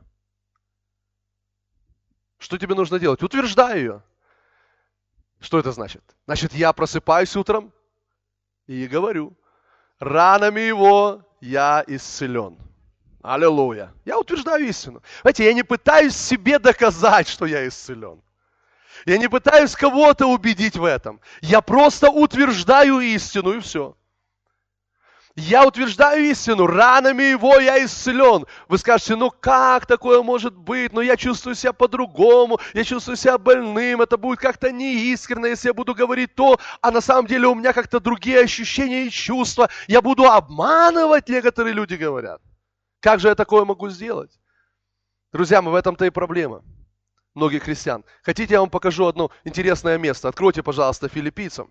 Что 2.37 2.57
тебе 2.57 2.75
нужно 2.75 2.99
делать? 2.99 3.23
Утверждай 3.23 3.79
ее. 3.79 4.03
Что 5.39 5.57
это 5.57 5.71
значит? 5.71 6.03
Значит, 6.25 6.53
я 6.53 6.71
просыпаюсь 6.73 7.35
утром 7.35 7.73
и 8.67 8.87
говорю, 8.87 9.35
ранами 9.99 10.61
его 10.61 11.21
я 11.41 11.83
исцелен. 11.87 12.57
Аллилуйя. 13.21 13.93
Я 14.05 14.17
утверждаю 14.17 14.65
истину. 14.67 15.01
Знаете, 15.21 15.45
я 15.45 15.53
не 15.53 15.63
пытаюсь 15.63 16.15
себе 16.15 16.57
доказать, 16.57 17.27
что 17.27 17.45
я 17.45 17.67
исцелен. 17.67 18.21
Я 19.05 19.17
не 19.17 19.29
пытаюсь 19.29 19.75
кого-то 19.75 20.27
убедить 20.27 20.75
в 20.77 20.83
этом. 20.83 21.19
Я 21.41 21.61
просто 21.61 22.09
утверждаю 22.09 22.99
истину 22.99 23.53
и 23.53 23.59
все. 23.59 23.95
Я 25.39 25.65
утверждаю 25.65 26.25
истину, 26.25 26.67
ранами 26.67 27.23
его 27.23 27.59
я 27.59 27.83
исцелен. 27.85 28.45
Вы 28.67 28.77
скажете, 28.77 29.15
ну 29.15 29.31
как 29.31 29.85
такое 29.85 30.21
может 30.21 30.53
быть? 30.53 30.91
Ну 30.91 30.99
я 30.99 31.15
чувствую 31.15 31.55
себя 31.55 31.71
по-другому, 31.71 32.59
я 32.73 32.83
чувствую 32.83 33.15
себя 33.15 33.37
больным, 33.37 34.01
это 34.01 34.17
будет 34.17 34.39
как-то 34.39 34.69
неискренно, 34.69 35.45
если 35.45 35.69
я 35.69 35.73
буду 35.73 35.95
говорить 35.95 36.35
то, 36.35 36.59
а 36.81 36.91
на 36.91 36.99
самом 36.99 37.25
деле 37.25 37.47
у 37.47 37.55
меня 37.55 37.71
как-то 37.71 38.01
другие 38.01 38.41
ощущения 38.41 39.05
и 39.05 39.09
чувства. 39.09 39.69
Я 39.87 40.01
буду 40.01 40.25
обманывать, 40.25 41.29
некоторые 41.29 41.73
люди 41.73 41.93
говорят. 41.93 42.41
Как 42.99 43.21
же 43.21 43.29
я 43.29 43.35
такое 43.35 43.63
могу 43.63 43.89
сделать? 43.89 44.37
Друзья, 45.31 45.61
мы 45.61 45.71
в 45.71 45.75
этом-то 45.75 46.03
и 46.05 46.09
проблема 46.09 46.63
многих 47.33 47.63
христиан. 47.63 48.03
Хотите, 48.23 48.55
я 48.55 48.59
вам 48.59 48.69
покажу 48.69 49.05
одно 49.05 49.31
интересное 49.45 49.97
место? 49.97 50.27
Откройте, 50.27 50.63
пожалуйста, 50.63 51.07
филиппийцам. 51.07 51.69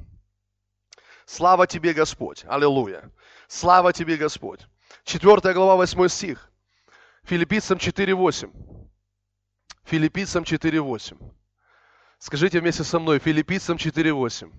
Слава 1.26 1.66
тебе, 1.66 1.92
Господь! 1.92 2.46
Аллилуйя! 2.48 3.10
Слава 3.48 3.94
тебе, 3.94 4.18
Господь! 4.18 4.60
Четвертая 5.04 5.54
глава, 5.54 5.76
восьмой 5.76 6.10
стих. 6.10 6.50
Филиппийцам 7.24 7.78
4.8. 7.78 8.52
Филиппийцам 9.84 10.44
4.8. 10.44 11.32
Скажите 12.18 12.60
вместе 12.60 12.84
со 12.84 12.98
мной, 12.98 13.18
филиппийцам 13.18 13.78
4.8. 13.78 14.52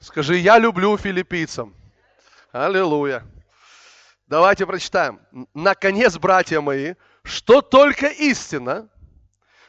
Скажи, 0.00 0.36
я 0.38 0.58
люблю 0.58 0.96
филиппийцам. 0.96 1.76
Аллилуйя. 2.52 3.22
Давайте 4.28 4.64
прочитаем. 4.64 5.20
Наконец, 5.52 6.16
братья 6.16 6.62
мои, 6.62 6.94
что 7.22 7.60
только 7.60 8.06
истина, 8.06 8.88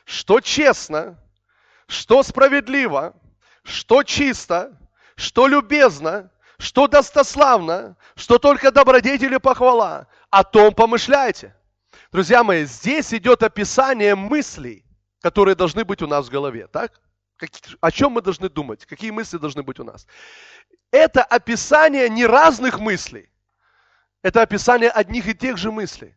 что 0.06 0.40
честно, 0.40 1.22
что 1.86 2.24
справедливо, 2.24 3.14
что 3.64 4.04
чисто, 4.04 4.78
что 5.18 5.48
любезно, 5.48 6.32
что 6.60 6.88
достославно, 6.88 7.96
что 8.16 8.38
только 8.38 8.72
добродетели 8.72 9.38
похвала, 9.38 10.08
о 10.30 10.44
том 10.44 10.74
помышляйте. 10.74 11.56
Друзья 12.12 12.44
мои, 12.44 12.66
здесь 12.66 13.14
идет 13.14 13.44
описание 13.44 14.14
мыслей, 14.14 14.86
которые 15.22 15.56
должны 15.56 15.86
быть 15.86 16.02
у 16.02 16.08
нас 16.08 16.28
в 16.28 16.30
голове, 16.30 16.68
так? 16.68 17.02
о 17.80 17.92
чем 17.92 18.12
мы 18.12 18.22
должны 18.22 18.50
думать? 18.50 18.86
Какие 18.86 19.12
мысли 19.12 19.38
должны 19.38 19.64
быть 19.64 19.80
у 19.80 19.86
нас? 19.86 20.06
Это 20.92 21.24
описание 21.24 22.10
не 22.10 22.26
разных 22.26 22.80
мыслей. 22.80 23.30
Это 24.22 24.42
описание 24.42 24.90
одних 24.90 25.28
и 25.30 25.34
тех 25.34 25.58
же 25.58 25.72
мыслей. 25.72 26.16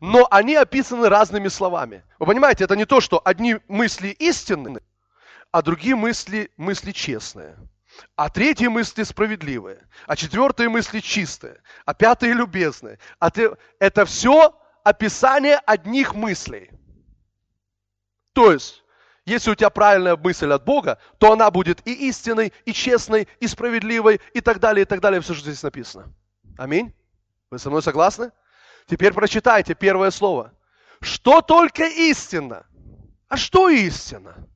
Но 0.00 0.28
они 0.30 0.56
описаны 0.56 1.08
разными 1.08 1.48
словами. 1.48 2.04
Вы 2.18 2.26
понимаете, 2.26 2.64
это 2.64 2.76
не 2.76 2.84
то, 2.84 3.00
что 3.00 3.22
одни 3.24 3.56
мысли 3.68 4.08
истинные, 4.08 4.82
а 5.50 5.62
другие 5.62 5.96
мысли, 5.96 6.50
мысли 6.58 6.92
честные. 6.92 7.56
А 8.16 8.28
третьи 8.28 8.66
мысли 8.66 9.02
справедливые, 9.02 9.86
а 10.06 10.16
четвертые 10.16 10.68
мысли 10.68 11.00
чистые, 11.00 11.60
а 11.84 11.94
пятые 11.94 12.32
любезные. 12.32 12.98
А 13.18 13.30
ты... 13.30 13.56
Это 13.78 14.04
все 14.04 14.54
описание 14.82 15.56
одних 15.56 16.14
мыслей. 16.14 16.70
То 18.32 18.52
есть, 18.52 18.84
если 19.26 19.50
у 19.50 19.54
тебя 19.54 19.70
правильная 19.70 20.16
мысль 20.16 20.52
от 20.52 20.64
Бога, 20.64 20.98
то 21.18 21.32
она 21.32 21.50
будет 21.50 21.86
и 21.86 22.08
истинной, 22.08 22.52
и 22.64 22.72
честной, 22.72 23.28
и 23.40 23.46
справедливой, 23.46 24.20
и 24.34 24.40
так 24.40 24.60
далее, 24.60 24.82
и 24.82 24.86
так 24.86 25.00
далее, 25.00 25.20
все, 25.20 25.34
что 25.34 25.44
здесь 25.44 25.62
написано. 25.62 26.12
Аминь? 26.58 26.94
Вы 27.50 27.58
со 27.58 27.70
мной 27.70 27.82
согласны? 27.82 28.32
Теперь 28.86 29.12
прочитайте 29.12 29.74
первое 29.74 30.10
слово. 30.10 30.52
Что 31.00 31.40
только 31.40 31.86
истина? 31.86 32.66
А 33.28 33.36
что 33.36 33.68
истина? 33.68 34.46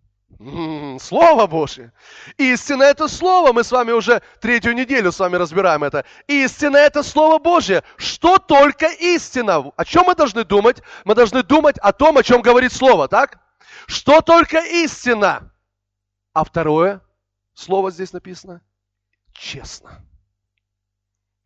Слово 1.00 1.46
Божье. 1.46 1.92
Истина– 2.36 2.82
это 2.84 3.08
Слово. 3.08 3.52
Мы 3.52 3.64
с 3.64 3.72
вами 3.72 3.92
уже 3.92 4.22
третью 4.40 4.74
неделю 4.74 5.10
с 5.10 5.18
вами 5.18 5.36
разбираем 5.36 5.82
это. 5.82 6.04
Истина– 6.26 6.76
это 6.78 7.02
Слово 7.02 7.38
Божье. 7.38 7.82
Что 7.96 8.38
только 8.38 8.86
истина? 8.86 9.72
О 9.74 9.84
чем 9.84 10.04
мы 10.06 10.14
должны 10.14 10.44
думать? 10.44 10.82
Мы 11.04 11.14
должны 11.14 11.42
думать 11.42 11.78
о 11.78 11.92
том, 11.92 12.18
о 12.18 12.22
чем 12.22 12.42
говорит 12.42 12.72
Слово, 12.72 13.08
так? 13.08 13.40
Что 13.86 14.20
только 14.20 14.58
истина? 14.58 15.50
А 16.34 16.44
второе 16.44 17.00
слово 17.54 17.90
здесь 17.90 18.12
написано– 18.12 18.60
честно. 19.32 20.04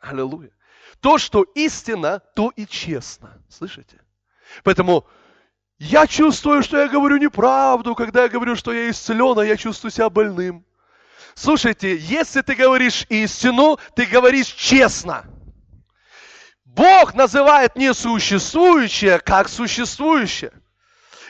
Аллилуйя. 0.01 0.51
То, 1.01 1.19
что 1.19 1.43
истина, 1.55 2.21
то 2.35 2.53
и 2.57 2.67
честно. 2.67 3.41
Слышите? 3.49 4.01
Поэтому 4.65 5.07
Я 5.85 6.07
чувствую, 6.07 6.63
что 6.63 6.79
я 6.79 6.87
говорю 6.87 7.17
неправду, 7.17 7.97
когда 7.97 8.23
я 8.23 8.29
говорю, 8.29 8.55
что 8.55 8.73
я 8.73 8.89
исцелен, 8.89 9.37
а 9.37 9.45
я 9.45 9.57
чувствую 9.57 9.91
себя 9.91 10.09
больным. 10.09 10.65
Слушайте, 11.35 11.97
если 11.97 12.41
ты 12.43 12.55
говоришь 12.55 13.05
истину, 13.09 13.81
ты 13.97 14.07
говоришь 14.07 14.47
честно. 14.47 15.25
Бог 16.65 17.15
называет 17.15 17.75
несуществующее 17.75 19.19
как 19.19 19.49
существующее. 19.49 20.53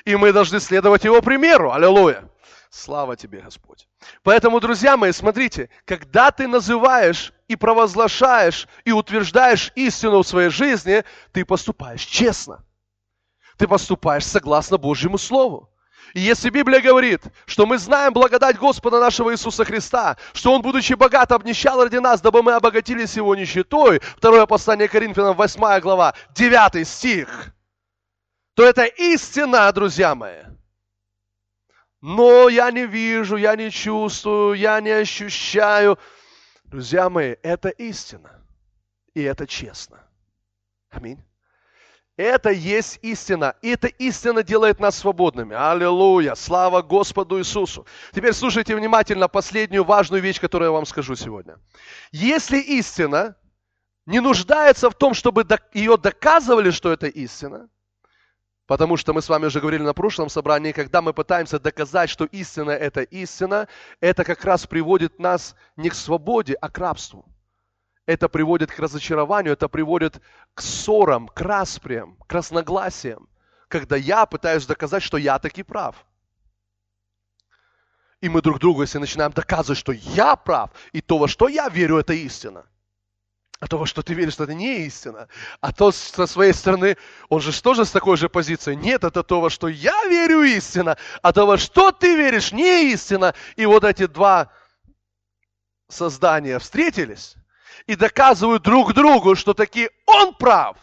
И 0.04 0.16
мы 0.16 0.34
должны 0.34 0.60
следовать 0.60 1.04
Его 1.04 1.22
примеру. 1.22 1.72
Аллилуйя. 1.72 2.28
Слава 2.68 3.16
тебе, 3.16 3.40
Господь. 3.40 3.88
Поэтому, 4.22 4.60
друзья 4.60 4.98
мои, 4.98 5.12
смотрите, 5.12 5.70
когда 5.86 6.30
ты 6.30 6.46
называешь 6.46 7.32
и 7.48 7.56
провозглашаешь 7.56 8.68
и 8.84 8.92
утверждаешь 8.92 9.72
истину 9.76 10.22
в 10.22 10.28
своей 10.28 10.50
жизни, 10.50 11.04
ты 11.32 11.46
поступаешь 11.46 12.04
честно. 12.04 12.62
Ты 13.62 13.68
поступаешь 13.68 14.26
согласно 14.26 14.76
Божьему 14.76 15.18
Слову. 15.18 15.70
И 16.14 16.20
если 16.20 16.50
Библия 16.50 16.80
говорит, 16.80 17.22
что 17.46 17.64
мы 17.64 17.78
знаем 17.78 18.12
благодать 18.12 18.58
Господа 18.58 18.98
нашего 18.98 19.32
Иисуса 19.32 19.64
Христа, 19.64 20.16
что 20.32 20.52
Он, 20.52 20.62
будучи 20.62 20.94
богат, 20.94 21.30
обнищал 21.30 21.80
ради 21.80 21.98
нас, 21.98 22.20
дабы 22.20 22.42
мы 22.42 22.54
обогатились 22.54 23.14
Его 23.14 23.36
нищетой, 23.36 24.00
второе 24.16 24.46
послание 24.46 24.88
Коринфянам, 24.88 25.36
8 25.36 25.78
глава, 25.78 26.14
9 26.34 26.88
стих, 26.88 27.54
то 28.54 28.64
это 28.64 28.84
истина, 28.84 29.70
друзья 29.70 30.16
мои. 30.16 30.42
Но 32.00 32.48
я 32.48 32.72
не 32.72 32.84
вижу, 32.84 33.36
я 33.36 33.54
не 33.54 33.70
чувствую, 33.70 34.54
я 34.54 34.80
не 34.80 34.90
ощущаю. 34.90 36.00
Друзья 36.64 37.08
мои, 37.08 37.36
это 37.44 37.68
истина. 37.68 38.42
И 39.14 39.22
это 39.22 39.46
честно. 39.46 40.00
Аминь. 40.90 41.22
Это 42.16 42.50
есть 42.50 42.98
истина. 43.02 43.54
И 43.62 43.70
эта 43.70 43.86
истина 43.86 44.42
делает 44.42 44.80
нас 44.80 44.98
свободными. 44.98 45.56
Аллилуйя. 45.56 46.34
Слава 46.34 46.82
Господу 46.82 47.38
Иисусу. 47.38 47.86
Теперь 48.12 48.34
слушайте 48.34 48.76
внимательно 48.76 49.28
последнюю 49.28 49.84
важную 49.84 50.22
вещь, 50.22 50.38
которую 50.38 50.68
я 50.68 50.72
вам 50.72 50.84
скажу 50.84 51.14
сегодня. 51.16 51.58
Если 52.10 52.58
истина 52.58 53.36
не 54.04 54.20
нуждается 54.20 54.90
в 54.90 54.94
том, 54.94 55.14
чтобы 55.14 55.46
ее 55.72 55.96
доказывали, 55.96 56.70
что 56.70 56.92
это 56.92 57.06
истина, 57.06 57.68
Потому 58.66 58.96
что 58.96 59.12
мы 59.12 59.20
с 59.20 59.28
вами 59.28 59.46
уже 59.46 59.60
говорили 59.60 59.82
на 59.82 59.92
прошлом 59.92 60.28
собрании, 60.28 60.72
когда 60.72 61.02
мы 61.02 61.12
пытаемся 61.12 61.58
доказать, 61.58 62.08
что 62.08 62.24
истина– 62.26 62.70
это 62.70 63.02
истина, 63.02 63.68
это 64.00 64.24
как 64.24 64.44
раз 64.44 64.66
приводит 64.66 65.18
нас 65.18 65.56
не 65.76 65.90
к 65.90 65.94
свободе, 65.94 66.54
а 66.54 66.70
к 66.70 66.78
рабству 66.78 67.26
это 68.06 68.28
приводит 68.28 68.72
к 68.72 68.78
разочарованию, 68.78 69.52
это 69.52 69.68
приводит 69.68 70.20
к 70.54 70.60
ссорам, 70.60 71.28
к 71.28 71.40
расприям, 71.40 72.16
к 72.26 72.32
разногласиям, 72.32 73.28
когда 73.68 73.96
я 73.96 74.26
пытаюсь 74.26 74.66
доказать, 74.66 75.02
что 75.02 75.16
я 75.16 75.38
таки 75.38 75.62
прав. 75.62 76.04
И 78.20 78.28
мы 78.28 78.40
друг 78.40 78.60
другу, 78.60 78.82
если 78.82 78.98
начинаем 78.98 79.32
доказывать, 79.32 79.78
что 79.78 79.92
я 79.92 80.36
прав, 80.36 80.70
и 80.92 81.00
то, 81.00 81.18
во 81.18 81.28
что 81.28 81.48
я 81.48 81.68
верю, 81.68 81.98
это 81.98 82.12
истина. 82.12 82.66
А 83.58 83.68
то, 83.68 83.78
во 83.78 83.86
что 83.86 84.02
ты 84.02 84.14
веришь, 84.14 84.34
это 84.34 84.54
не 84.54 84.86
истина. 84.86 85.28
А 85.60 85.72
то 85.72 85.92
со 85.92 86.26
своей 86.26 86.52
стороны, 86.52 86.96
он 87.28 87.40
же 87.40 87.62
тоже 87.62 87.84
с 87.84 87.92
такой 87.92 88.16
же 88.16 88.28
позиции. 88.28 88.74
Нет, 88.74 89.04
это 89.04 89.22
то, 89.22 89.40
во 89.40 89.50
что 89.50 89.68
я 89.68 90.04
верю, 90.06 90.42
истина. 90.42 90.96
А 91.20 91.32
то, 91.32 91.46
во 91.46 91.56
что 91.58 91.92
ты 91.92 92.16
веришь, 92.16 92.50
не 92.50 92.92
истина. 92.92 93.34
И 93.54 93.64
вот 93.64 93.84
эти 93.84 94.06
два 94.06 94.50
создания 95.88 96.58
встретились 96.58 97.36
и 97.86 97.96
доказывают 97.96 98.62
друг 98.62 98.94
другу, 98.94 99.34
что 99.34 99.54
таки 99.54 99.90
он 100.06 100.34
прав, 100.34 100.76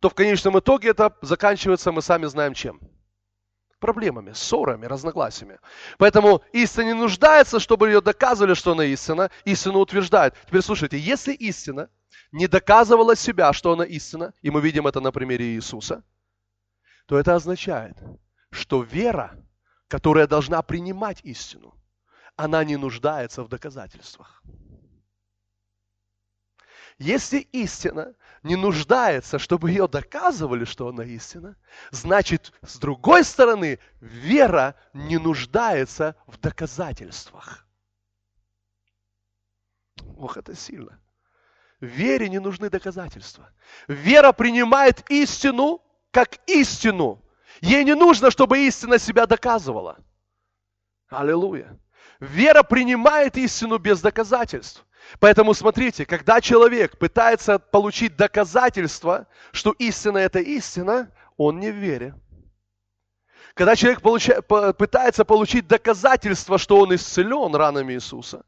то 0.00 0.08
в 0.08 0.14
конечном 0.14 0.58
итоге 0.58 0.90
это 0.90 1.16
заканчивается, 1.22 1.92
мы 1.92 2.02
сами 2.02 2.26
знаем 2.26 2.54
чем. 2.54 2.80
Проблемами, 3.78 4.32
ссорами, 4.32 4.86
разногласиями. 4.86 5.58
Поэтому 5.98 6.42
истина 6.52 6.84
не 6.84 6.92
нуждается, 6.94 7.60
чтобы 7.60 7.88
ее 7.88 8.00
доказывали, 8.00 8.54
что 8.54 8.72
она 8.72 8.84
истина. 8.84 9.30
Истину 9.44 9.80
утверждает. 9.80 10.34
Теперь 10.46 10.62
слушайте, 10.62 10.98
если 10.98 11.34
истина 11.34 11.90
не 12.32 12.46
доказывала 12.46 13.14
себя, 13.14 13.52
что 13.52 13.72
она 13.72 13.84
истина, 13.84 14.32
и 14.40 14.50
мы 14.50 14.60
видим 14.60 14.86
это 14.86 15.00
на 15.00 15.12
примере 15.12 15.44
Иисуса, 15.54 16.02
то 17.06 17.18
это 17.18 17.34
означает, 17.34 17.96
что 18.50 18.82
вера, 18.82 19.36
которая 19.88 20.26
должна 20.26 20.62
принимать 20.62 21.20
истину, 21.22 21.74
она 22.34 22.64
не 22.64 22.76
нуждается 22.76 23.42
в 23.42 23.48
доказательствах. 23.48 24.42
Если 26.98 27.40
истина 27.52 28.14
не 28.42 28.56
нуждается, 28.56 29.38
чтобы 29.38 29.70
ее 29.70 29.86
доказывали, 29.86 30.64
что 30.64 30.88
она 30.88 31.04
истина, 31.04 31.56
значит, 31.90 32.52
с 32.62 32.78
другой 32.78 33.24
стороны, 33.24 33.78
вера 34.00 34.74
не 34.94 35.18
нуждается 35.18 36.16
в 36.26 36.38
доказательствах. 36.38 37.66
Ох, 40.16 40.38
это 40.38 40.54
сильно. 40.54 40.98
Вере 41.80 42.30
не 42.30 42.38
нужны 42.38 42.70
доказательства. 42.70 43.50
Вера 43.88 44.32
принимает 44.32 45.04
истину 45.10 45.82
как 46.10 46.38
истину. 46.48 47.22
Ей 47.60 47.84
не 47.84 47.94
нужно, 47.94 48.30
чтобы 48.30 48.66
истина 48.66 48.98
себя 48.98 49.26
доказывала. 49.26 49.98
Аллилуйя. 51.08 51.78
Вера 52.20 52.62
принимает 52.62 53.36
истину 53.36 53.76
без 53.76 54.00
доказательств. 54.00 54.85
Поэтому 55.20 55.54
смотрите, 55.54 56.04
когда 56.04 56.40
человек 56.40 56.98
пытается 56.98 57.58
получить 57.58 58.16
доказательство, 58.16 59.26
что 59.52 59.72
истина 59.72 60.18
это 60.18 60.40
истина, 60.40 61.12
он 61.36 61.60
не 61.60 61.70
в 61.70 61.76
вере. 61.76 62.14
Когда 63.54 63.74
человек 63.74 64.02
получает, 64.02 64.46
пытается 64.46 65.24
получить 65.24 65.66
доказательство, 65.66 66.58
что 66.58 66.80
он 66.80 66.94
исцелен 66.94 67.54
ранами 67.54 67.94
Иисуса, 67.94 68.44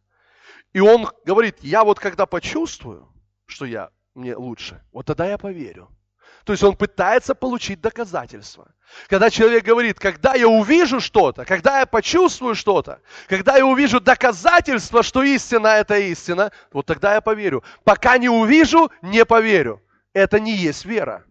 и 0.73 0.81
он 0.81 1.09
говорит, 1.25 1.57
я 1.63 1.85
вот 1.85 1.99
когда 1.99 2.27
почувствую, 2.27 3.09
что 3.47 3.65
я 3.65 3.91
мне 4.15 4.37
лучше, 4.37 4.85
вот 4.93 5.07
тогда 5.07 5.27
я 5.27 5.39
поверю. 5.39 5.89
То 6.49 6.53
есть 6.53 6.65
он 6.65 6.77
пытается 6.77 7.35
получить 7.35 7.83
доказательства. 7.83 8.73
Когда 9.09 9.29
человек 9.29 9.65
говорит, 9.65 10.01
когда 10.01 10.33
я 10.33 10.49
увижу 10.49 10.99
что-то, 10.99 11.45
когда 11.45 11.81
я 11.81 11.85
почувствую 11.85 12.55
что-то, 12.55 13.03
когда 13.27 13.59
я 13.59 13.67
увижу 13.67 14.01
доказательства, 14.01 15.03
что 15.03 15.23
истина 15.23 15.67
это 15.67 15.99
истина, 15.99 16.51
вот 16.73 16.87
тогда 16.87 17.13
я 17.13 17.21
поверю. 17.21 17.65
Пока 17.85 18.17
не 18.17 18.31
увижу, 18.31 18.91
не 19.03 19.27
поверю. 19.27 19.83
Это 20.15 20.41
не 20.41 20.57
есть 20.57 20.87
вера. 20.87 21.27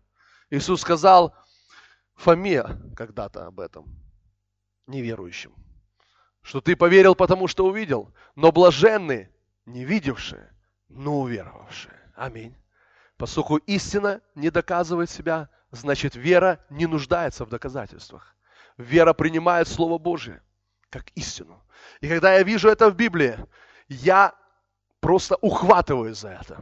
Иисус 0.51 0.81
сказал 0.81 1.33
Фоме 2.13 2.63
когда-то 2.95 3.47
об 3.47 3.59
этом, 3.59 3.87
неверующим, 4.85 5.51
что 6.43 6.61
ты 6.61 6.75
поверил, 6.75 7.15
потому 7.15 7.47
что 7.47 7.65
увидел, 7.65 8.13
но 8.35 8.51
блаженны, 8.51 9.31
не 9.65 9.83
видевшие, 9.83 10.53
но 10.89 11.21
уверовавшие. 11.21 11.99
Аминь. 12.15 12.55
Поскольку 13.17 13.57
истина 13.57 14.21
не 14.35 14.49
доказывает 14.51 15.09
себя, 15.09 15.49
значит 15.71 16.15
вера 16.15 16.59
не 16.69 16.85
нуждается 16.85 17.45
в 17.45 17.49
доказательствах. 17.49 18.35
Вера 18.77 19.13
принимает 19.13 19.67
Слово 19.67 19.97
Божие 19.97 20.41
как 20.89 21.09
истину. 21.15 21.63
И 21.99 22.07
когда 22.07 22.35
я 22.35 22.43
вижу 22.43 22.69
это 22.69 22.89
в 22.89 22.95
Библии, 22.95 23.37
я 23.87 24.33
просто 24.99 25.35
ухватываюсь 25.41 26.19
за 26.19 26.29
это. 26.29 26.59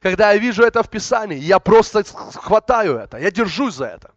Когда 0.00 0.32
я 0.32 0.38
вижу 0.38 0.64
это 0.64 0.82
в 0.82 0.90
Писании, 0.90 1.38
я 1.38 1.58
просто 1.60 2.02
хватаю 2.04 2.96
это, 2.96 3.18
я 3.18 3.30
держусь 3.30 3.74
за 3.74 3.86
это. 3.86 4.12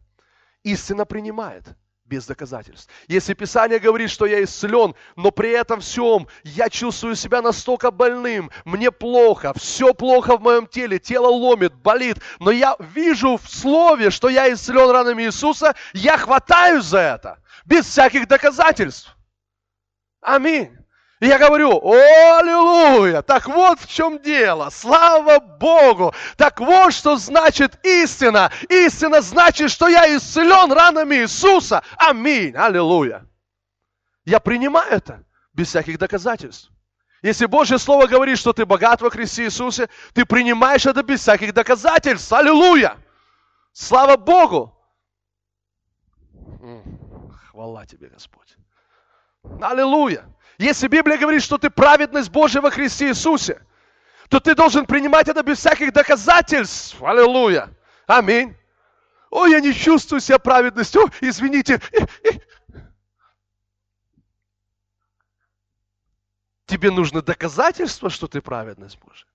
Истина 0.64 1.06
принимает 1.06 1.66
без 2.06 2.26
доказательств. 2.26 2.90
Если 3.08 3.34
Писание 3.34 3.80
говорит, 3.80 4.10
что 4.10 4.26
я 4.26 4.44
исцелен, 4.44 4.94
но 5.16 5.32
при 5.32 5.52
этом 5.52 5.80
всем 5.80 6.28
я 6.44 6.70
чувствую 6.70 7.16
себя 7.16 7.42
настолько 7.42 7.92
больным, 7.92 8.52
мне 8.66 8.92
плохо, 8.92 9.54
все 9.56 9.94
плохо 9.94 10.38
в 10.38 10.42
моем 10.42 10.68
теле, 10.68 11.00
тело 11.00 11.28
ломит, 11.28 11.74
болит, 11.74 12.18
но 12.40 12.52
я 12.52 12.76
вижу 12.80 13.38
в 13.38 13.50
Слове, 13.50 14.10
что 14.10 14.30
я 14.30 14.52
исцелен 14.52 14.90
ранами 14.90 15.24
Иисуса, 15.24 15.76
я 15.94 16.18
хватаюсь 16.18 16.86
за 16.86 17.00
это, 17.00 17.40
без 17.66 17.86
всяких 17.86 18.28
доказательств. 18.28 19.16
Аминь. 20.22 20.83
И 21.20 21.28
я 21.28 21.38
говорю, 21.38 21.80
аллилуйя, 21.82 23.22
так 23.22 23.48
вот 23.48 23.80
в 23.80 23.88
чем 23.88 24.20
дело, 24.20 24.70
слава 24.70 25.40
Богу, 25.40 26.14
так 26.36 26.60
вот 26.60 26.94
что 26.94 27.16
значит 27.16 27.80
истина. 27.86 28.52
Истина 28.68 29.22
значит, 29.22 29.72
что 29.72 29.88
я 29.88 30.06
исцелен 30.18 30.72
ранами 30.72 31.16
Иисуса. 31.16 31.82
Аминь, 31.98 32.56
аллилуйя. 32.56 33.26
Я 34.26 34.40
принимаю 34.40 34.92
это 34.92 35.24
без 35.54 35.70
всяких 35.70 35.98
доказательств. 35.98 36.72
Если 37.22 37.46
Божье 37.46 37.78
Слово 37.78 38.08
говорит, 38.08 38.38
что 38.38 38.52
ты 38.52 38.66
богат 38.66 39.02
во 39.02 39.10
Христе 39.10 39.46
Иисусе, 39.46 39.88
ты 40.14 40.26
принимаешь 40.26 40.86
это 40.86 41.04
без 41.04 41.22
всяких 41.22 41.54
доказательств. 41.54 42.34
Аллилуйя! 42.34 42.98
Слава 43.72 44.18
Богу! 44.18 44.78
Хвала 47.50 47.86
тебе, 47.86 48.10
Господь. 48.10 48.58
Аллилуйя! 49.62 50.33
Если 50.58 50.88
Библия 50.88 51.18
говорит, 51.18 51.44
что 51.44 51.58
ты 51.58 51.70
праведность 51.70 52.30
Божия 52.30 52.62
во 52.62 52.70
Христе 52.70 53.10
Иисусе, 53.10 53.62
то 54.30 54.40
ты 54.40 54.56
должен 54.56 54.86
принимать 54.86 55.28
это 55.28 55.44
без 55.44 55.60
всяких 55.60 55.94
доказательств. 55.94 57.02
Аллилуйя. 57.02 57.70
Аминь. 58.08 58.56
Ой, 59.30 59.52
я 59.52 59.60
не 59.60 59.74
чувствую 59.74 60.20
себя 60.22 60.40
праведностью. 60.40 61.10
Извините. 61.22 61.82
Тебе 66.66 66.92
нужно 66.92 67.22
доказательство, 67.22 68.10
что 68.10 68.28
ты 68.28 68.42
праведность 68.42 68.98
Божия. 69.00 69.28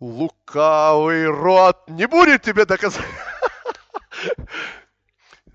Лукавый 0.00 1.26
рот 1.26 1.88
не 1.88 2.06
будет 2.06 2.42
тебе 2.42 2.64
доказать. 2.64 3.04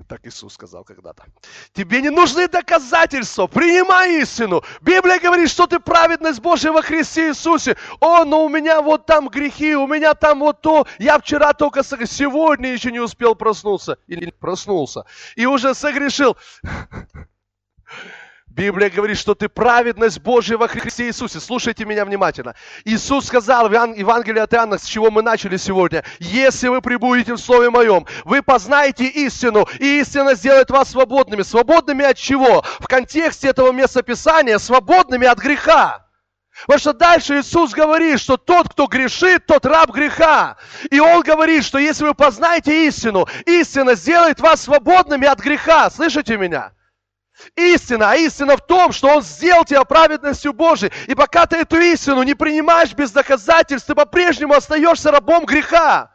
Так 0.07 0.25
Иисус 0.27 0.53
сказал 0.53 0.83
когда-то. 0.83 1.25
Тебе 1.73 2.01
не 2.01 2.09
нужны 2.09 2.47
доказательства. 2.47 3.47
Принимай 3.47 4.21
истину. 4.21 4.63
Библия 4.81 5.19
говорит, 5.19 5.49
что 5.49 5.65
ты 5.65 5.79
праведность 5.79 6.41
Божия 6.41 6.71
во 6.71 6.81
Христе 6.81 7.29
Иисусе. 7.29 7.75
О, 7.99 8.23
но 8.23 8.45
у 8.45 8.49
меня 8.49 8.81
вот 8.81 9.05
там 9.07 9.29
грехи, 9.29 9.75
у 9.75 9.87
меня 9.87 10.13
там 10.13 10.39
вот 10.39 10.61
то. 10.61 10.85
Я 10.99 11.17
вчера 11.17 11.53
только 11.53 11.83
сегодня 11.83 12.71
еще 12.71 12.91
не 12.91 12.99
успел 12.99 13.35
проснуться. 13.35 13.97
Или 14.07 14.29
проснулся. 14.31 15.05
И 15.35 15.47
уже 15.47 15.73
согрешил. 15.73 16.37
Библия 18.55 18.89
говорит, 18.89 19.17
что 19.17 19.35
ты 19.35 19.49
праведность 19.49 20.21
Божия 20.21 20.57
во 20.57 20.69
Христе 20.69 21.07
Иисусе. 21.07 21.41
Слушайте 21.41 21.83
меня 21.83 22.05
внимательно. 22.05 22.55
Иисус 22.85 23.25
сказал 23.25 23.67
в 23.67 23.73
Евангелии 23.73 24.39
от 24.39 24.53
Иоанна, 24.53 24.77
с 24.77 24.85
чего 24.85 25.11
мы 25.11 25.21
начали 25.21 25.57
сегодня, 25.57 26.05
если 26.19 26.69
вы 26.69 26.81
прибудете 26.81 27.33
в 27.33 27.37
Слове 27.37 27.69
Моем, 27.69 28.05
вы 28.23 28.41
познаете 28.41 29.07
истину, 29.07 29.67
и 29.79 29.99
истина 29.99 30.35
сделает 30.35 30.69
вас 30.69 30.91
свободными. 30.91 31.41
Свободными 31.41 32.05
от 32.05 32.15
чего? 32.15 32.63
В 32.79 32.87
контексте 32.87 33.49
этого 33.49 33.73
местописания, 33.73 34.57
свободными 34.57 35.27
от 35.27 35.37
греха. 35.37 36.05
Потому 36.61 36.79
что 36.79 36.93
дальше 36.93 37.41
Иисус 37.41 37.73
говорит, 37.73 38.21
что 38.21 38.37
тот, 38.37 38.69
кто 38.69 38.87
грешит, 38.87 39.45
тот 39.47 39.65
раб 39.65 39.91
греха. 39.91 40.55
И 40.89 41.01
Он 41.01 41.23
говорит, 41.23 41.65
что 41.65 41.77
если 41.77 42.05
вы 42.05 42.13
познаете 42.13 42.87
истину, 42.87 43.27
истина 43.45 43.95
сделает 43.95 44.39
вас 44.39 44.61
свободными 44.61 45.27
от 45.27 45.41
греха. 45.41 45.89
Слышите 45.89 46.37
меня? 46.37 46.71
Истина, 47.55 48.11
а 48.11 48.15
истина 48.15 48.57
в 48.57 48.65
том, 48.65 48.91
что 48.91 49.07
Он 49.09 49.21
сделал 49.21 49.65
тебя 49.65 49.83
праведностью 49.83 50.53
Божией. 50.53 50.91
И 51.07 51.15
пока 51.15 51.45
ты 51.45 51.57
эту 51.57 51.77
истину 51.77 52.23
не 52.23 52.33
принимаешь 52.33 52.93
без 52.93 53.11
доказательств, 53.11 53.88
ты 53.88 53.95
по-прежнему 53.95 54.53
остаешься 54.53 55.11
рабом 55.11 55.45
греха. 55.45 56.11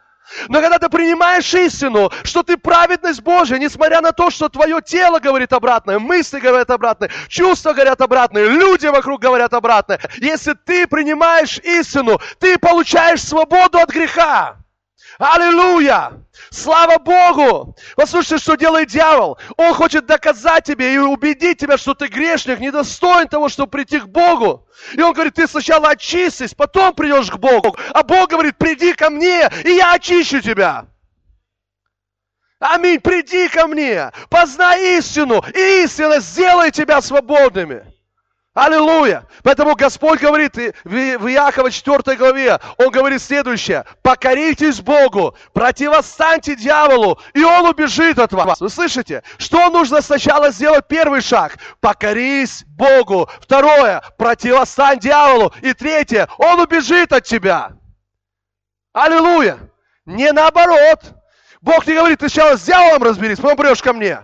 Но 0.49 0.61
когда 0.61 0.79
ты 0.79 0.89
принимаешь 0.89 1.53
истину, 1.55 2.11
что 2.23 2.43
ты 2.43 2.57
праведность 2.57 3.21
Божия, 3.21 3.59
несмотря 3.59 4.01
на 4.01 4.13
то, 4.13 4.31
что 4.31 4.49
твое 4.49 4.81
тело 4.81 5.19
говорит 5.19 5.53
обратное, 5.53 5.99
мысли 5.99 6.39
говорят 6.39 6.71
обратное, 6.71 7.11
чувства 7.29 7.73
говорят 7.73 8.01
обратное, 8.01 8.47
люди 8.47 8.87
вокруг 8.87 9.21
говорят 9.21 9.53
обратное, 9.53 10.01
если 10.19 10.55
ты 10.55 10.87
принимаешь 10.87 11.59
истину, 11.59 12.21
ты 12.39 12.59
получаешь 12.59 13.23
свободу 13.23 13.79
от 13.79 13.91
греха. 13.91 14.60
Аллилуйя! 15.21 16.13
Слава 16.51 16.97
Богу! 16.97 17.77
Послушайте, 17.95 18.39
что 18.39 18.57
делает 18.57 18.89
дьявол. 18.89 19.39
Он 19.59 19.75
хочет 19.75 20.07
доказать 20.07 20.65
тебе 20.65 20.95
и 20.95 20.99
убедить 20.99 21.59
тебя, 21.59 21.77
что 21.77 21.93
ты 21.93 22.09
грешник, 22.09 22.59
недостоин 22.59 23.29
того, 23.29 23.51
чтобы 23.51 23.71
прийти 23.71 24.01
к 24.01 24.07
Богу. 24.07 24.67
И 24.95 25.03
он 25.03 25.13
говорит, 25.13 25.35
ты 25.35 25.47
сначала 25.47 25.91
очистись, 25.91 26.55
потом 26.55 26.95
придешь 26.95 27.31
к 27.31 27.37
Богу. 27.37 27.77
А 27.93 28.03
Бог 28.03 28.31
говорит, 28.31 28.57
приди 28.57 28.95
ко 28.95 29.11
мне, 29.11 29.51
и 29.63 29.73
я 29.73 29.93
очищу 29.93 30.41
тебя. 30.41 30.87
Аминь, 32.59 33.01
приди 33.01 33.49
ко 33.49 33.67
мне, 33.67 34.13
познай 34.31 34.99
истину, 34.99 35.45
и 35.55 35.85
истина 35.85 36.21
сделает 36.21 36.73
тебя 36.73 37.03
свободными. 37.03 37.90
Аллилуйя! 38.61 39.25
Поэтому 39.43 39.75
Господь 39.75 40.21
говорит 40.21 40.55
в 40.55 40.93
Иакова 40.95 41.71
4 41.71 42.15
главе, 42.19 42.61
Он 42.77 42.91
говорит 42.91 43.23
следующее. 43.23 43.87
Покоритесь 44.03 44.83
Богу, 44.83 45.35
противостаньте 45.55 46.57
дьяволу, 46.57 47.19
и 47.33 47.43
Он 47.43 47.65
убежит 47.65 48.19
от 48.19 48.35
вас. 48.35 48.61
Вы 48.61 48.69
слышите? 48.69 49.23
Что 49.39 49.71
нужно 49.71 50.03
сначала 50.03 50.51
сделать? 50.51 50.87
Первый 50.89 51.23
шаг. 51.23 51.57
Покорись 51.81 52.65
Богу. 52.67 53.31
Второе. 53.41 54.03
Противостань 54.19 54.99
дьяволу. 54.99 55.55
И 55.63 55.73
третье. 55.73 56.29
Он 56.37 56.61
убежит 56.61 57.15
от 57.15 57.25
тебя. 57.25 57.73
Аллилуйя! 58.93 59.59
Не 60.05 60.33
наоборот. 60.33 61.01
Бог 61.63 61.87
не 61.87 61.95
говорит, 61.95 62.19
ты 62.19 62.29
сначала 62.29 62.59
с 62.59 62.63
дьяволом 62.63 63.05
разберись, 63.05 63.39
потом 63.39 63.57
придешь 63.57 63.83
ко 63.83 63.95
мне. 63.95 64.21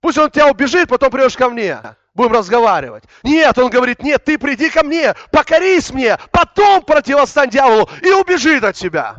Пусть 0.00 0.16
он 0.16 0.30
тебя 0.30 0.46
убежит, 0.46 0.88
потом 0.88 1.10
придешь 1.10 1.36
ко 1.36 1.50
мне 1.50 1.80
будем 2.14 2.32
разговаривать. 2.32 3.04
Нет, 3.22 3.56
он 3.58 3.70
говорит, 3.70 4.02
нет, 4.02 4.24
ты 4.24 4.38
приди 4.38 4.70
ко 4.70 4.82
мне, 4.82 5.14
покорись 5.30 5.90
мне, 5.90 6.18
потом 6.30 6.82
противостань 6.82 7.50
дьяволу 7.50 7.88
и 8.02 8.10
убежит 8.10 8.64
от 8.64 8.76
тебя. 8.76 9.16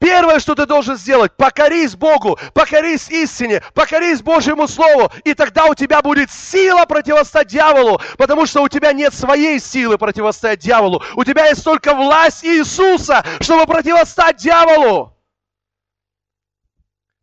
Первое, 0.00 0.38
что 0.38 0.54
ты 0.54 0.66
должен 0.66 0.96
сделать, 0.96 1.32
покорись 1.36 1.94
Богу, 1.94 2.38
покорись 2.52 3.08
истине, 3.08 3.62
покорись 3.74 4.22
Божьему 4.22 4.68
Слову, 4.68 5.10
и 5.24 5.34
тогда 5.34 5.66
у 5.66 5.74
тебя 5.74 6.02
будет 6.02 6.30
сила 6.30 6.84
противостоять 6.84 7.48
дьяволу, 7.48 8.00
потому 8.18 8.44
что 8.44 8.62
у 8.62 8.68
тебя 8.68 8.92
нет 8.92 9.14
своей 9.14 9.58
силы 9.60 9.96
противостоять 9.96 10.58
дьяволу. 10.58 11.02
У 11.14 11.24
тебя 11.24 11.46
есть 11.46 11.64
только 11.64 11.94
власть 11.94 12.44
Иисуса, 12.44 13.24
чтобы 13.40 13.66
противостоять 13.66 14.36
дьяволу. 14.36 15.13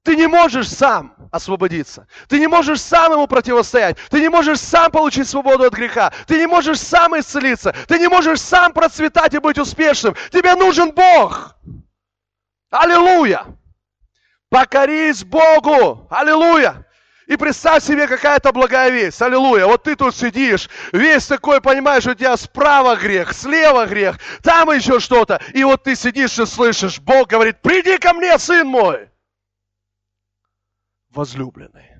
Ты 0.04 0.16
не 0.16 0.28
можешь 0.28 0.68
сам 0.68 1.16
освободиться. 1.32 2.08
Ты 2.28 2.40
не 2.40 2.48
можешь 2.48 2.82
сам 2.82 3.12
ему 3.12 3.28
противостоять. 3.28 3.98
Ты 4.10 4.20
не 4.20 4.30
можешь 4.30 4.60
сам 4.60 4.92
получить 4.92 5.30
свободу 5.30 5.66
от 5.66 5.74
греха. 5.74 6.12
Ты 6.26 6.40
не 6.40 6.48
можешь 6.48 6.80
сам 6.80 7.18
исцелиться. 7.20 7.76
Ты 7.88 8.00
не 8.00 8.08
можешь 8.08 8.42
сам 8.42 8.74
процветать 8.74 9.34
и 9.36 9.40
быть 9.40 9.60
успешным. 9.60 10.16
Тебе 10.32 10.56
нужен 10.56 10.92
Бог. 10.92 11.56
Аллилуйя! 12.72 13.46
Покорись 14.50 15.24
Богу! 15.24 16.08
Аллилуйя! 16.10 16.88
И 17.28 17.38
представь 17.38 17.84
себе, 17.84 18.08
какая-то 18.08 18.52
благая 18.52 18.90
весть. 18.90 19.22
Аллилуйя. 19.22 19.68
Вот 19.68 19.84
ты 19.84 19.96
тут 19.96 20.16
сидишь, 20.16 20.68
весь 20.92 21.28
такой, 21.28 21.62
понимаешь, 21.62 22.08
у 22.08 22.14
тебя 22.16 22.36
справа 22.36 22.96
грех, 22.96 23.34
слева 23.34 23.86
грех, 23.86 24.18
там 24.42 24.72
еще 24.72 25.00
что-то. 25.00 25.40
И 25.54 25.64
вот 25.64 25.84
ты 25.84 25.96
сидишь 25.96 26.40
и 26.40 26.46
слышишь, 26.46 27.00
Бог 27.00 27.30
говорит, 27.30 27.62
приди 27.62 27.98
ко 28.00 28.14
мне, 28.14 28.38
сын 28.40 28.68
мой 28.68 29.11
возлюбленный. 31.12 31.98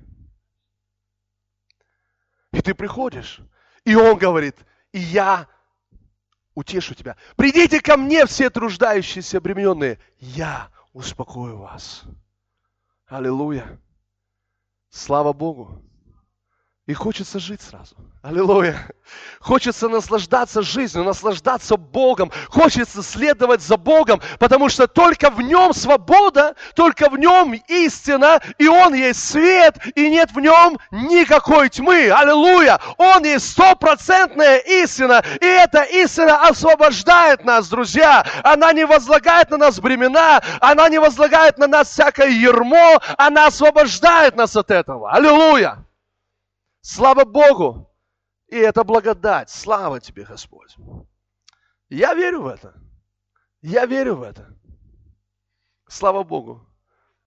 И 2.52 2.60
ты 2.60 2.74
приходишь, 2.74 3.40
и 3.84 3.94
он 3.94 4.18
говорит, 4.18 4.56
и 4.92 4.98
я 4.98 5.48
утешу 6.54 6.94
тебя. 6.94 7.16
Придите 7.36 7.80
ко 7.80 7.96
мне 7.96 8.26
все 8.26 8.50
труждающиеся, 8.50 9.38
обремененные, 9.38 9.98
я 10.18 10.70
успокою 10.92 11.58
вас. 11.58 12.02
Аллилуйя. 13.06 13.80
Слава 14.90 15.32
Богу. 15.32 15.82
И 16.92 16.94
хочется 16.94 17.38
жить 17.38 17.62
сразу. 17.62 17.94
Аллилуйя. 18.20 18.86
Хочется 19.40 19.88
наслаждаться 19.88 20.60
жизнью, 20.60 21.04
наслаждаться 21.04 21.78
Богом. 21.78 22.30
Хочется 22.48 23.02
следовать 23.02 23.62
за 23.62 23.78
Богом, 23.78 24.20
потому 24.38 24.68
что 24.68 24.86
только 24.86 25.30
в 25.30 25.40
Нем 25.40 25.72
свобода, 25.72 26.54
только 26.74 27.08
в 27.08 27.18
Нем 27.18 27.54
истина, 27.66 28.42
и 28.58 28.68
Он 28.68 28.92
есть 28.92 29.26
свет, 29.26 29.78
и 29.94 30.10
нет 30.10 30.32
в 30.32 30.40
Нем 30.40 30.78
никакой 30.90 31.70
тьмы. 31.70 32.10
Аллилуйя. 32.10 32.78
Он 32.98 33.24
есть 33.24 33.52
стопроцентная 33.52 34.58
истина, 34.58 35.24
и 35.40 35.46
эта 35.46 35.84
истина 35.84 36.46
освобождает 36.46 37.42
нас, 37.46 37.70
друзья. 37.70 38.26
Она 38.44 38.70
не 38.74 38.84
возлагает 38.84 39.48
на 39.48 39.56
нас 39.56 39.80
бремена, 39.80 40.42
она 40.60 40.90
не 40.90 41.00
возлагает 41.00 41.56
на 41.56 41.68
нас 41.68 41.88
всякое 41.88 42.28
ермо, 42.28 43.00
она 43.16 43.46
освобождает 43.46 44.36
нас 44.36 44.54
от 44.56 44.70
этого. 44.70 45.10
Аллилуйя. 45.10 45.86
Слава 46.82 47.24
Богу! 47.24 47.88
И 48.48 48.56
это 48.56 48.84
благодать. 48.84 49.48
Слава 49.48 50.00
тебе, 50.00 50.24
Господь. 50.24 50.76
Я 51.88 52.12
верю 52.14 52.42
в 52.42 52.46
это. 52.48 52.74
Я 53.62 53.86
верю 53.86 54.16
в 54.16 54.22
это. 54.22 54.54
Слава 55.88 56.22
Богу. 56.24 56.66